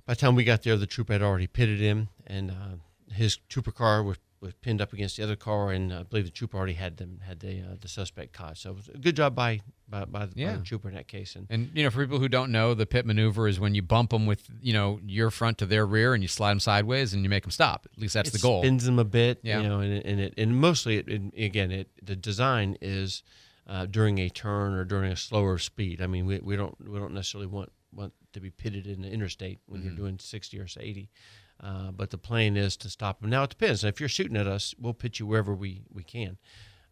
By 0.05 0.13
the 0.13 0.19
time 0.19 0.35
we 0.35 0.43
got 0.43 0.61
there, 0.61 0.77
the 0.77 0.85
trooper 0.85 1.13
had 1.13 1.23
already 1.23 1.47
pitted 1.47 1.79
him, 1.79 2.09
and 2.27 2.51
uh, 2.51 2.77
his 3.11 3.37
trooper 3.49 3.71
car 3.71 4.03
was, 4.03 4.17
was 4.45 4.53
pinned 4.61 4.81
up 4.81 4.93
against 4.93 5.17
the 5.17 5.23
other 5.23 5.35
car, 5.35 5.71
and 5.71 5.91
I 5.93 6.03
believe 6.03 6.25
the 6.25 6.31
trooper 6.31 6.57
already 6.57 6.73
had 6.73 6.97
them 6.97 7.19
had 7.25 7.39
the 7.41 7.61
uh, 7.61 7.75
the 7.81 7.87
suspect 7.87 8.31
caught. 8.33 8.57
So 8.57 8.69
it 8.71 8.75
was 8.75 8.87
a 8.89 8.97
good 8.97 9.15
job 9.15 9.35
by 9.35 9.59
by, 9.89 10.05
by, 10.05 10.25
the, 10.25 10.45
by 10.45 10.55
the 10.57 10.63
trooper 10.63 10.87
in 10.89 10.95
that 10.95 11.07
case. 11.07 11.35
And 11.35 11.47
And 11.49 11.69
you 11.73 11.83
know, 11.83 11.89
for 11.91 12.01
people 12.03 12.19
who 12.19 12.27
don't 12.29 12.51
know, 12.51 12.73
the 12.73 12.85
pit 12.85 13.05
maneuver 13.05 13.47
is 13.47 13.59
when 13.59 13.75
you 13.75 13.81
bump 13.81 14.11
them 14.11 14.25
with 14.25 14.47
you 14.61 14.73
know 14.73 14.99
your 15.05 15.29
front 15.31 15.57
to 15.59 15.65
their 15.65 15.85
rear, 15.85 16.13
and 16.13 16.23
you 16.23 16.27
slide 16.29 16.51
them 16.51 16.59
sideways, 16.59 17.13
and 17.13 17.23
you 17.23 17.29
make 17.29 17.43
them 17.43 17.51
stop. 17.51 17.87
At 17.93 17.99
least 18.01 18.13
that's 18.13 18.31
the 18.31 18.39
goal. 18.39 18.61
Spins 18.61 18.85
them 18.85 18.99
a 18.99 19.03
bit, 19.05 19.39
Yeah. 19.43 19.61
you 19.61 19.67
know, 19.67 19.79
and, 19.79 20.05
and 20.05 20.19
it 20.19 20.33
and 20.37 20.55
mostly 20.59 20.97
it, 20.97 21.09
it 21.09 21.21
again 21.43 21.71
it 21.71 21.89
the 22.01 22.15
design 22.15 22.77
is 22.81 23.23
uh, 23.67 23.85
during 23.85 24.19
a 24.19 24.29
turn 24.29 24.73
or 24.73 24.85
during 24.85 25.11
a 25.11 25.15
slower 25.15 25.57
speed. 25.57 26.01
I 26.01 26.07
mean, 26.07 26.25
we, 26.25 26.39
we 26.39 26.55
don't 26.55 26.75
we 26.87 26.99
don't 26.99 27.13
necessarily 27.13 27.47
want 27.47 27.71
want 27.91 28.13
to 28.33 28.39
be 28.41 28.49
pitted 28.51 28.85
in 28.87 29.01
the 29.01 29.09
interstate 29.09 29.59
when 29.65 29.79
Mm-hmm. 29.81 29.87
you're 29.89 29.97
doing 29.97 30.19
sixty 30.19 30.59
or 30.59 30.67
eighty. 30.79 31.09
Uh, 31.59 31.91
but 31.91 32.09
the 32.09 32.17
plan 32.17 32.57
is 32.57 32.75
to 32.77 32.89
stop 32.89 33.21
them. 33.21 33.29
Now 33.29 33.43
it 33.43 33.51
depends. 33.51 33.83
If 33.83 33.99
you're 33.99 34.09
shooting 34.09 34.37
at 34.37 34.47
us, 34.47 34.75
we'll 34.79 34.93
pit 34.93 35.19
you 35.19 35.25
wherever 35.25 35.53
we 35.53 35.83
we 35.91 36.03
can. 36.03 36.37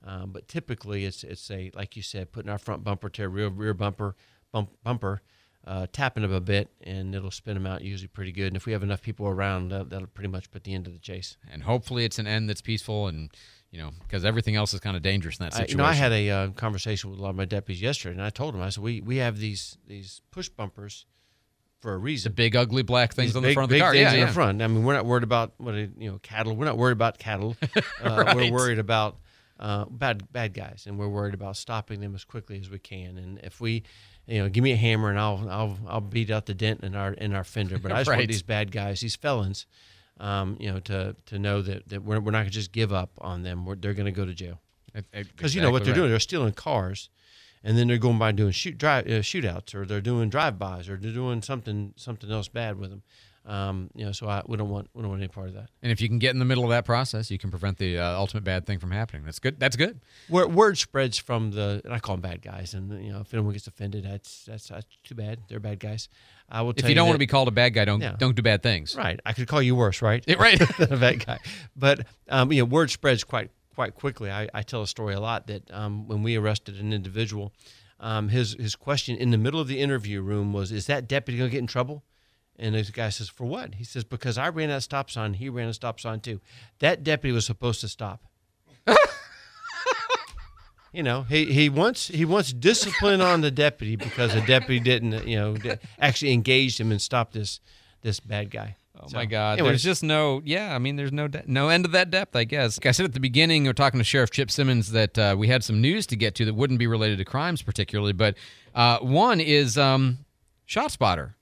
Um, 0.06 0.32
but 0.32 0.47
typically, 0.47 1.06
it's 1.06 1.23
it's 1.23 1.49
a 1.52 1.71
like 1.73 1.95
you 1.95 2.02
said, 2.02 2.32
putting 2.32 2.49
our 2.49 2.58
front 2.58 2.84
bumper 2.84 3.10
to 3.10 3.23
a 3.23 3.28
rear 3.28 3.49
rear 3.49 3.73
bumper 3.73 4.15
bump, 4.52 4.69
bumper, 4.84 5.21
uh, 5.65 5.88
tapping 5.91 6.23
them 6.23 6.32
a 6.32 6.39
bit, 6.39 6.69
and 6.82 7.13
it'll 7.13 7.32
spin 7.32 7.56
them 7.56 7.65
out 7.65 7.82
usually 7.82 8.08
pretty 8.08 8.32
good. 8.32 8.47
And 8.47 8.56
if 8.56 8.65
we 8.65 8.71
have 8.71 8.84
enough 8.84 9.02
people 9.02 9.28
around, 9.28 9.69
that, 9.69 9.89
that'll 9.89 10.08
pretty 10.08 10.30
much 10.30 10.52
put 10.52 10.63
the 10.63 10.73
end 10.73 10.88
of 10.88 10.93
the 10.93 10.99
chase. 10.99 11.38
and 11.52 11.63
hopefully, 11.63 12.06
it's 12.06 12.19
an 12.19 12.28
end 12.28 12.49
that's 12.49 12.62
peaceful, 12.62 13.08
and 13.08 13.30
you 13.71 13.80
know, 13.80 13.91
because 14.04 14.23
everything 14.23 14.56
else 14.56 14.73
is 14.73 14.80
kind 14.80 14.95
of 14.95 15.02
dangerous 15.02 15.39
in 15.39 15.45
that 15.45 15.54
I, 15.54 15.58
situation. 15.58 15.80
you 15.80 15.84
know, 15.84 15.89
I 15.89 15.93
had 15.93 16.12
a 16.12 16.30
uh, 16.30 16.47
conversation 16.49 17.09
with 17.09 17.20
a 17.20 17.22
lot 17.22 17.32
of 17.32 17.36
my 17.36 17.45
deputies 17.45 17.82
yesterday, 17.82 18.14
and 18.14 18.22
I 18.22 18.30
told 18.30 18.53
them, 18.53 18.61
I 18.61 18.70
said, 18.70 18.84
we 18.84 19.01
we 19.01 19.18
have 19.18 19.39
these 19.39 19.78
these 19.88 20.22
push 20.32 20.47
bumpers 20.47 21.05
for 21.84 21.94
a 21.94 21.98
reason. 21.98 22.32
the 22.32 22.34
big 22.36 22.56
ugly 22.56 22.82
black 22.82 23.14
things 23.14 23.30
These 23.32 23.36
on 23.36 23.44
the 23.44 23.50
big- 23.50 23.54
front 23.56 23.66
of 23.66 23.74
the 23.76 23.80
car. 23.82 23.94
Yeah, 23.94 24.14
in 24.14 24.20
yeah. 24.20 24.26
the 24.26 24.32
front. 24.32 24.62
I 24.62 24.68
mean, 24.68 24.84
we're 24.84 24.94
not 24.96 25.06
worried 25.06 25.24
about 25.24 25.54
what 25.58 25.76
you 25.76 25.92
know 26.12 26.18
cattle. 26.24 26.56
We're 26.56 26.66
not 26.66 26.78
worried 26.78 26.94
about 26.94 27.20
cattle. 27.20 27.56
Uh, 28.04 28.24
Right. 28.26 28.36
We're 28.36 28.52
worried 28.52 28.80
about 28.80 29.18
uh, 29.60 29.86
bad 29.86 30.32
bad 30.32 30.54
guys, 30.54 30.86
and 30.88 30.98
we're 30.98 31.08
worried 31.10 31.34
about 31.34 31.58
stopping 31.58 32.00
them 32.00 32.16
as 32.16 32.24
quickly 32.26 32.60
as 32.60 32.70
we 32.70 32.80
can. 32.80 33.18
And 33.18 33.40
if 33.44 33.62
we, 33.62 33.84
you 34.28 34.42
know, 34.42 34.50
give 34.50 34.64
me 34.64 34.72
a 34.72 34.76
hammer 34.78 35.10
and 35.10 35.20
I'll 35.20 35.48
I'll 35.50 35.78
I'll 35.88 36.02
beat 36.02 36.32
out 36.32 36.46
the 36.48 36.54
dent 36.54 36.84
in 36.84 36.96
our 36.96 37.14
in 37.14 37.34
our 37.36 37.44
fender. 37.44 37.78
But 37.78 37.92
I 37.92 38.00
just 38.00 38.10
Right. 38.10 38.18
want 38.20 38.30
these 38.30 38.42
bad 38.44 38.72
guys, 38.72 39.02
these 39.02 39.16
felons, 39.16 39.66
um, 40.20 40.58
you 40.60 40.72
know, 40.72 40.80
to 40.82 41.16
to 41.28 41.38
know 41.40 41.62
that, 41.62 41.88
that 41.90 42.04
we're, 42.04 42.20
we're 42.20 42.32
not 42.32 42.40
going 42.40 42.46
to 42.46 42.52
just 42.52 42.72
give 42.72 42.92
up 42.94 43.12
on 43.20 43.44
them. 43.44 43.66
We're, 43.66 43.76
they're 43.76 43.94
going 43.94 44.06
to 44.06 44.12
go 44.12 44.26
to 44.26 44.34
jail 44.34 44.60
because 45.12 45.54
you 45.56 45.62
know 45.62 45.72
what 45.72 45.84
they're 45.84 45.94
right. 45.94 46.00
doing. 46.00 46.10
They're 46.12 46.20
stealing 46.20 46.54
cars. 46.54 47.10
And 47.64 47.78
then 47.78 47.88
they're 47.88 47.97
going 47.97 48.20
by 48.20 48.32
doing 48.32 48.51
shoot 48.51 48.78
drive 48.78 49.05
uh, 49.07 49.22
shootouts, 49.22 49.74
or 49.74 49.86
they're 49.86 50.01
doing 50.01 50.30
drive-bys, 50.30 50.89
or 50.89 50.97
they're 50.97 51.11
doing 51.11 51.41
something 51.41 51.93
something 51.95 52.32
else 52.32 52.47
bad 52.47 52.78
with 52.78 52.89
them. 52.89 53.03
Um, 53.45 53.89
you 53.93 54.05
know, 54.05 54.14
so 54.14 54.30
I, 54.30 54.41
we 54.45 54.55
don't 54.55 54.70
want 54.70 54.89
we 54.93 55.01
don't 55.01 55.11
want 55.11 55.22
any 55.22 55.28
part 55.28 55.49
of 55.49 55.55
that. 55.55 55.70
And 55.82 55.91
if 55.91 55.99
you 55.99 56.07
can 56.07 56.18
get 56.18 56.32
in 56.32 56.39
the 56.39 56.45
middle 56.45 56.64
of 56.64 56.70
that 56.70 56.86
process, 56.86 57.30
you 57.30 57.38
can 57.38 57.49
prevent 57.49 57.78
the 57.78 57.99
uh, 57.99 58.18
ultimate 58.18 58.45
bad 58.45 58.66
thing 58.66 58.80
from 58.80 58.91
happening. 58.91 59.26
That's 59.26 59.39
good. 59.39 59.59
That's 59.59 59.76
good. 59.76 59.99
Word, 60.30 60.53
word 60.53 60.78
spreads 60.78 61.18
from 61.18 61.51
the, 61.51 61.82
and 61.84 61.93
I 61.93 61.99
call 61.99 62.16
them 62.16 62.22
bad 62.22 62.41
guys, 62.41 62.74
and 62.74 63.03
you 63.03 63.11
know, 63.11 63.20
if 63.20 63.34
anyone 63.34 63.51
gets 63.51 63.68
offended, 63.68 64.05
that's 64.05 64.45
that's, 64.45 64.70
that's 64.70 64.86
too 65.03 65.16
bad. 65.16 65.39
They're 65.49 65.59
bad 65.59 65.80
guys. 65.80 66.07
I 66.49 66.61
will. 66.61 66.70
If 66.70 66.78
tell 66.78 66.89
you 66.89 66.95
don't 66.95 67.05
that- 67.05 67.09
want 67.09 67.16
to 67.16 67.20
be 67.20 67.28
called 67.28 67.49
a 67.49 67.51
bad 67.51 67.74
guy, 67.74 67.84
don't 67.84 68.18
don't 68.18 68.36
do 68.36 68.41
bad 68.41 68.64
things. 68.64 68.95
Right. 68.95 69.20
I 69.26 69.34
could 69.34 69.47
call 69.47 69.61
you 69.61 69.76
worse, 69.76 70.01
right? 70.01 70.24
Right. 70.38 70.61
a 70.80 70.97
bad 70.97 71.26
guy. 71.26 71.39
But 71.76 72.07
um, 72.30 72.51
you 72.53 72.61
know, 72.61 72.66
word 72.66 72.91
spreads 72.91 73.26
quite 73.26 73.51
quite 73.74 73.95
quickly. 73.95 74.32
I, 74.32 74.49
I 74.53 74.61
tell 74.61 74.82
a 74.82 74.88
story 74.88 75.13
a 75.13 75.19
lot 75.19 75.47
that 75.47 75.71
um, 75.71 76.07
when 76.07 76.24
we 76.24 76.36
arrested 76.36 76.80
an 76.80 76.93
individual, 76.93 77.53
um, 77.99 78.30
his 78.30 78.55
his 78.59 78.76
question 78.76 79.15
in 79.17 79.32
the 79.32 79.38
middle 79.38 79.59
of 79.59 79.67
the 79.67 79.80
interview 79.80 80.21
room 80.21 80.53
was, 80.53 80.71
"Is 80.71 80.88
that 80.88 81.07
deputy 81.07 81.38
going 81.38 81.49
to 81.49 81.51
get 81.51 81.59
in 81.59 81.67
trouble?" 81.67 82.03
And 82.57 82.76
the 82.76 82.84
guy 82.84 83.09
says, 83.09 83.30
"For 83.30 83.45
what?" 83.45 83.76
He 83.76 83.84
says, 83.84 84.03
"Because 84.03 84.38
I 84.38 84.49
ran 84.49 84.69
that 84.69 84.84
stop 84.84 85.09
sign. 85.09 85.34
He 85.36 85.49
ran 85.49 85.69
a 85.69 85.74
stop 85.74 85.99
sign 85.99 86.19
too. 86.19 86.41
That 86.80 87.03
deputy 87.03 87.34
was 87.34 87.45
supposed 87.45 87.82
to 87.82 87.88
stop." 87.88 88.24
you 90.93 91.03
know, 91.03 91.24
he, 91.24 91.45
he 91.45 91.69
wants 91.69 92.07
he 92.07 92.26
wants 92.26 92.53
discipline 92.53 93.21
on 93.21 93.41
the 93.41 93.51
deputy 93.51 93.95
because 93.95 94.34
the 94.34 94.41
deputy 94.41 94.80
didn't 94.80 95.28
you 95.28 95.38
know 95.38 95.55
actually 95.99 96.34
engaged 96.34 96.80
him 96.80 96.91
and 96.91 97.01
stopped 97.01 97.34
this 97.34 97.59
this 98.01 98.19
bad 98.19 98.51
guy. 98.51 98.76
Oh 99.04 99.08
So, 99.10 99.18
my 99.18 99.26
God! 99.26 99.60
there's 99.60 99.84
just 99.84 100.04
no, 100.04 100.41
yeah. 100.45 100.74
I 100.74 100.80
mean, 100.80 100.95
there's 100.95 101.12
no 101.12 101.28
de- 101.28 101.43
no 101.45 101.70
end 101.70 101.86
to 101.86 101.91
that 101.91 102.10
depth, 102.10 102.36
I 102.36 102.43
guess. 102.43 102.78
Like 102.78 102.86
I 102.86 102.91
said 102.91 103.06
at 103.06 103.14
the 103.14 103.20
beginning, 103.20 103.64
we 103.64 103.70
are 103.70 103.74
talking 103.74 103.99
to 103.99 104.04
Sheriff 104.04 104.32
Chip 104.32 104.49
Simmons 104.49 104.91
that 104.91 105.18
uh, 105.18 105.36
we 105.38 105.47
had 105.47 105.64
some 105.64 105.82
news 105.82 106.08
to 106.08 106.16
get 106.16 106.36
to 106.36 106.45
that 106.45 106.54
wouldn't 106.54 106.80
be 106.80 106.88
related 106.88 107.18
to 107.18 107.26
crimes 107.26 107.62
particularly, 107.62 108.14
but 108.14 108.36
uh, 108.74 108.99
one 108.99 109.39
is 109.39 109.78
um, 109.78 110.20
ShotSpotter. 110.68 111.34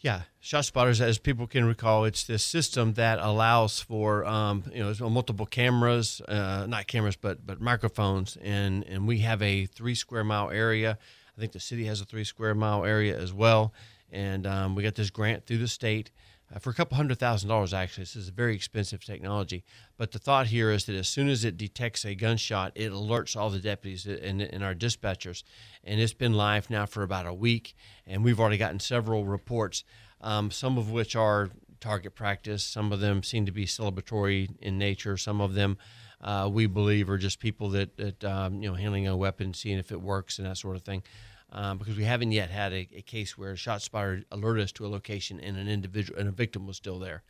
Yeah, 0.00 0.22
shot 0.38 0.66
spotters, 0.66 1.00
as 1.00 1.18
people 1.18 1.46
can 1.46 1.64
recall, 1.64 2.04
it's 2.04 2.24
this 2.24 2.44
system 2.44 2.92
that 2.92 3.18
allows 3.20 3.80
for 3.80 4.26
um, 4.26 4.64
you 4.70 4.84
know 4.84 5.08
multiple 5.08 5.46
cameras, 5.46 6.20
uh, 6.28 6.66
not 6.68 6.86
cameras, 6.86 7.16
but 7.16 7.46
but 7.46 7.58
microphones, 7.58 8.36
and 8.42 8.84
and 8.84 9.08
we 9.08 9.20
have 9.20 9.40
a 9.40 9.64
three 9.64 9.94
square 9.94 10.22
mile 10.22 10.50
area. 10.50 10.98
I 11.36 11.40
think 11.40 11.52
the 11.52 11.60
city 11.60 11.86
has 11.86 12.02
a 12.02 12.04
three 12.04 12.24
square 12.24 12.54
mile 12.54 12.84
area 12.84 13.18
as 13.18 13.32
well, 13.32 13.72
and 14.12 14.46
um, 14.46 14.74
we 14.74 14.82
got 14.82 14.94
this 14.94 15.08
grant 15.08 15.46
through 15.46 15.58
the 15.58 15.68
state. 15.68 16.10
Uh, 16.54 16.58
for 16.58 16.70
a 16.70 16.74
couple 16.74 16.96
hundred 16.96 17.18
thousand 17.18 17.48
dollars, 17.48 17.74
actually, 17.74 18.02
this 18.02 18.16
is 18.16 18.28
a 18.28 18.32
very 18.32 18.54
expensive 18.54 19.04
technology. 19.04 19.64
But 19.96 20.12
the 20.12 20.18
thought 20.18 20.46
here 20.46 20.70
is 20.70 20.84
that 20.84 20.94
as 20.94 21.08
soon 21.08 21.28
as 21.28 21.44
it 21.44 21.56
detects 21.56 22.04
a 22.04 22.14
gunshot, 22.14 22.72
it 22.74 22.92
alerts 22.92 23.36
all 23.36 23.50
the 23.50 23.58
deputies 23.58 24.06
and, 24.06 24.40
and 24.40 24.62
our 24.62 24.74
dispatchers. 24.74 25.42
And 25.82 26.00
it's 26.00 26.14
been 26.14 26.34
live 26.34 26.70
now 26.70 26.86
for 26.86 27.02
about 27.02 27.26
a 27.26 27.34
week, 27.34 27.74
and 28.06 28.22
we've 28.22 28.38
already 28.38 28.58
gotten 28.58 28.80
several 28.80 29.24
reports, 29.24 29.84
um, 30.20 30.50
some 30.50 30.78
of 30.78 30.90
which 30.90 31.16
are 31.16 31.50
target 31.80 32.14
practice. 32.14 32.64
Some 32.64 32.92
of 32.92 33.00
them 33.00 33.22
seem 33.22 33.46
to 33.46 33.52
be 33.52 33.66
celebratory 33.66 34.48
in 34.60 34.78
nature. 34.78 35.16
Some 35.16 35.40
of 35.40 35.54
them 35.54 35.76
uh, 36.20 36.48
we 36.50 36.66
believe 36.66 37.10
are 37.10 37.18
just 37.18 37.38
people 37.40 37.68
that, 37.70 37.96
that 37.96 38.24
um, 38.24 38.62
you 38.62 38.68
know 38.68 38.74
handling 38.74 39.06
a 39.06 39.16
weapon, 39.16 39.54
seeing 39.54 39.78
if 39.78 39.90
it 39.90 40.00
works 40.00 40.38
and 40.38 40.46
that 40.46 40.56
sort 40.56 40.76
of 40.76 40.82
thing. 40.82 41.02
Um, 41.56 41.78
because 41.78 41.96
we 41.96 42.02
haven't 42.04 42.32
yet 42.32 42.50
had 42.50 42.72
a, 42.72 42.88
a 42.96 43.02
case 43.02 43.38
where 43.38 43.52
a 43.52 43.56
shot 43.56 43.80
spotter 43.80 44.24
alerted 44.32 44.64
us 44.64 44.72
to 44.72 44.84
a 44.86 44.88
location 44.88 45.38
and 45.38 45.56
an 45.56 45.68
individual 45.68 46.18
and 46.18 46.28
a 46.28 46.32
victim 46.32 46.66
was 46.66 46.76
still 46.76 46.98
there. 46.98 47.22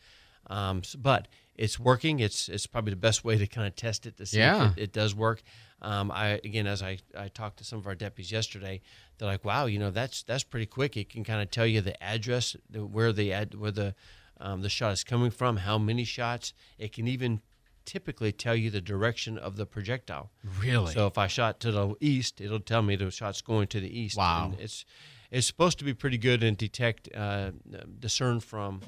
Um, 0.47 0.79
s- 0.79 0.95
but 0.95 1.29
it's 1.57 1.79
working. 1.79 2.21
It's 2.21 2.49
it's 2.49 2.67
probably 2.67 2.91
the 2.91 2.97
best 2.97 3.23
way 3.23 3.37
to 3.37 3.47
kind 3.47 3.67
of 3.67 3.77
test 3.77 4.07
it 4.07 4.17
to 4.17 4.25
see 4.27 4.39
Yeah. 4.39 4.71
if 4.71 4.79
it, 4.79 4.83
it 4.85 4.93
does 4.93 5.15
work. 5.15 5.43
Um, 5.83 6.11
I 6.11 6.41
again, 6.43 6.67
as 6.67 6.83
I, 6.83 6.99
I 7.17 7.29
talked 7.29 7.59
to 7.59 7.65
some 7.65 7.79
of 7.79 7.87
our 7.87 7.95
deputies 7.95 8.33
yesterday, 8.33 8.81
they're 9.19 9.29
like, 9.29 9.45
"Wow, 9.45 9.67
you 9.67 9.79
know, 9.79 9.91
that's 9.91 10.23
that's 10.23 10.43
pretty 10.45 10.67
quick. 10.67 10.97
It 10.97 11.11
can 11.11 11.23
kind 11.23 11.43
of 11.43 11.51
tell 11.51 11.67
you 11.67 11.83
the 11.83 12.03
address, 12.03 12.57
the, 12.71 12.85
where 12.85 13.13
the 13.13 13.31
ad, 13.33 13.55
where 13.55 13.71
the 13.73 13.95
um, 14.41 14.63
the 14.63 14.71
shot 14.71 14.93
is 14.95 15.05
coming 15.05 15.31
from, 15.31 15.59
how 15.59 15.77
many 15.79 16.05
shots. 16.05 16.55
It 16.79 16.93
can 16.93 17.07
even 17.09 17.41
typically 17.85 18.33
tell 18.33 18.55
you 18.57 18.71
the 18.71 18.81
direction 18.81 19.39
of 19.39 19.57
the 19.57 19.67
projectile. 19.67 20.31
Really? 20.61 20.93
So 20.93 21.07
if 21.07 21.19
I 21.19 21.27
shot 21.27 21.61
to 21.61 21.73
the 21.73 21.95
east, 22.01 22.41
it'll 22.41 22.61
tell 22.61 22.83
me 22.83 22.97
the 22.97 23.11
shot's 23.11 23.43
going 23.43 23.67
to 23.69 23.81
the 23.81 23.99
east. 24.01 24.17
Wow. 24.17 24.51
And 24.53 24.61
it's 24.61 24.85
it's 25.31 25.47
supposed 25.47 25.79
to 25.79 25.85
be 25.85 25.95
pretty 25.95 26.19
good 26.19 26.43
and 26.45 26.57
detect, 26.57 27.09
uh, 27.15 27.51
discern 27.99 28.39
from 28.41 28.83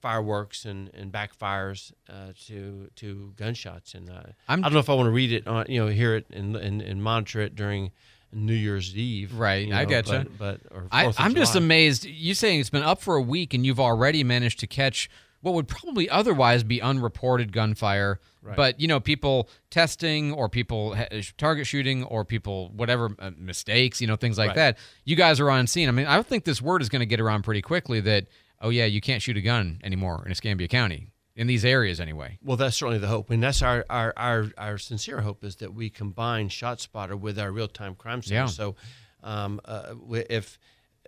fireworks 0.00 0.64
and, 0.64 0.90
and 0.92 1.10
backfires 1.12 1.92
uh, 2.10 2.32
to 2.46 2.90
to 2.96 3.32
gunshots. 3.36 3.94
And 3.94 4.10
uh, 4.10 4.22
I'm- 4.48 4.60
I 4.60 4.68
don't 4.68 4.72
know 4.74 4.78
if 4.80 4.90
I 4.90 4.94
want 4.94 5.06
to 5.06 5.12
read 5.12 5.32
it 5.32 5.46
on, 5.46 5.66
you 5.68 5.80
know, 5.80 5.88
hear 5.90 6.16
it 6.16 6.26
and, 6.30 6.56
and, 6.56 6.82
and 6.82 7.02
monitor 7.02 7.40
it 7.40 7.54
during 7.54 7.90
New 8.32 8.54
Year's 8.54 8.96
Eve. 8.96 9.34
Right, 9.34 9.66
you 9.68 9.72
I 9.74 9.84
know, 9.84 9.90
getcha. 9.90 10.28
But, 10.36 10.60
but 10.72 10.88
I, 10.92 11.04
4th 11.04 11.08
of 11.10 11.16
I'm 11.20 11.34
just 11.34 11.54
amazed. 11.56 12.04
You 12.04 12.34
saying 12.34 12.60
it's 12.60 12.70
been 12.70 12.82
up 12.82 13.00
for 13.00 13.14
a 13.14 13.22
week 13.22 13.54
and 13.54 13.64
you've 13.64 13.80
already 13.80 14.24
managed 14.24 14.58
to 14.60 14.66
catch 14.66 15.08
what 15.44 15.52
would 15.52 15.68
probably 15.68 16.08
otherwise 16.08 16.64
be 16.64 16.80
unreported 16.80 17.52
gunfire. 17.52 18.18
Right. 18.40 18.56
But 18.56 18.80
you 18.80 18.88
know, 18.88 18.98
people 18.98 19.48
testing 19.70 20.32
or 20.32 20.48
people 20.48 20.96
target 21.36 21.66
shooting 21.66 22.02
or 22.04 22.24
people 22.24 22.70
whatever 22.74 23.14
uh, 23.18 23.30
mistakes, 23.36 24.00
you 24.00 24.06
know, 24.06 24.16
things 24.16 24.38
like 24.38 24.48
Right. 24.48 24.56
that. 24.56 24.78
You 25.04 25.16
guys 25.16 25.40
are 25.40 25.50
on 25.50 25.66
scene. 25.66 25.88
I 25.88 25.92
mean, 25.92 26.06
I 26.06 26.20
think 26.22 26.44
this 26.44 26.62
word 26.62 26.80
is 26.80 26.88
going 26.88 27.00
to 27.00 27.06
get 27.06 27.20
around 27.20 27.42
pretty 27.42 27.62
quickly 27.62 28.00
that 28.00 28.26
oh 28.62 28.70
yeah, 28.70 28.86
you 28.86 29.02
can't 29.02 29.20
shoot 29.20 29.36
a 29.36 29.42
gun 29.42 29.80
anymore 29.84 30.22
in 30.24 30.32
Escambia 30.32 30.66
County 30.66 31.08
in 31.36 31.46
these 31.46 31.64
areas 31.64 32.00
anyway. 32.00 32.38
Well, 32.42 32.56
that's 32.56 32.76
certainly 32.76 32.98
the 32.98 33.08
hope, 33.08 33.28
and 33.28 33.42
that's 33.42 33.60
our 33.60 33.84
our, 33.90 34.14
our, 34.16 34.46
our 34.56 34.78
sincere 34.78 35.20
hope 35.20 35.44
is 35.44 35.56
that 35.56 35.74
we 35.74 35.90
combine 35.90 36.48
ShotSpotter 36.48 37.18
with 37.18 37.38
our 37.38 37.52
real 37.52 37.68
time 37.68 37.94
crime 37.94 38.22
center. 38.22 38.40
Yeah. 38.40 38.46
So, 38.46 38.76
um, 39.22 39.60
uh, 39.66 39.94
if 40.30 40.58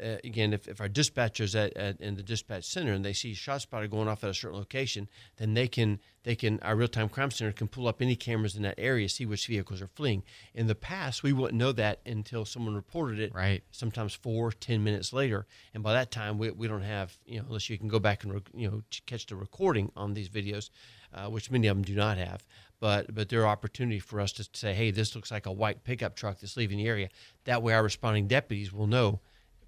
uh, 0.02 0.16
again, 0.24 0.52
if, 0.52 0.68
if 0.68 0.80
our 0.80 0.88
dispatchers 0.88 1.54
at, 1.54 1.76
at 1.76 2.00
in 2.00 2.16
the 2.16 2.22
dispatch 2.22 2.64
center 2.64 2.92
and 2.92 3.04
they 3.04 3.12
see 3.12 3.34
shot 3.34 3.60
ShotSpotter 3.60 3.90
going 3.90 4.08
off 4.08 4.22
at 4.24 4.30
a 4.30 4.34
certain 4.34 4.58
location, 4.58 5.08
then 5.38 5.54
they 5.54 5.68
can 5.68 6.00
they 6.22 6.34
can 6.34 6.60
our 6.60 6.76
real 6.76 6.88
time 6.88 7.08
crime 7.08 7.30
center 7.30 7.52
can 7.52 7.68
pull 7.68 7.88
up 7.88 8.02
any 8.02 8.16
cameras 8.16 8.56
in 8.56 8.62
that 8.62 8.74
area, 8.78 9.08
see 9.08 9.24
which 9.24 9.46
vehicles 9.46 9.80
are 9.80 9.88
fleeing. 9.88 10.22
In 10.54 10.66
the 10.66 10.74
past, 10.74 11.22
we 11.22 11.32
wouldn't 11.32 11.58
know 11.58 11.72
that 11.72 12.00
until 12.04 12.44
someone 12.44 12.74
reported 12.74 13.18
it. 13.18 13.34
Right. 13.34 13.62
Sometimes 13.70 14.14
four, 14.14 14.52
ten 14.52 14.84
minutes 14.84 15.12
later, 15.12 15.46
and 15.72 15.82
by 15.82 15.94
that 15.94 16.10
time, 16.10 16.38
we, 16.38 16.50
we 16.50 16.68
don't 16.68 16.82
have 16.82 17.16
you 17.26 17.38
know 17.38 17.46
unless 17.46 17.70
you 17.70 17.78
can 17.78 17.88
go 17.88 17.98
back 17.98 18.24
and 18.24 18.34
rec- 18.34 18.50
you 18.54 18.70
know 18.70 18.82
ch- 18.90 19.04
catch 19.06 19.26
the 19.26 19.36
recording 19.36 19.90
on 19.96 20.14
these 20.14 20.28
videos, 20.28 20.70
uh, 21.14 21.26
which 21.28 21.50
many 21.50 21.68
of 21.68 21.76
them 21.76 21.84
do 21.84 21.94
not 21.94 22.18
have. 22.18 22.46
But 22.80 23.14
but 23.14 23.30
there 23.30 23.42
are 23.42 23.46
opportunity 23.46 23.98
for 23.98 24.20
us 24.20 24.32
to 24.32 24.46
say, 24.52 24.74
hey, 24.74 24.90
this 24.90 25.14
looks 25.14 25.30
like 25.30 25.46
a 25.46 25.52
white 25.52 25.84
pickup 25.84 26.16
truck 26.16 26.40
that's 26.40 26.58
leaving 26.58 26.76
the 26.76 26.86
area. 26.86 27.08
That 27.44 27.62
way, 27.62 27.72
our 27.72 27.82
responding 27.82 28.26
deputies 28.26 28.72
will 28.72 28.86
know 28.86 29.20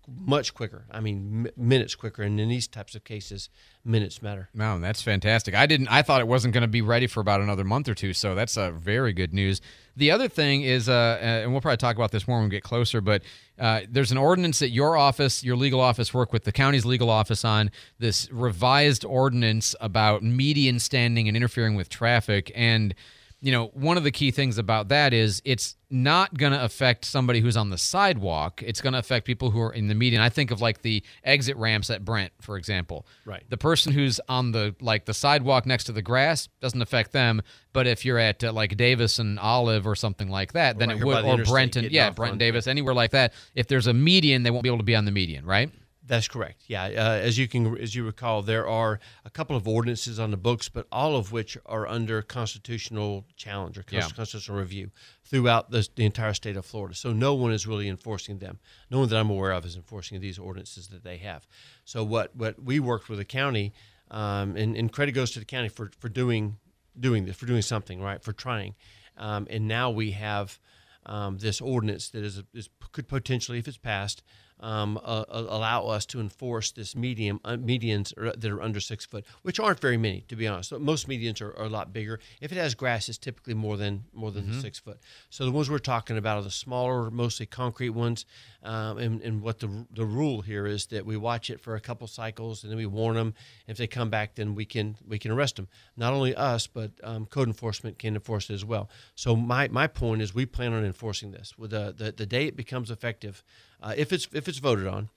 much 0.09 0.55
quicker. 0.55 0.87
I 0.91 1.01
mean, 1.01 1.47
m- 1.47 1.53
minutes 1.57 1.95
quicker. 1.95 2.23
And 2.23 2.41
in 2.41 2.49
these 2.49 2.67
types 2.67 2.95
of 2.95 3.05
cases, 3.05 3.49
minutes 3.85 4.23
matter. 4.23 4.49
No, 4.55 4.79
that's 4.79 5.03
fantastic. 5.03 5.55
I 5.55 5.67
didn't. 5.67 5.89
I 5.89 6.03
thought 6.03 6.21
it 6.21 6.29
wasn't 6.29 6.55
going 6.55 6.63
to 6.63 6.69
be 6.69 6.83
ready 6.83 7.07
for 7.07 7.21
about 7.21 7.41
another 7.41 7.65
month 7.65 7.89
or 7.89 7.95
two. 7.95 8.13
So 8.13 8.35
that's 8.35 8.57
uh, 8.57 8.71
very 8.71 9.13
good 9.13 9.35
news. 9.35 9.61
The 9.97 10.11
other 10.11 10.29
thing 10.29 10.63
is, 10.63 10.89
uh, 10.89 10.93
uh, 10.93 11.25
and 11.25 11.53
we'll 11.53 11.61
probably 11.61 11.77
talk 11.77 11.97
about 11.97 12.13
this 12.13 12.27
more 12.27 12.39
when 12.39 12.49
we 12.49 12.51
get 12.51 12.63
closer. 12.63 13.01
But 13.01 13.23
uh, 13.59 13.83
there's 13.89 14.13
an 14.13 14.19
ordinance 14.19 14.61
that 14.61 14.71
your 14.71 14.97
office, 14.97 15.45
your 15.45 15.57
legal 15.57 15.81
office, 15.81 16.15
work 16.15 16.33
with 16.33 16.45
the 16.45 16.53
county's 16.53 16.87
legal 16.87 17.11
office 17.11 17.45
on 17.45 17.71
this 17.99 18.31
revised 18.33 19.05
ordinance 19.05 19.75
about 19.81 20.23
median 20.23 20.79
standing 20.79 21.29
and 21.29 21.37
interfering 21.37 21.75
with 21.75 21.89
traffic. 21.89 22.53
And 22.55 22.95
you 23.41 23.53
know, 23.53 23.67
one 23.67 23.97
of 23.97 24.03
the 24.03 24.11
key 24.11 24.33
things 24.33 24.59
about 24.59 24.89
that 24.89 25.15
is 25.15 25.41
it's 25.45 25.77
not 25.91 26.37
going 26.37 26.53
to 26.53 26.63
affect 26.63 27.05
somebody 27.05 27.41
who's 27.41 27.57
on 27.57 27.71
the 27.71 27.79
sidewalk. 27.79 28.63
It's 28.65 28.81
going 28.81 28.95
to 28.95 28.99
affect 28.99 29.27
people 29.27 29.53
who 29.53 29.61
are 29.61 29.73
in 29.73 29.87
the 29.87 29.95
median. 29.95 30.21
I 30.21 30.29
think 30.29 30.51
of 30.51 30.61
like 30.61 30.83
the 30.83 31.05
exit 31.23 31.57
ramps 31.57 31.89
at 31.89 32.05
Brent, 32.05 32.33
for 32.41 32.57
example. 32.57 33.07
Right. 33.25 33.45
The 33.49 33.57
person 33.57 33.93
who's 33.93 34.21
on 34.29 34.51
the 34.51 34.75
like 34.81 35.05
the 35.05 35.15
sidewalk 35.15 35.67
next 35.67 35.85
to 35.85 35.93
the 35.93 36.03
grass 36.03 36.49
doesn't 36.61 36.83
affect 36.83 37.13
them, 37.13 37.43
but 37.73 37.87
if 37.87 38.05
you're 38.05 38.19
at 38.19 38.43
uh, 38.43 38.53
like 38.53 38.77
Davis 38.77 39.21
and 39.21 39.39
Olive 39.39 39.87
or 39.87 39.95
something 39.95 40.29
like 40.29 40.55
that, 40.55 40.75
Or 40.75 40.79
then 40.81 40.89
right 40.89 40.99
it 40.99 41.05
would 41.05 41.17
the 41.19 41.29
or 41.29 41.35
interstate 41.35 41.53
Brent 41.53 41.77
and 41.77 41.83
getting 41.85 41.97
yeah, 41.97 42.09
off 42.09 42.17
Brent 42.17 42.33
and 42.33 42.41
Davis, 42.41 42.67
anywhere 42.67 42.95
like 42.95 43.13
that. 43.13 43.35
If 43.55 43.69
there's 43.69 43.87
a 43.87 43.95
median, 43.95 44.43
they 44.43 44.51
won't 44.51 44.65
be 44.65 44.69
able 44.69 44.79
to 44.79 44.85
be 44.85 44.97
on 44.97 45.05
the 45.05 45.13
median, 45.13 45.47
right? 45.47 45.71
That's 46.09 46.27
correct. 46.27 46.63
Yeah, 46.67 46.85
uh, 46.85 47.21
as 47.29 47.37
you 47.39 47.47
can 47.47 47.77
as 47.79 47.95
you 47.95 48.05
recall, 48.05 48.43
there 48.43 48.67
are 48.67 48.99
a 49.25 49.31
couple 49.31 49.55
of 49.55 49.69
ordinances 49.69 50.19
on 50.19 50.31
the 50.31 50.37
books, 50.39 50.69
but 50.69 50.87
all 50.91 51.17
of 51.17 51.33
which 51.33 51.59
are 51.67 51.87
under 51.87 52.23
constitutional 52.23 53.27
challenge 53.37 53.77
or 53.79 53.85
Yeah. 53.91 54.01
constitutional 54.01 54.59
review 54.59 54.91
throughout 55.23 55.71
the, 55.71 55.87
the 55.95 56.07
entire 56.07 56.33
state 56.35 56.57
of 56.57 56.65
Florida. 56.65 56.95
So 56.95 57.13
no 57.13 57.35
one 57.35 57.53
is 57.53 57.67
really 57.67 57.89
enforcing 57.89 58.39
them. 58.39 58.59
No 58.91 59.01
one 59.01 59.09
that 59.11 59.19
I'm 59.19 59.31
aware 59.31 59.53
of 59.53 59.67
is 59.67 59.77
enforcing 59.77 60.21
these 60.21 60.39
ordinances 60.39 60.89
that 60.89 61.05
they 61.05 61.19
have. 61.19 61.47
So 61.85 62.03
what 62.03 62.35
what 62.35 62.61
we 62.63 62.81
worked 62.81 63.09
with 63.11 63.19
the 63.19 63.25
county, 63.27 63.75
um, 64.11 64.57
and, 64.57 64.77
and 64.77 64.91
credit 64.91 65.13
goes 65.13 65.31
to 65.33 65.39
the 65.39 65.45
county 65.45 65.69
for 65.69 65.91
for 65.99 66.09
doing 66.09 66.57
doing 66.99 67.27
this 67.27 67.37
for 67.37 67.47
doing 67.47 67.63
something 67.63 68.01
right 68.01 68.23
for 68.25 68.33
trying, 68.33 68.75
um, 69.19 69.47
and 69.51 69.69
now 69.69 69.91
we 69.91 70.13
have 70.13 70.59
um, 71.07 71.39
this 71.39 71.61
ordinance 71.61 72.09
that 72.11 72.25
is, 72.25 72.43
is 72.53 72.69
could 72.93 73.09
potentially, 73.09 73.59
if 73.59 73.69
it's 73.69 73.79
passed, 73.79 74.23
um, 74.61 74.99
uh, 75.05 75.25
allow 75.29 75.87
us 75.87 76.05
to 76.07 76.21
enforce 76.21 76.71
this 76.73 76.97
medium 76.97 77.41
uh, 77.45 77.57
medians 77.57 78.13
that 78.41 78.51
are 78.51 78.63
under 78.63 78.81
six 78.81 79.07
foot, 79.07 79.25
which 79.43 79.61
aren't 79.61 79.81
very 79.81 79.97
many, 79.97 80.23
to 80.29 80.37
be 80.37 80.47
honest. 80.47 80.73
Most 80.79 81.09
medians 81.09 81.41
are, 81.41 81.57
are 81.59 81.67
a 81.67 81.69
lot 81.69 81.93
bigger. 81.93 82.19
If 82.41 82.53
it 82.53 82.59
has 82.59 82.75
grass, 82.75 83.09
it's 83.09 83.19
typically 83.19 83.55
more 83.55 83.77
than 83.77 84.05
more 84.13 84.31
than 84.31 84.45
Mm-hmm. 84.49 84.61
six 84.61 84.79
foot. 84.79 84.99
So 85.31 85.45
the 85.45 85.53
ones 85.53 85.69
we're 85.71 85.79
talking 85.79 86.17
about 86.17 86.39
are 86.39 86.43
the 86.43 86.51
smaller, 86.51 87.11
mostly 87.11 87.47
concrete 87.47 87.91
ones. 87.91 88.25
Um, 88.69 88.99
and, 88.99 89.23
and 89.23 89.41
what 89.41 89.61
the 89.61 89.87
the 89.91 90.05
rule 90.05 90.43
here 90.43 90.67
is 90.67 90.87
that 90.87 91.07
we 91.07 91.17
watch 91.17 91.49
it 91.49 91.59
for 91.59 91.75
a 91.75 91.81
couple 91.81 92.07
cycles 92.07 92.63
and 92.63 92.71
then 92.71 92.77
we 92.77 92.85
warn 92.85 93.17
them. 93.17 93.33
If 93.67 93.79
they 93.79 93.87
come 93.87 94.11
back, 94.11 94.35
then 94.35 94.55
we 94.55 94.67
can 94.67 94.97
we 95.09 95.19
can 95.19 95.31
arrest 95.31 95.57
them. 95.57 95.69
Not 95.97 96.13
only 96.13 96.35
us, 96.35 96.67
but 96.67 96.91
um, 97.03 97.25
code 97.25 97.49
enforcement 97.49 97.99
can 97.99 98.15
enforce 98.15 98.51
it 98.51 98.55
as 98.55 98.67
well. 98.67 98.91
So 99.15 99.35
my, 99.35 99.69
my 99.69 99.87
point 99.87 100.21
is 100.21 100.35
we 100.35 100.45
plan 100.45 100.75
on 100.75 100.85
enforcing 100.85 101.33
this. 101.33 101.57
With 101.57 101.71
the, 101.71 101.95
the, 101.97 102.13
the 102.13 102.27
day 102.27 102.47
it 102.47 102.57
becomes 102.57 102.91
effective, 102.91 103.43
uh, 103.83 103.95
if 103.97 104.13
it's 104.13 104.29
if 104.35 104.49
it's 104.49 104.59
voted 104.59 104.87
on, 104.87 105.09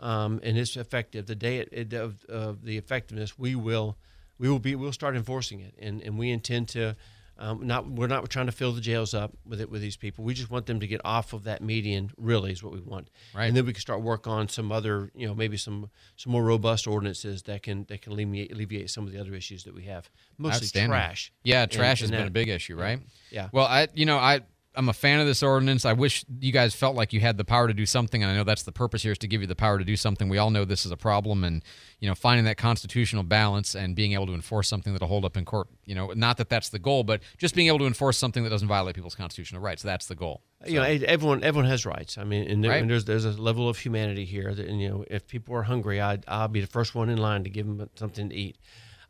um, 0.00 0.40
and 0.42 0.58
it's 0.58 0.76
effective, 0.76 1.26
the 1.26 1.36
day 1.36 1.58
it, 1.58 1.68
it, 1.70 1.92
of, 1.92 2.24
of 2.24 2.64
the 2.64 2.76
effectiveness, 2.76 3.38
we 3.38 3.54
will 3.54 3.96
we 4.36 4.48
will 4.48 4.58
be 4.58 4.74
we'll 4.74 4.92
start 4.92 5.14
enforcing 5.14 5.60
it, 5.60 5.74
and, 5.78 6.02
and 6.02 6.18
we 6.18 6.30
intend 6.30 6.68
to. 6.70 6.96
Um, 7.38 7.66
not 7.66 7.86
we're 7.86 8.06
not 8.06 8.28
trying 8.30 8.46
to 8.46 8.52
fill 8.52 8.72
the 8.72 8.80
jails 8.80 9.12
up 9.12 9.32
with 9.44 9.60
it 9.60 9.70
with 9.70 9.82
these 9.82 9.96
people. 9.96 10.24
We 10.24 10.32
just 10.32 10.50
want 10.50 10.64
them 10.66 10.80
to 10.80 10.86
get 10.86 11.00
off 11.04 11.32
of 11.34 11.44
that 11.44 11.62
median. 11.62 12.10
Really, 12.16 12.50
is 12.52 12.62
what 12.62 12.72
we 12.72 12.80
want. 12.80 13.10
Right. 13.34 13.46
And 13.46 13.56
then 13.56 13.66
we 13.66 13.72
can 13.74 13.80
start 13.80 14.00
work 14.00 14.26
on 14.26 14.48
some 14.48 14.72
other, 14.72 15.10
you 15.14 15.26
know, 15.26 15.34
maybe 15.34 15.56
some 15.58 15.90
some 16.16 16.32
more 16.32 16.42
robust 16.42 16.86
ordinances 16.86 17.42
that 17.42 17.62
can 17.62 17.84
that 17.88 18.00
can 18.02 18.12
alleviate, 18.12 18.52
alleviate 18.52 18.88
some 18.90 19.06
of 19.06 19.12
the 19.12 19.20
other 19.20 19.34
issues 19.34 19.64
that 19.64 19.74
we 19.74 19.82
have. 19.84 20.08
Mostly 20.38 20.68
trash. 20.86 21.30
Yeah, 21.44 21.62
And- 21.62 21.70
trash 21.70 22.00
has 22.00 22.08
and 22.10 22.16
been 22.16 22.20
that- 22.22 22.28
a 22.28 22.30
big 22.30 22.48
issue, 22.48 22.74
right? 22.76 23.00
Yeah. 23.30 23.50
Well, 23.52 23.66
I 23.66 23.88
you 23.92 24.06
know 24.06 24.16
I 24.16 24.40
I'm 24.76 24.88
a 24.88 24.92
fan 24.92 25.20
of 25.20 25.26
this 25.26 25.42
ordinance. 25.42 25.84
I 25.84 25.94
wish 25.94 26.24
you 26.40 26.52
guys 26.52 26.74
felt 26.74 26.94
like 26.94 27.12
you 27.12 27.20
had 27.20 27.38
the 27.38 27.44
power 27.44 27.66
to 27.66 27.72
do 27.74 27.86
something, 27.86 28.22
and 28.22 28.30
I 28.30 28.36
know 28.36 28.44
that's 28.44 28.62
the 28.64 28.72
purpose 28.72 29.02
here 29.02 29.12
is 29.12 29.18
to 29.18 29.26
give 29.28 29.40
you 29.40 29.46
the 29.46 29.56
power 29.56 29.78
to 29.78 29.84
do 29.84 29.96
something. 29.96 30.28
We 30.28 30.38
all 30.38 30.50
know 30.50 30.64
this 30.64 30.84
is 30.84 30.92
a 30.92 30.96
problem, 30.96 31.44
and 31.44 31.62
you 31.98 32.08
know 32.08 32.14
finding 32.14 32.44
that 32.44 32.58
constitutional 32.58 33.22
balance 33.22 33.74
and 33.74 33.96
being 33.96 34.12
able 34.12 34.26
to 34.26 34.34
enforce 34.34 34.68
something 34.68 34.92
that'll 34.92 35.08
hold 35.08 35.24
up 35.24 35.36
in 35.36 35.44
court. 35.44 35.68
You 35.84 35.94
know, 35.94 36.12
not 36.14 36.36
that 36.36 36.48
that's 36.50 36.68
the 36.68 36.78
goal, 36.78 37.04
but 37.04 37.22
just 37.38 37.54
being 37.54 37.68
able 37.68 37.78
to 37.80 37.86
enforce 37.86 38.18
something 38.18 38.44
that 38.44 38.50
doesn't 38.50 38.68
violate 38.68 38.94
people's 38.94 39.14
constitutional 39.14 39.62
rights. 39.62 39.82
That's 39.82 40.06
the 40.06 40.14
goal. 40.14 40.42
you 40.66 40.74
know, 40.74 40.82
everyone 40.84 41.42
everyone 41.42 41.70
has 41.70 41.86
rights. 41.86 42.18
I 42.18 42.24
mean, 42.24 42.48
and, 42.50 42.62
there, 42.62 42.72
Right. 42.72 42.82
and 42.82 42.90
there's 42.90 43.04
there's 43.06 43.24
a 43.24 43.30
level 43.32 43.68
of 43.68 43.78
humanity 43.78 44.24
here. 44.24 44.52
That, 44.54 44.66
and 44.66 44.80
you 44.80 44.88
know, 44.88 45.04
if 45.10 45.26
people 45.26 45.54
are 45.56 45.62
hungry, 45.64 46.00
I 46.00 46.18
I'll 46.28 46.48
be 46.48 46.60
the 46.60 46.66
first 46.66 46.94
one 46.94 47.08
in 47.08 47.18
line 47.18 47.44
to 47.44 47.50
give 47.50 47.66
them 47.66 47.88
something 47.96 48.28
to 48.28 48.34
eat. 48.34 48.58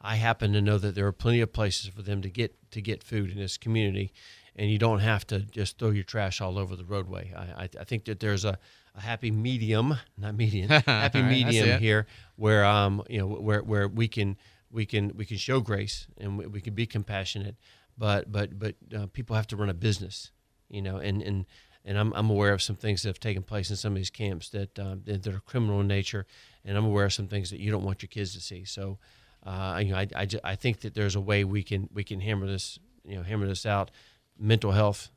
I 0.01 0.17
happen 0.17 0.53
to 0.53 0.61
know 0.61 0.79
that 0.79 0.95
there 0.95 1.07
are 1.07 1.13
plenty 1.13 1.41
of 1.41 1.53
places 1.53 1.89
for 1.89 2.03
them 2.03 2.23
to 2.23 2.31
get 2.31 2.55
to 2.71 2.81
get 2.81 3.03
food 3.03 3.31
in 3.33 3.39
this 3.39 3.57
community, 3.57 4.13
and 4.57 4.71
you 4.71 4.79
don't 4.79 5.01
have 5.01 5.27
to 5.29 5.41
just 5.41 5.79
throw 5.79 5.91
your 5.91 6.05
trash 6.05 6.41
all 6.41 6.59
over 6.59 6.75
the 6.75 6.85
roadway. 6.85 7.33
I 7.37 7.65
I, 7.65 7.69
I 7.81 7.85
think 7.85 8.07
that 8.07 8.21
there's 8.21 8.45
a, 8.45 8.59
a 8.95 9.01
happy 9.01 9.31
medium, 9.31 9.97
not 10.17 10.35
median, 10.35 10.69
happy 10.87 11.21
right, 11.21 11.31
medium 11.31 11.79
here 11.79 12.07
where 12.37 12.65
um 12.65 13.03
you 13.09 13.19
know 13.19 13.27
where 13.27 13.63
where 13.63 13.87
we 13.87 14.09
can 14.09 14.37
we 14.71 14.87
can 14.87 15.13
we 15.17 15.25
can 15.25 15.37
show 15.37 15.61
grace 15.61 16.07
and 16.19 16.39
we, 16.39 16.47
we 16.47 16.61
can 16.61 16.75
be 16.75 16.87
compassionate, 16.87 17.57
but 17.97 18.33
but 18.33 18.59
but 18.59 18.75
uh, 18.97 19.07
people 19.13 19.37
have 19.37 19.47
to 19.49 19.57
run 19.57 19.69
a 19.69 19.75
business, 19.75 20.33
you 20.69 20.83
know, 20.83 20.97
and 20.97 21.23
and 21.23 21.47
and 21.87 21.97
I'm, 21.99 22.13
I'm 22.15 22.31
aware 22.31 22.53
of 22.53 22.61
some 22.61 22.75
things 22.75 23.03
that 23.03 23.11
have 23.11 23.21
taken 23.21 23.45
place 23.45 23.71
in 23.71 23.77
some 23.77 23.93
of 23.93 23.97
these 23.97 24.11
camps 24.11 24.49
that 24.51 24.77
um, 24.79 25.03
that, 25.05 25.23
that 25.23 25.35
are 25.35 25.41
criminal 25.41 25.81
in 25.81 25.87
nature, 25.87 26.27
and 26.65 26.77
I'm 26.77 26.85
aware 26.85 27.05
of 27.05 27.13
some 27.13 27.29
things 27.29 27.51
that 27.51 27.61
you 27.61 27.71
don't 27.71 27.85
want 27.85 28.03
your 28.03 28.09
kids 28.09 28.35
to 28.35 28.41
see. 28.41 28.65
So, 28.65 28.99
uh, 29.45 29.81
you 29.83 29.93
know, 29.93 29.99
I, 29.99 30.09
I, 30.17 30.27
I 30.43 30.55
think 30.57 30.81
that 30.81 30.95
there's 30.95 31.15
a 31.15 31.21
way 31.21 31.45
we 31.45 31.63
can 31.63 31.89
we 31.95 32.03
can 32.03 32.21
hammer 32.21 32.47
this 32.47 32.79
you 33.05 33.17
know 33.17 33.23
hammer 33.23 33.47
this 33.47 33.65
out, 33.65 33.93
mental 34.39 34.73
health, 34.73 35.11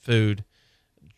food, 0.00 0.44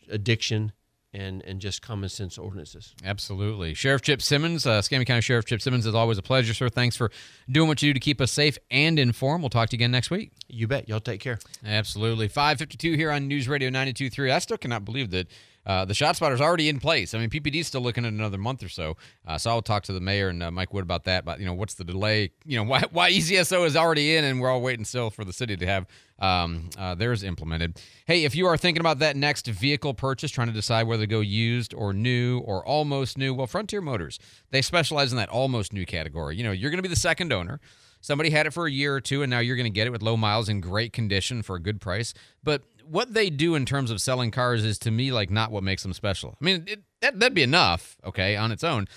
addiction, 0.09 0.71
and 1.13 1.41
and 1.43 1.59
just 1.59 1.81
common 1.81 2.09
sense 2.09 2.37
ordinances. 2.37 2.93
Absolutely. 3.03 3.73
Sheriff 3.73 4.01
Chip 4.01 4.21
Simmons, 4.21 4.65
uh, 4.65 4.73
Escambia 4.73 5.05
County 5.05 5.21
Sheriff 5.21 5.45
Chip 5.45 5.61
Simmons, 5.61 5.85
is 5.85 5.95
always 5.95 6.17
a 6.17 6.21
pleasure, 6.21 6.53
sir. 6.53 6.69
Thanks 6.69 6.95
for 6.95 7.11
doing 7.49 7.67
what 7.67 7.81
you 7.81 7.89
do 7.89 7.93
to 7.95 7.99
keep 7.99 8.21
us 8.21 8.31
safe 8.31 8.57
and 8.69 8.99
informed. 8.99 9.41
We'll 9.41 9.49
talk 9.49 9.69
to 9.69 9.75
you 9.75 9.79
again 9.79 9.91
next 9.91 10.11
week. 10.11 10.31
You 10.47 10.67
bet. 10.67 10.87
Y'all 10.87 10.99
take 10.99 11.19
care. 11.19 11.39
Absolutely. 11.65 12.27
552 12.27 12.93
here 12.93 13.11
on 13.11 13.27
News 13.27 13.47
Radio 13.47 13.69
92.3. 13.69 14.31
I 14.31 14.39
still 14.39 14.57
cannot 14.57 14.85
believe 14.85 15.09
that 15.11 15.27
uh, 15.65 15.85
the 15.85 15.93
shot 15.93 16.15
spotter's 16.15 16.41
already 16.41 16.69
in 16.69 16.79
place. 16.79 17.13
I 17.13 17.19
mean, 17.19 17.29
PPD's 17.29 17.67
still 17.67 17.81
looking 17.81 18.05
at 18.05 18.13
another 18.13 18.37
month 18.37 18.63
or 18.63 18.69
so. 18.69 18.97
Uh, 19.27 19.37
so 19.37 19.49
I'll 19.51 19.61
talk 19.61 19.83
to 19.83 19.93
the 19.93 19.99
mayor 19.99 20.29
and 20.29 20.41
uh, 20.41 20.51
Mike 20.51 20.73
Wood 20.73 20.83
about 20.83 21.03
that. 21.05 21.25
But, 21.25 21.39
you 21.39 21.45
know, 21.45 21.53
what's 21.53 21.75
the 21.75 21.83
delay? 21.83 22.31
You 22.45 22.57
know, 22.57 22.63
why, 22.69 22.83
why 22.91 23.11
ECSO 23.11 23.65
is 23.65 23.75
already 23.75 24.15
in 24.15 24.23
and 24.23 24.39
we're 24.39 24.49
all 24.49 24.61
waiting 24.61 24.85
still 24.85 25.09
for 25.09 25.23
the 25.23 25.33
city 25.33 25.57
to 25.57 25.65
have 25.65 25.85
um, 26.19 26.69
uh, 26.77 26.95
theirs 26.95 27.23
implemented. 27.23 27.79
Hey, 28.05 28.23
if 28.23 28.35
you 28.35 28.47
are 28.47 28.57
thinking 28.57 28.81
about 28.81 28.99
that 28.99 29.15
next 29.15 29.47
vehicle 29.47 29.93
purchase, 29.93 30.31
trying 30.31 30.47
to 30.47 30.53
decide 30.53 30.87
whether 30.87 31.03
to 31.03 31.07
go 31.07 31.21
used 31.21 31.73
or 31.73 31.93
new 31.93 32.39
or 32.39 32.65
almost 32.65 33.17
new, 33.17 33.33
well, 33.33 33.47
Frontier 33.47 33.81
Motors, 33.81 34.19
they 34.51 34.61
specialize 34.61 35.11
in 35.11 35.17
that 35.17 35.29
almost 35.29 35.73
new 35.73 35.85
category. 35.85 36.35
You 36.35 36.43
know, 36.43 36.51
you're 36.51 36.71
going 36.71 36.79
to 36.79 36.83
be 36.83 36.89
the 36.89 36.95
second 36.95 37.31
owner. 37.31 37.59
Somebody 38.01 38.29
had 38.29 38.45
it 38.45 38.51
for 38.51 38.65
a 38.65 38.71
year 38.71 38.95
or 38.95 39.01
two, 39.01 39.21
and 39.21 39.29
now 39.29 39.39
you're 39.39 39.55
going 39.55 39.65
to 39.65 39.69
get 39.69 39.87
it 39.87 39.91
with 39.91 40.01
low 40.01 40.17
miles 40.17 40.49
in 40.49 40.61
great 40.61 40.93
condition 40.93 41.41
for 41.41 41.55
a 41.55 41.59
good 41.59 41.81
price. 41.81 42.13
But 42.43 42.63
what 42.85 43.13
they 43.13 43.29
do 43.29 43.55
in 43.55 43.65
terms 43.65 43.91
of 43.91 44.01
selling 44.01 44.31
cars 44.31 44.63
is 44.63 44.79
to 44.79 44.91
me 44.91 45.11
like 45.11 45.29
not 45.29 45.51
what 45.51 45.63
makes 45.63 45.83
them 45.83 45.93
special. 45.93 46.35
I 46.41 46.43
mean, 46.43 46.65
it, 46.67 46.83
that, 47.01 47.19
that'd 47.19 47.35
be 47.35 47.43
enough, 47.43 47.97
okay, 48.05 48.35
on 48.35 48.51
its 48.51 48.63
own. 48.63 48.87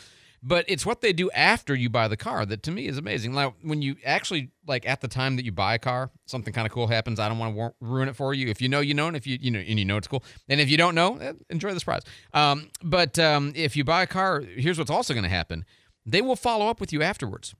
But 0.45 0.65
it's 0.67 0.85
what 0.85 1.03
they 1.03 1.13
do 1.13 1.31
after 1.31 1.73
you 1.73 1.89
buy 1.89 2.09
the 2.09 2.17
car 2.17 2.45
that 2.47 2.65
to 2.65 2.73
me 2.73 2.89
is 2.89 2.99
amazing. 2.99 3.33
Now, 3.33 3.55
when 3.63 3.81
you 3.81 3.95
actually 4.05 4.51
like 4.67 4.89
at 4.89 5.01
the 5.01 5.07
time 5.07 5.37
that 5.37 5.45
you 5.45 5.53
buy 5.53 5.75
a 5.75 5.79
car, 5.79 6.11
something 6.27 6.53
kind 6.53 6.67
of 6.67 6.73
cool 6.73 6.89
happens. 6.89 7.21
I 7.21 7.29
don't 7.29 7.39
want 7.39 7.57
to 7.57 7.75
ruin 7.81 8.09
it 8.09 8.17
for 8.17 8.35
you. 8.35 8.49
If 8.49 8.61
you 8.61 8.69
know, 8.69 8.81
you 8.81 8.93
know, 8.93 9.07
and 9.07 9.17
if 9.17 9.25
you 9.25 9.39
you 9.41 9.53
know, 9.53 9.61
and 9.61 9.79
you 9.79 9.85
know 9.85 9.97
it's 9.99 10.09
cool, 10.09 10.25
and 10.49 10.61
if 10.61 10.69
you 10.69 10.77
don't 10.77 10.97
know, 10.97 11.17
eh, 11.19 11.35
enjoy 11.49 11.73
the 11.73 11.79
surprise. 11.79 12.03
Um, 12.35 12.71
but 12.83 13.21
um, 13.21 13.53
if 13.55 13.77
you 13.77 13.85
buy 13.85 14.03
a 14.03 14.07
car, 14.07 14.41
here's 14.41 14.79
what's 14.79 14.91
also 14.91 15.15
going 15.15 15.23
to 15.23 15.31
happen: 15.31 15.65
they 16.05 16.21
will 16.21 16.35
follow 16.35 16.67
up 16.67 16.81
with 16.81 16.93
you 16.93 17.05
afterwards 17.05 17.55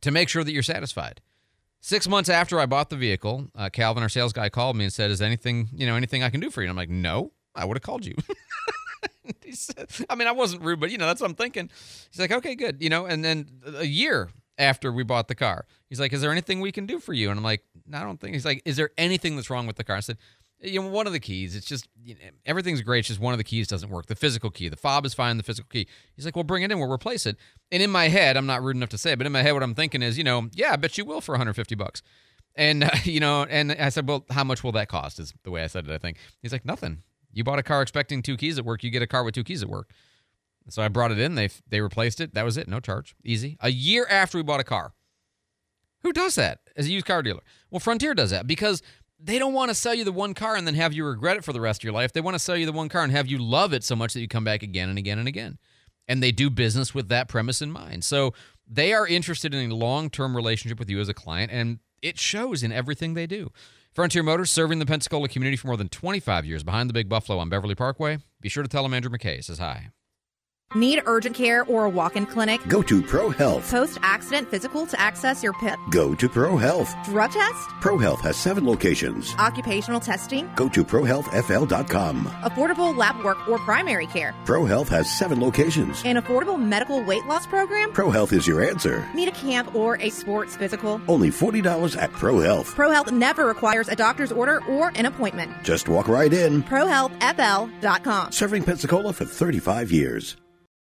to 0.00 0.10
make 0.10 0.28
sure 0.28 0.44
that 0.44 0.52
you're 0.52 0.62
satisfied. 0.62 1.20
Six 1.80 2.08
months 2.08 2.28
after 2.28 2.58
I 2.58 2.66
bought 2.66 2.90
the 2.90 2.96
vehicle, 2.96 3.48
uh, 3.54 3.68
Calvin, 3.70 4.02
our 4.02 4.08
sales 4.08 4.32
guy, 4.32 4.48
called 4.48 4.76
me 4.76 4.84
and 4.84 4.92
said, 4.92 5.10
"Is 5.10 5.22
anything 5.22 5.68
you 5.74 5.86
know 5.86 5.94
anything 5.94 6.22
I 6.22 6.30
can 6.30 6.40
do 6.40 6.50
for 6.50 6.60
you?" 6.60 6.66
And 6.66 6.70
I'm 6.70 6.76
like, 6.76 6.90
"No, 6.90 7.32
I 7.54 7.64
would 7.64 7.76
have 7.76 7.82
called 7.82 8.04
you." 8.04 8.16
said, 9.58 9.88
I 10.08 10.14
mean, 10.14 10.28
I 10.28 10.32
wasn't 10.32 10.62
rude, 10.62 10.80
but 10.80 10.90
you 10.90 10.98
know, 10.98 11.06
that's 11.06 11.20
what 11.20 11.30
I'm 11.30 11.36
thinking. 11.36 11.70
He's 12.10 12.20
like, 12.20 12.32
okay, 12.32 12.54
good. 12.54 12.82
You 12.82 12.88
know, 12.88 13.06
and 13.06 13.24
then 13.24 13.48
a 13.66 13.84
year 13.84 14.30
after 14.56 14.90
we 14.92 15.02
bought 15.02 15.28
the 15.28 15.34
car, 15.34 15.66
he's 15.88 16.00
like, 16.00 16.12
is 16.12 16.20
there 16.20 16.32
anything 16.32 16.60
we 16.60 16.72
can 16.72 16.86
do 16.86 16.98
for 16.98 17.12
you? 17.12 17.30
And 17.30 17.38
I'm 17.38 17.44
like, 17.44 17.62
no, 17.86 17.98
I 17.98 18.02
don't 18.02 18.20
think. 18.20 18.34
He's 18.34 18.44
like, 18.44 18.62
is 18.64 18.76
there 18.76 18.90
anything 18.96 19.36
that's 19.36 19.50
wrong 19.50 19.66
with 19.66 19.76
the 19.76 19.84
car? 19.84 19.96
I 19.96 20.00
said, 20.00 20.18
you 20.60 20.82
know, 20.82 20.88
one 20.88 21.06
of 21.06 21.12
the 21.12 21.20
keys, 21.20 21.54
it's 21.54 21.66
just, 21.66 21.88
you 22.02 22.14
know, 22.14 22.20
everything's 22.44 22.80
great. 22.80 23.00
It's 23.00 23.08
just 23.08 23.20
one 23.20 23.32
of 23.32 23.38
the 23.38 23.44
keys 23.44 23.68
doesn't 23.68 23.90
work. 23.90 24.06
The 24.06 24.16
physical 24.16 24.50
key, 24.50 24.68
the 24.68 24.76
fob 24.76 25.06
is 25.06 25.14
fine. 25.14 25.36
The 25.36 25.42
physical 25.42 25.68
key. 25.68 25.86
He's 26.16 26.24
like, 26.24 26.34
well, 26.34 26.44
bring 26.44 26.62
it 26.62 26.72
in. 26.72 26.78
We'll 26.78 26.90
replace 26.90 27.26
it. 27.26 27.36
And 27.70 27.82
in 27.82 27.90
my 27.90 28.08
head, 28.08 28.36
I'm 28.36 28.46
not 28.46 28.62
rude 28.62 28.76
enough 28.76 28.88
to 28.90 28.98
say, 28.98 29.12
it, 29.12 29.18
but 29.18 29.26
in 29.26 29.32
my 29.32 29.42
head, 29.42 29.52
what 29.52 29.62
I'm 29.62 29.74
thinking 29.74 30.02
is, 30.02 30.18
you 30.18 30.24
know, 30.24 30.48
yeah, 30.52 30.72
I 30.72 30.76
bet 30.76 30.98
you 30.98 31.04
will 31.04 31.20
for 31.20 31.32
150 31.32 31.74
bucks. 31.74 32.02
And, 32.56 32.84
uh, 32.84 32.90
you 33.04 33.20
know, 33.20 33.44
and 33.44 33.72
I 33.72 33.88
said, 33.90 34.08
well, 34.08 34.24
how 34.30 34.44
much 34.44 34.64
will 34.64 34.72
that 34.72 34.88
cost? 34.88 35.20
Is 35.20 35.32
the 35.44 35.50
way 35.50 35.62
I 35.62 35.68
said 35.68 35.86
it, 35.86 35.92
I 35.92 35.98
think. 35.98 36.18
He's 36.42 36.52
like, 36.52 36.64
nothing. 36.64 37.02
You 37.32 37.44
bought 37.44 37.58
a 37.58 37.62
car 37.62 37.82
expecting 37.82 38.22
two 38.22 38.36
keys 38.36 38.58
at 38.58 38.64
work. 38.64 38.82
You 38.82 38.90
get 38.90 39.02
a 39.02 39.06
car 39.06 39.22
with 39.22 39.34
two 39.34 39.44
keys 39.44 39.62
at 39.62 39.68
work. 39.68 39.90
So 40.70 40.82
I 40.82 40.88
brought 40.88 41.12
it 41.12 41.18
in. 41.18 41.34
They 41.34 41.48
they 41.68 41.80
replaced 41.80 42.20
it. 42.20 42.34
That 42.34 42.44
was 42.44 42.56
it. 42.56 42.68
No 42.68 42.80
charge. 42.80 43.14
Easy. 43.24 43.56
A 43.60 43.70
year 43.70 44.06
after 44.10 44.36
we 44.38 44.42
bought 44.42 44.60
a 44.60 44.64
car. 44.64 44.92
Who 46.02 46.12
does 46.12 46.36
that 46.36 46.60
as 46.76 46.86
a 46.86 46.90
used 46.90 47.06
car 47.06 47.22
dealer? 47.22 47.40
Well, 47.70 47.80
Frontier 47.80 48.14
does 48.14 48.30
that 48.30 48.46
because 48.46 48.82
they 49.20 49.38
don't 49.38 49.52
want 49.52 49.70
to 49.70 49.74
sell 49.74 49.94
you 49.94 50.04
the 50.04 50.12
one 50.12 50.34
car 50.34 50.56
and 50.56 50.66
then 50.66 50.74
have 50.74 50.92
you 50.92 51.04
regret 51.04 51.36
it 51.36 51.44
for 51.44 51.52
the 51.52 51.60
rest 51.60 51.80
of 51.80 51.84
your 51.84 51.92
life. 51.92 52.12
They 52.12 52.20
want 52.20 52.34
to 52.34 52.38
sell 52.38 52.56
you 52.56 52.66
the 52.66 52.72
one 52.72 52.88
car 52.88 53.02
and 53.02 53.12
have 53.12 53.26
you 53.26 53.38
love 53.38 53.72
it 53.72 53.82
so 53.82 53.96
much 53.96 54.14
that 54.14 54.20
you 54.20 54.28
come 54.28 54.44
back 54.44 54.62
again 54.62 54.88
and 54.88 54.98
again 54.98 55.18
and 55.18 55.26
again. 55.26 55.58
And 56.06 56.22
they 56.22 56.32
do 56.32 56.48
business 56.48 56.94
with 56.94 57.08
that 57.08 57.28
premise 57.28 57.60
in 57.60 57.70
mind. 57.70 58.04
So 58.04 58.32
they 58.66 58.92
are 58.92 59.06
interested 59.06 59.52
in 59.52 59.70
a 59.70 59.74
long 59.74 60.08
term 60.08 60.36
relationship 60.36 60.78
with 60.78 60.88
you 60.88 61.00
as 61.00 61.08
a 61.08 61.14
client, 61.14 61.52
and 61.52 61.80
it 62.00 62.18
shows 62.18 62.62
in 62.62 62.72
everything 62.72 63.14
they 63.14 63.26
do. 63.26 63.50
Frontier 63.92 64.22
Motors, 64.22 64.50
serving 64.50 64.78
the 64.78 64.86
Pensacola 64.86 65.28
community 65.28 65.56
for 65.56 65.66
more 65.66 65.76
than 65.76 65.88
25 65.88 66.44
years 66.44 66.62
behind 66.62 66.88
the 66.88 66.94
Big 66.94 67.08
Buffalo 67.08 67.38
on 67.38 67.48
Beverly 67.48 67.74
Parkway. 67.74 68.18
Be 68.40 68.48
sure 68.48 68.62
to 68.62 68.68
tell 68.68 68.84
them 68.84 68.94
Andrew 68.94 69.10
McKay 69.10 69.42
says 69.42 69.58
hi. 69.58 69.90
Need 70.74 71.00
urgent 71.06 71.34
care 71.34 71.64
or 71.64 71.86
a 71.86 71.88
walk 71.88 72.14
in 72.14 72.26
clinic? 72.26 72.60
Go 72.68 72.82
to 72.82 73.00
Pro 73.00 73.30
Health. 73.30 73.70
Post 73.70 73.96
accident 74.02 74.50
physical 74.50 74.84
to 74.84 75.00
access 75.00 75.42
your 75.42 75.54
PIP? 75.54 75.78
Go 75.90 76.14
to 76.14 76.28
Pro 76.28 76.58
Health. 76.58 76.94
Drug 77.06 77.30
test? 77.32 77.68
Pro 77.80 77.96
Health 77.96 78.20
has 78.20 78.36
seven 78.36 78.66
locations. 78.66 79.34
Occupational 79.36 79.98
testing? 79.98 80.50
Go 80.56 80.68
to 80.68 80.84
ProHealthFL.com. 80.84 82.26
Affordable 82.26 82.94
lab 82.94 83.24
work 83.24 83.48
or 83.48 83.56
primary 83.60 84.04
care? 84.08 84.34
Pro 84.44 84.66
Health 84.66 84.90
has 84.90 85.10
seven 85.10 85.40
locations. 85.40 86.02
An 86.04 86.16
affordable 86.16 86.60
medical 86.62 87.02
weight 87.02 87.24
loss 87.24 87.46
program? 87.46 87.90
Pro 87.94 88.10
Health 88.10 88.34
is 88.34 88.46
your 88.46 88.62
answer. 88.62 89.08
Need 89.14 89.28
a 89.28 89.32
camp 89.32 89.74
or 89.74 89.96
a 90.02 90.10
sports 90.10 90.54
physical? 90.54 91.00
Only 91.08 91.30
$40 91.30 91.96
at 91.96 92.12
Pro 92.12 92.40
Health. 92.40 92.74
ProHealth 92.74 93.10
never 93.10 93.46
requires 93.46 93.88
a 93.88 93.96
doctor's 93.96 94.32
order 94.32 94.62
or 94.66 94.92
an 94.96 95.06
appointment. 95.06 95.50
Just 95.62 95.88
walk 95.88 96.08
right 96.08 96.32
in. 96.34 96.62
ProHealthFL.com. 96.64 98.32
Serving 98.32 98.64
Pensacola 98.64 99.14
for 99.14 99.24
35 99.24 99.90
years. 99.90 100.36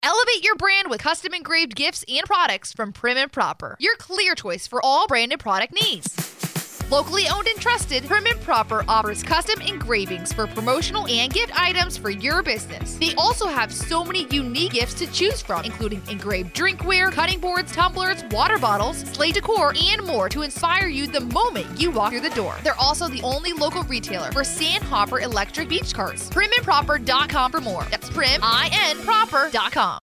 Elevate 0.06 0.44
your 0.44 0.54
brand 0.54 0.88
with 0.88 1.02
custom 1.02 1.34
engraved 1.34 1.76
gifts 1.76 2.06
and 2.08 2.28
products 2.28 2.72
from 2.72 2.94
Prim 2.94 3.18
and 3.18 3.32
Proper, 3.32 3.76
your 3.80 3.96
clear 3.96 4.36
choice 4.36 4.68
for 4.68 4.80
all 4.86 5.08
branded 5.08 5.40
product 5.40 5.74
needs. 5.74 6.45
Locally 6.92 7.24
owned 7.28 7.48
and 7.48 7.60
trusted, 7.60 8.06
Prim 8.06 8.28
and 8.28 8.40
Proper 8.42 8.86
offers 8.88 9.24
custom 9.24 9.60
engravings 9.62 10.32
for 10.32 10.46
promotional 10.46 11.08
and 11.08 11.34
gift 11.34 11.52
items 11.60 11.98
for 11.98 12.12
your 12.12 12.44
business. 12.44 12.96
They 12.98 13.16
also 13.16 13.48
have 13.48 13.74
so 13.74 14.04
many 14.04 14.28
unique 14.30 14.74
gifts 14.74 14.94
to 14.96 15.12
choose 15.12 15.42
from, 15.42 15.66
including 15.66 16.04
engraved 16.10 16.56
drinkware, 16.56 17.12
cutting 17.12 17.40
boards, 17.40 17.72
tumblers, 17.72 18.24
water 18.26 18.60
bottles, 18.60 18.98
sleigh 18.98 19.32
decor, 19.32 19.74
and 19.82 20.06
more 20.06 20.30
to 20.30 20.44
inspire 20.44 20.88
you 20.88 21.08
the 21.08 21.22
moment 21.22 21.66
you 21.80 21.90
walk 21.90 22.12
through 22.12 22.22
the 22.22 22.30
door. 22.30 22.56
They're 22.64 22.80
also 22.80 23.08
the 23.08 23.22
only 23.24 23.54
local 23.54 23.82
retailer 23.84 24.32
for 24.32 24.44
Sandhopper 24.44 25.22
electric 25.22 25.70
beach 25.70 25.94
cars. 25.94 26.30
Primandproper.com 26.30 27.52
for 27.52 27.62
more. 27.62 27.84
That's 27.90 28.10
prim, 28.12 28.42
I-N. 28.44 30.05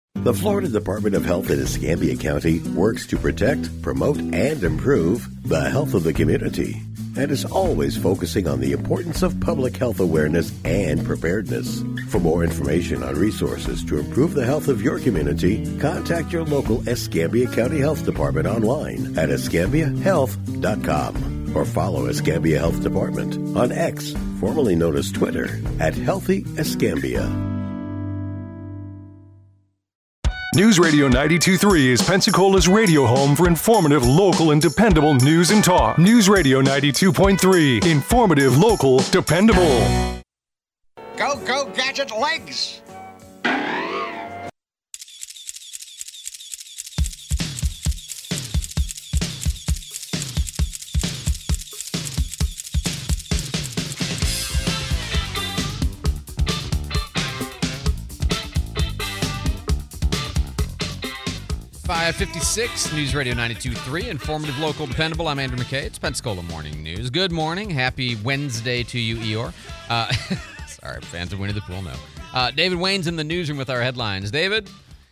The 0.23 0.33
Florida 0.35 0.67
Department 0.67 1.15
of 1.15 1.25
Health 1.25 1.49
in 1.49 1.59
Escambia 1.59 2.15
County 2.15 2.59
works 2.59 3.07
to 3.07 3.17
protect, 3.17 3.81
promote, 3.81 4.19
and 4.19 4.63
improve 4.63 5.27
the 5.41 5.67
health 5.69 5.95
of 5.95 6.03
the 6.03 6.13
community 6.13 6.79
and 7.17 7.31
is 7.31 7.43
always 7.43 7.97
focusing 7.97 8.47
on 8.47 8.59
the 8.59 8.71
importance 8.71 9.23
of 9.23 9.39
public 9.39 9.77
health 9.77 9.99
awareness 9.99 10.53
and 10.63 11.03
preparedness. 11.03 11.83
For 12.09 12.19
more 12.19 12.43
information 12.43 13.01
on 13.01 13.15
resources 13.15 13.83
to 13.85 13.97
improve 13.97 14.35
the 14.35 14.45
health 14.45 14.67
of 14.67 14.83
your 14.83 14.99
community, 14.99 15.65
contact 15.79 16.31
your 16.31 16.45
local 16.45 16.87
Escambia 16.87 17.47
County 17.47 17.79
Health 17.79 18.05
Department 18.05 18.45
online 18.45 19.17
at 19.17 19.29
escambiahealth.com 19.29 21.57
or 21.57 21.65
follow 21.65 22.05
Escambia 22.05 22.59
Health 22.59 22.83
Department 22.83 23.57
on 23.57 23.71
X, 23.71 24.13
formerly 24.39 24.75
known 24.75 24.95
as 24.95 25.11
Twitter, 25.11 25.59
at 25.79 25.95
Healthy 25.95 26.45
Escambia. 26.57 27.50
News 30.53 30.79
Radio 30.79 31.05
923 31.07 31.91
is 31.93 32.01
Pensacola's 32.01 32.67
radio 32.67 33.05
home 33.05 33.37
for 33.37 33.47
informative, 33.47 34.05
local, 34.05 34.51
and 34.51 34.61
dependable 34.61 35.13
news 35.13 35.49
and 35.49 35.63
talk. 35.63 35.97
News 35.97 36.27
Radio 36.27 36.61
92.3, 36.61 37.85
informative, 37.89 38.57
local, 38.57 38.99
dependable. 39.11 39.79
Go, 41.15 41.37
go, 41.45 41.71
gadget 41.73 42.11
legs! 42.11 42.81
Five 61.91 62.15
fifty-six 62.15 62.93
News 62.93 63.13
Radio 63.13 63.33
92.3, 63.33 64.07
informative, 64.07 64.57
local, 64.59 64.87
dependable. 64.87 65.27
I'm 65.27 65.39
Andrew 65.39 65.57
McKay. 65.59 65.83
It's 65.83 65.99
Pensacola 65.99 66.41
Morning 66.43 66.81
News. 66.81 67.09
Good 67.09 67.33
morning. 67.33 67.69
Happy 67.69 68.15
Wednesday 68.15 68.81
to 68.83 68.97
you, 68.97 69.17
Eeyore. 69.17 69.53
Uh, 69.89 70.09
sorry, 70.67 71.01
fans 71.01 71.33
of 71.33 71.39
Winnie 71.39 71.51
the 71.51 71.59
Pooh 71.59 71.81
know. 71.81 71.91
Uh, 72.33 72.49
David 72.51 72.79
Wayne's 72.79 73.07
in 73.07 73.17
the 73.17 73.25
newsroom 73.25 73.57
with 73.57 73.69
our 73.69 73.81
headlines. 73.81 74.31
David? 74.31 74.69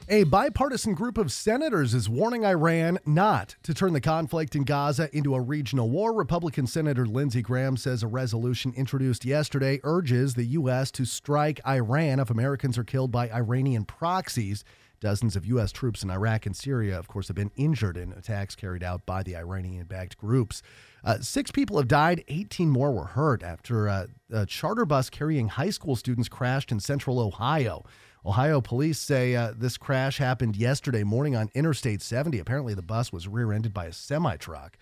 A 0.08 0.24
bipartisan 0.24 0.94
group 0.94 1.18
of 1.18 1.34
senators 1.34 1.94
is 1.94 2.08
warning 2.08 2.46
Iran 2.46 2.98
not 3.06 3.58
to 3.64 3.74
turn 3.74 3.92
the 3.92 4.00
conflict 4.00 4.56
in 4.56 4.64
Gaza 4.64 5.10
into 5.16 5.36
a 5.36 5.42
regional 5.42 5.90
war. 5.90 6.14
Republican 6.14 6.66
Senator 6.66 7.06
Lindsey 7.06 7.42
Graham 7.42 7.76
says 7.76 8.04
a 8.04 8.08
resolution 8.08 8.74
introduced 8.78 9.26
yesterday 9.26 9.82
urges 9.84 10.36
the 10.36 10.46
U.S. 10.46 10.92
to 10.92 11.04
strike 11.04 11.60
Iran 11.68 12.22
if 12.22 12.30
Americans 12.30 12.78
are 12.78 12.86
killed 12.86 13.12
by 13.12 13.30
Iranian 13.30 13.84
proxies. 13.84 14.64
Dozens 15.00 15.36
of 15.36 15.46
U.S. 15.46 15.72
troops 15.72 16.04
in 16.04 16.10
Iraq 16.10 16.46
and 16.46 16.56
Syria, 16.56 16.98
of 16.98 17.08
course, 17.08 17.28
have 17.28 17.36
been 17.36 17.52
injured 17.56 17.98
in 17.98 18.12
attacks 18.14 18.56
carried 18.56 18.84
out 18.84 19.06
by 19.06 19.24
the 19.24 19.36
Iranian 19.36 19.86
backed 19.86 20.18
groups. 20.18 20.62
Uh, 21.04 21.20
six 21.20 21.52
people 21.52 21.78
have 21.78 21.88
died, 21.88 22.24
18 22.28 22.70
more 22.70 22.92
were 22.92 23.06
hurt 23.06 23.44
after 23.44 23.88
uh, 23.88 24.08
a 24.32 24.46
charter 24.46 24.86
bus 24.86 25.10
carrying 25.10 25.48
high 25.48 25.70
school 25.70 25.96
students 25.96 26.30
crashed 26.30 26.72
in 26.72 26.80
central 26.80 27.20
Ohio. 27.20 27.86
Ohio 28.26 28.60
police 28.60 29.00
say 29.00 29.36
uh, 29.36 29.54
this 29.58 29.78
crash 29.78 30.18
happened 30.18 30.58
yesterday 30.58 31.04
morning 31.04 31.36
on 31.36 31.50
Interstate 31.54 32.02
70. 32.02 32.40
Apparently, 32.40 32.74
the 32.74 32.82
bus 32.82 33.14
was 33.14 33.28
rear 33.28 33.54
ended 33.54 33.74
by 33.74 33.86
a 33.86 33.94
semi 33.94 34.36
truck. 34.36 34.78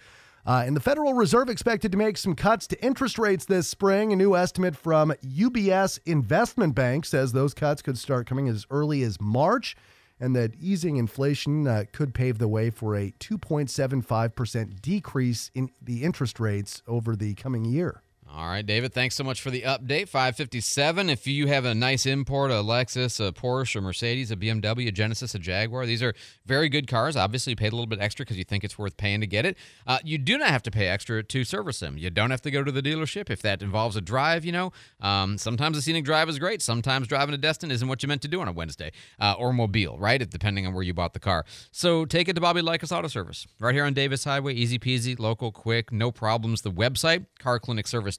Uh, 0.46 0.64
and 0.66 0.76
the 0.76 0.82
Federal 0.82 1.14
Reserve 1.14 1.50
expected 1.50 1.92
to 1.92 1.98
make 1.98 2.18
some 2.18 2.34
cuts 2.34 2.68
to 2.68 2.84
interest 2.84 3.20
rates 3.20 3.46
this 3.46 3.68
spring. 3.68 4.14
A 4.14 4.16
new 4.16 4.36
estimate 4.36 4.78
from 4.78 5.12
UBS 5.26 6.00
Investment 6.06 6.74
Bank 6.74 7.04
says 7.06 7.34
those 7.34 7.54
cuts 7.54 7.82
could 7.82 7.98
start 7.98 8.28
coming 8.28 8.48
as 8.48 8.66
early 8.72 9.04
as 9.04 9.20
March 9.20 9.76
and 10.20 10.36
that 10.36 10.56
easing 10.60 10.98
inflation 10.98 11.68
uh, 11.68 11.84
could 11.92 12.14
pave 12.14 12.38
the 12.38 12.48
way 12.48 12.70
for 12.70 12.96
a 12.96 13.12
2.75% 13.20 14.82
decrease 14.82 15.52
in 15.54 15.70
the 15.82 16.04
interest 16.04 16.40
rates 16.40 16.82
over 16.88 17.16
the 17.16 17.34
coming 17.36 17.66
year. 17.66 18.02
All 18.30 18.48
right, 18.48 18.66
David, 18.66 18.94
thanks 18.94 19.16
so 19.16 19.24
much 19.24 19.42
for 19.42 19.50
the 19.50 19.62
update. 19.62 20.10
557. 20.10 21.10
If 21.10 21.28
you 21.28 21.48
have 21.48 21.64
a 21.64 21.74
nice 21.74 22.06
import, 22.06 22.52
a 22.52 22.56
Lexus, 22.56 23.26
a 23.26 23.32
Porsche, 23.32 23.78
a 23.78 23.82
Mercedes, 23.82 24.32
a 24.32 24.36
BMW, 24.36 24.88
a 24.88 24.92
Genesis, 24.92 25.34
a 25.34 25.40
Jaguar, 25.40 25.86
these 25.86 26.04
are 26.04 26.14
very 26.46 26.68
good 26.68 26.88
cars. 26.88 27.16
Obviously, 27.16 27.52
you 27.52 27.56
paid 27.56 27.72
a 27.72 27.76
little 27.76 27.88
bit 27.88 28.02
extra 28.02 28.26
because 28.26 28.38
you 28.38 28.44
think 28.44 28.66
it's 28.66 28.78
worth 28.78 28.98
paying 28.98 29.22
to 29.22 29.28
get 29.28 29.46
it. 29.46 29.58
Uh, 29.88 30.00
you 30.04 30.18
do 30.18 30.38
not 30.38 30.50
have 30.50 30.62
to 30.64 30.72
pay 30.72 30.88
extra 30.88 31.24
to 31.24 31.44
service 31.46 31.80
them. 31.80 31.98
You 31.98 32.10
don't 32.10 32.30
have 32.30 32.42
to 32.42 32.52
go 32.52 32.64
to 32.64 32.72
the 32.72 32.82
dealership 32.82 33.30
if 33.30 33.42
that 33.44 33.62
involves 33.62 33.96
a 33.96 34.02
drive, 34.02 34.44
you 34.44 34.52
know. 34.52 34.74
Um, 35.00 35.38
sometimes 35.38 35.78
a 35.78 35.82
scenic 35.82 36.04
drive 36.04 36.28
is 36.28 36.38
great. 36.38 36.62
Sometimes 36.62 37.08
driving 37.08 37.32
to 37.32 37.38
Destin 37.38 37.72
isn't 37.72 37.88
what 37.88 38.04
you 38.04 38.10
meant 38.10 38.22
to 38.24 38.28
do 38.28 38.42
on 38.42 38.50
a 38.50 38.52
Wednesday 38.52 38.92
uh, 39.22 39.36
or 39.40 39.54
Mobile, 39.54 39.98
right? 39.98 40.30
Depending 40.30 40.68
on 40.68 40.74
where 40.74 40.84
you 40.84 40.94
bought 40.94 41.14
the 41.14 41.20
car. 41.20 41.46
So 41.72 42.04
take 42.04 42.28
it 42.28 42.34
to 42.34 42.42
Bobby 42.42 42.62
Likas 42.62 42.96
Auto 42.96 43.08
Service 43.08 43.48
right 43.60 43.74
here 43.74 43.86
on 43.86 43.94
Davis 43.94 44.26
Highway. 44.26 44.54
Easy 44.54 44.78
peasy, 44.78 45.18
local, 45.18 45.52
quick, 45.54 45.94
no 45.94 46.12
problems. 46.12 46.62
The 46.62 46.72
website, 46.72 47.26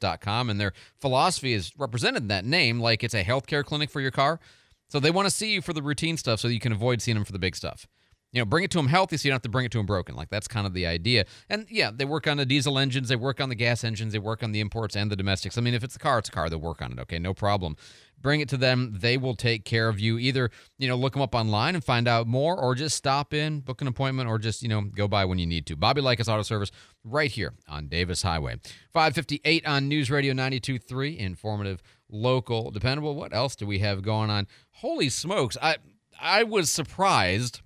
and 0.05 0.61
their 0.61 0.73
philosophy 1.01 1.53
is 1.53 1.73
represented 1.79 2.23
in 2.23 2.29
that 2.29 2.45
name 2.45 2.81
like 2.81 3.05
it's 3.05 3.15
a 3.15 3.25
healthcare 3.25 3.65
clinic 3.65 3.91
for 3.91 4.01
your 4.01 4.11
car. 4.11 4.41
So 4.89 4.99
they 4.99 5.11
want 5.11 5.27
to 5.27 5.35
see 5.35 5.53
you 5.53 5.61
for 5.61 5.73
the 5.73 5.83
routine 5.83 6.17
stuff 6.17 6.41
so 6.41 6.49
you 6.49 6.61
can 6.61 6.73
avoid 6.73 7.03
seeing 7.03 7.17
them 7.17 7.25
for 7.25 7.33
the 7.33 7.39
big 7.39 7.55
stuff. 7.55 7.87
You 8.33 8.43
know, 8.43 8.45
bring 8.45 8.63
it 8.63 8.71
to 8.73 8.79
them 8.79 8.89
healthy 8.89 9.17
so 9.17 9.27
you 9.27 9.31
don't 9.31 9.37
have 9.37 9.43
to 9.43 9.49
bring 9.49 9.65
it 9.65 9.73
to 9.73 9.79
them 9.79 9.87
broken. 9.87 10.15
Like 10.15 10.29
that's 10.29 10.47
kind 10.47 10.67
of 10.67 10.75
the 10.75 10.87
idea. 10.87 11.25
And 11.49 11.67
yeah, 11.71 11.91
they 11.95 12.05
work 12.05 12.27
on 12.27 12.37
the 12.37 12.45
diesel 12.45 12.79
engines, 12.79 13.09
they 13.09 13.17
work 13.17 13.41
on 13.41 13.49
the 13.49 13.55
gas 13.55 13.85
engines, 13.85 14.13
they 14.13 14.19
work 14.19 14.43
on 14.43 14.53
the 14.53 14.61
imports 14.61 14.97
and 14.97 15.11
the 15.11 15.17
domestics. 15.17 15.57
I 15.57 15.63
mean, 15.63 15.73
if 15.73 15.83
it's 15.83 15.97
a 15.97 15.99
car, 15.99 16.19
it's 16.19 16.29
a 16.29 16.33
car. 16.33 16.51
They'll 16.51 16.61
work 16.61 16.83
on 16.83 16.93
it. 16.93 16.99
Okay, 17.01 17.19
no 17.19 17.33
problem. 17.33 17.77
Bring 18.21 18.41
it 18.41 18.49
to 18.51 18.57
them. 18.57 18.97
They 18.99 19.17
will 19.17 19.35
take 19.35 19.65
care 19.65 19.89
of 19.89 19.99
you. 19.99 20.19
Either 20.19 20.51
you 20.79 20.89
know, 20.89 20.97
look 20.97 21.15
them 21.15 21.23
up 21.23 21.35
online 21.35 21.75
and 21.75 21.83
find 21.83 22.07
out 22.07 22.27
more, 22.27 22.59
or 22.59 22.75
just 22.75 22.97
stop 22.97 23.33
in, 23.33 23.61
book 23.61 23.81
an 23.81 23.87
appointment, 23.87 24.29
or 24.29 24.39
just 24.39 24.63
you 24.63 24.69
know, 24.69 24.83
go 24.83 25.09
by 25.09 25.25
when 25.25 25.39
you 25.39 25.47
need 25.47 25.67
to. 25.67 25.77
Bobby 25.77 26.03
Likas 26.03 26.29
Auto 26.29 26.43
Service, 26.43 26.71
right 27.05 27.31
here 27.31 27.55
on 27.69 27.89
Davis 27.89 28.23
Highway. 28.23 28.57
Five 28.93 29.15
fifty 29.15 29.41
eight 29.45 29.65
on 29.67 29.89
News 29.89 30.11
Radio 30.11 30.35
92.3. 30.35 31.17
Informative, 31.17 31.81
local, 32.11 32.71
dependable. 32.73 33.15
What 33.15 33.33
else 33.33 33.57
do 33.57 33.67
we 33.67 33.79
have 33.79 34.03
going 34.03 34.31
on? 34.31 34.49
Holy 34.73 35.09
smokes! 35.09 35.57
I 35.63 35.77
I 36.21 36.43
was 36.43 36.71
surprised 36.71 37.63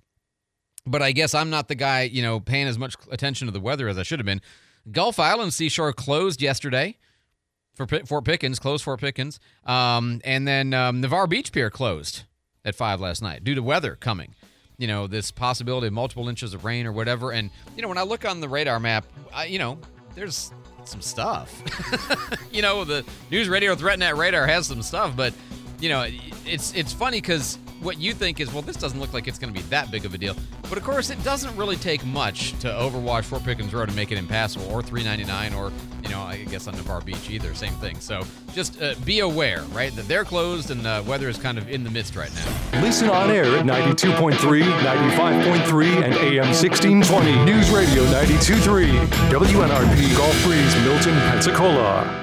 but 0.85 1.01
I 1.01 1.11
guess 1.11 1.33
I'm 1.33 1.49
not 1.49 1.67
the 1.67 1.75
guy, 1.75 2.03
you 2.03 2.21
know, 2.21 2.39
paying 2.39 2.67
as 2.67 2.77
much 2.77 2.95
attention 3.11 3.47
to 3.47 3.51
the 3.51 3.59
weather 3.59 3.87
as 3.87 3.97
I 3.97 4.03
should 4.03 4.19
have 4.19 4.25
been. 4.25 4.41
Gulf 4.91 5.19
Island 5.19 5.53
Seashore 5.53 5.93
closed 5.93 6.41
yesterday 6.41 6.97
for 7.73 7.87
Fort 7.87 8.25
Pickens, 8.25 8.59
closed 8.59 8.83
Fort 8.83 8.99
Pickens. 8.99 9.39
Um, 9.65 10.21
and 10.23 10.47
then 10.47 10.73
um, 10.73 11.01
Navarre 11.01 11.27
Beach 11.27 11.51
Pier 11.51 11.69
closed 11.69 12.23
at 12.65 12.75
5 12.75 12.99
last 12.99 13.21
night 13.21 13.43
due 13.43 13.55
to 13.55 13.63
weather 13.63 13.95
coming. 13.95 14.35
You 14.77 14.87
know, 14.87 15.07
this 15.07 15.31
possibility 15.31 15.87
of 15.87 15.93
multiple 15.93 16.27
inches 16.27 16.53
of 16.53 16.65
rain 16.65 16.85
or 16.85 16.91
whatever. 16.91 17.31
And, 17.31 17.49
you 17.75 17.81
know, 17.81 17.87
when 17.87 17.97
I 17.97 18.03
look 18.03 18.25
on 18.25 18.41
the 18.41 18.49
radar 18.49 18.79
map, 18.79 19.05
I, 19.33 19.45
you 19.45 19.59
know, 19.59 19.77
there's 20.15 20.51
some 20.83 21.01
stuff. 21.01 21.61
you 22.51 22.61
know, 22.61 22.83
the 22.83 23.05
News 23.31 23.47
Radio 23.47 23.71
with 23.71 23.81
RetNet 23.81 24.17
Radar 24.17 24.45
has 24.47 24.67
some 24.67 24.81
stuff, 24.81 25.15
but, 25.15 25.33
you 25.79 25.89
know, 25.89 26.07
it's, 26.45 26.73
it's 26.73 26.93
funny 26.93 27.19
because 27.19 27.57
what 27.83 27.99
you 27.99 28.13
think 28.13 28.39
is, 28.39 28.51
well, 28.51 28.61
this 28.61 28.77
doesn't 28.77 28.99
look 28.99 29.13
like 29.13 29.27
it's 29.27 29.37
going 29.37 29.53
to 29.53 29.59
be 29.59 29.65
that 29.67 29.91
big 29.91 30.05
of 30.05 30.13
a 30.13 30.17
deal. 30.17 30.35
But 30.69 30.77
of 30.77 30.83
course, 30.83 31.09
it 31.09 31.21
doesn't 31.23 31.55
really 31.55 31.75
take 31.75 32.05
much 32.05 32.57
to 32.59 32.67
overwash 32.67 33.25
Fort 33.25 33.43
Pickens 33.43 33.73
Road 33.73 33.89
and 33.89 33.95
make 33.95 34.11
it 34.11 34.17
impassable, 34.17 34.65
or 34.71 34.81
399, 34.81 35.53
or 35.53 35.71
you 36.01 36.09
know, 36.09 36.21
I 36.21 36.37
guess 36.45 36.67
on 36.67 36.75
Navarre 36.75 37.01
Beach 37.01 37.29
either, 37.29 37.53
same 37.53 37.73
thing. 37.73 37.99
So 37.99 38.23
just 38.53 38.81
uh, 38.81 38.95
be 39.05 39.19
aware, 39.19 39.61
right, 39.71 39.95
that 39.95 40.07
they're 40.07 40.25
closed 40.25 40.71
and 40.71 40.81
the 40.81 41.03
weather 41.07 41.29
is 41.29 41.37
kind 41.37 41.57
of 41.57 41.69
in 41.69 41.83
the 41.83 41.89
midst 41.89 42.15
right 42.15 42.31
now. 42.33 42.81
Listen 42.81 43.09
on 43.09 43.29
air 43.29 43.45
at 43.45 43.65
92.3, 43.65 44.33
95.3, 44.37 46.03
and 46.03 46.13
AM 46.13 46.47
1620. 46.47 47.45
News 47.45 47.69
Radio 47.69 48.03
92.3. 48.05 49.05
WNRP 49.29 50.17
Gulf 50.17 50.43
Breeze, 50.43 50.75
Milton, 50.83 51.13
Pensacola. 51.29 52.22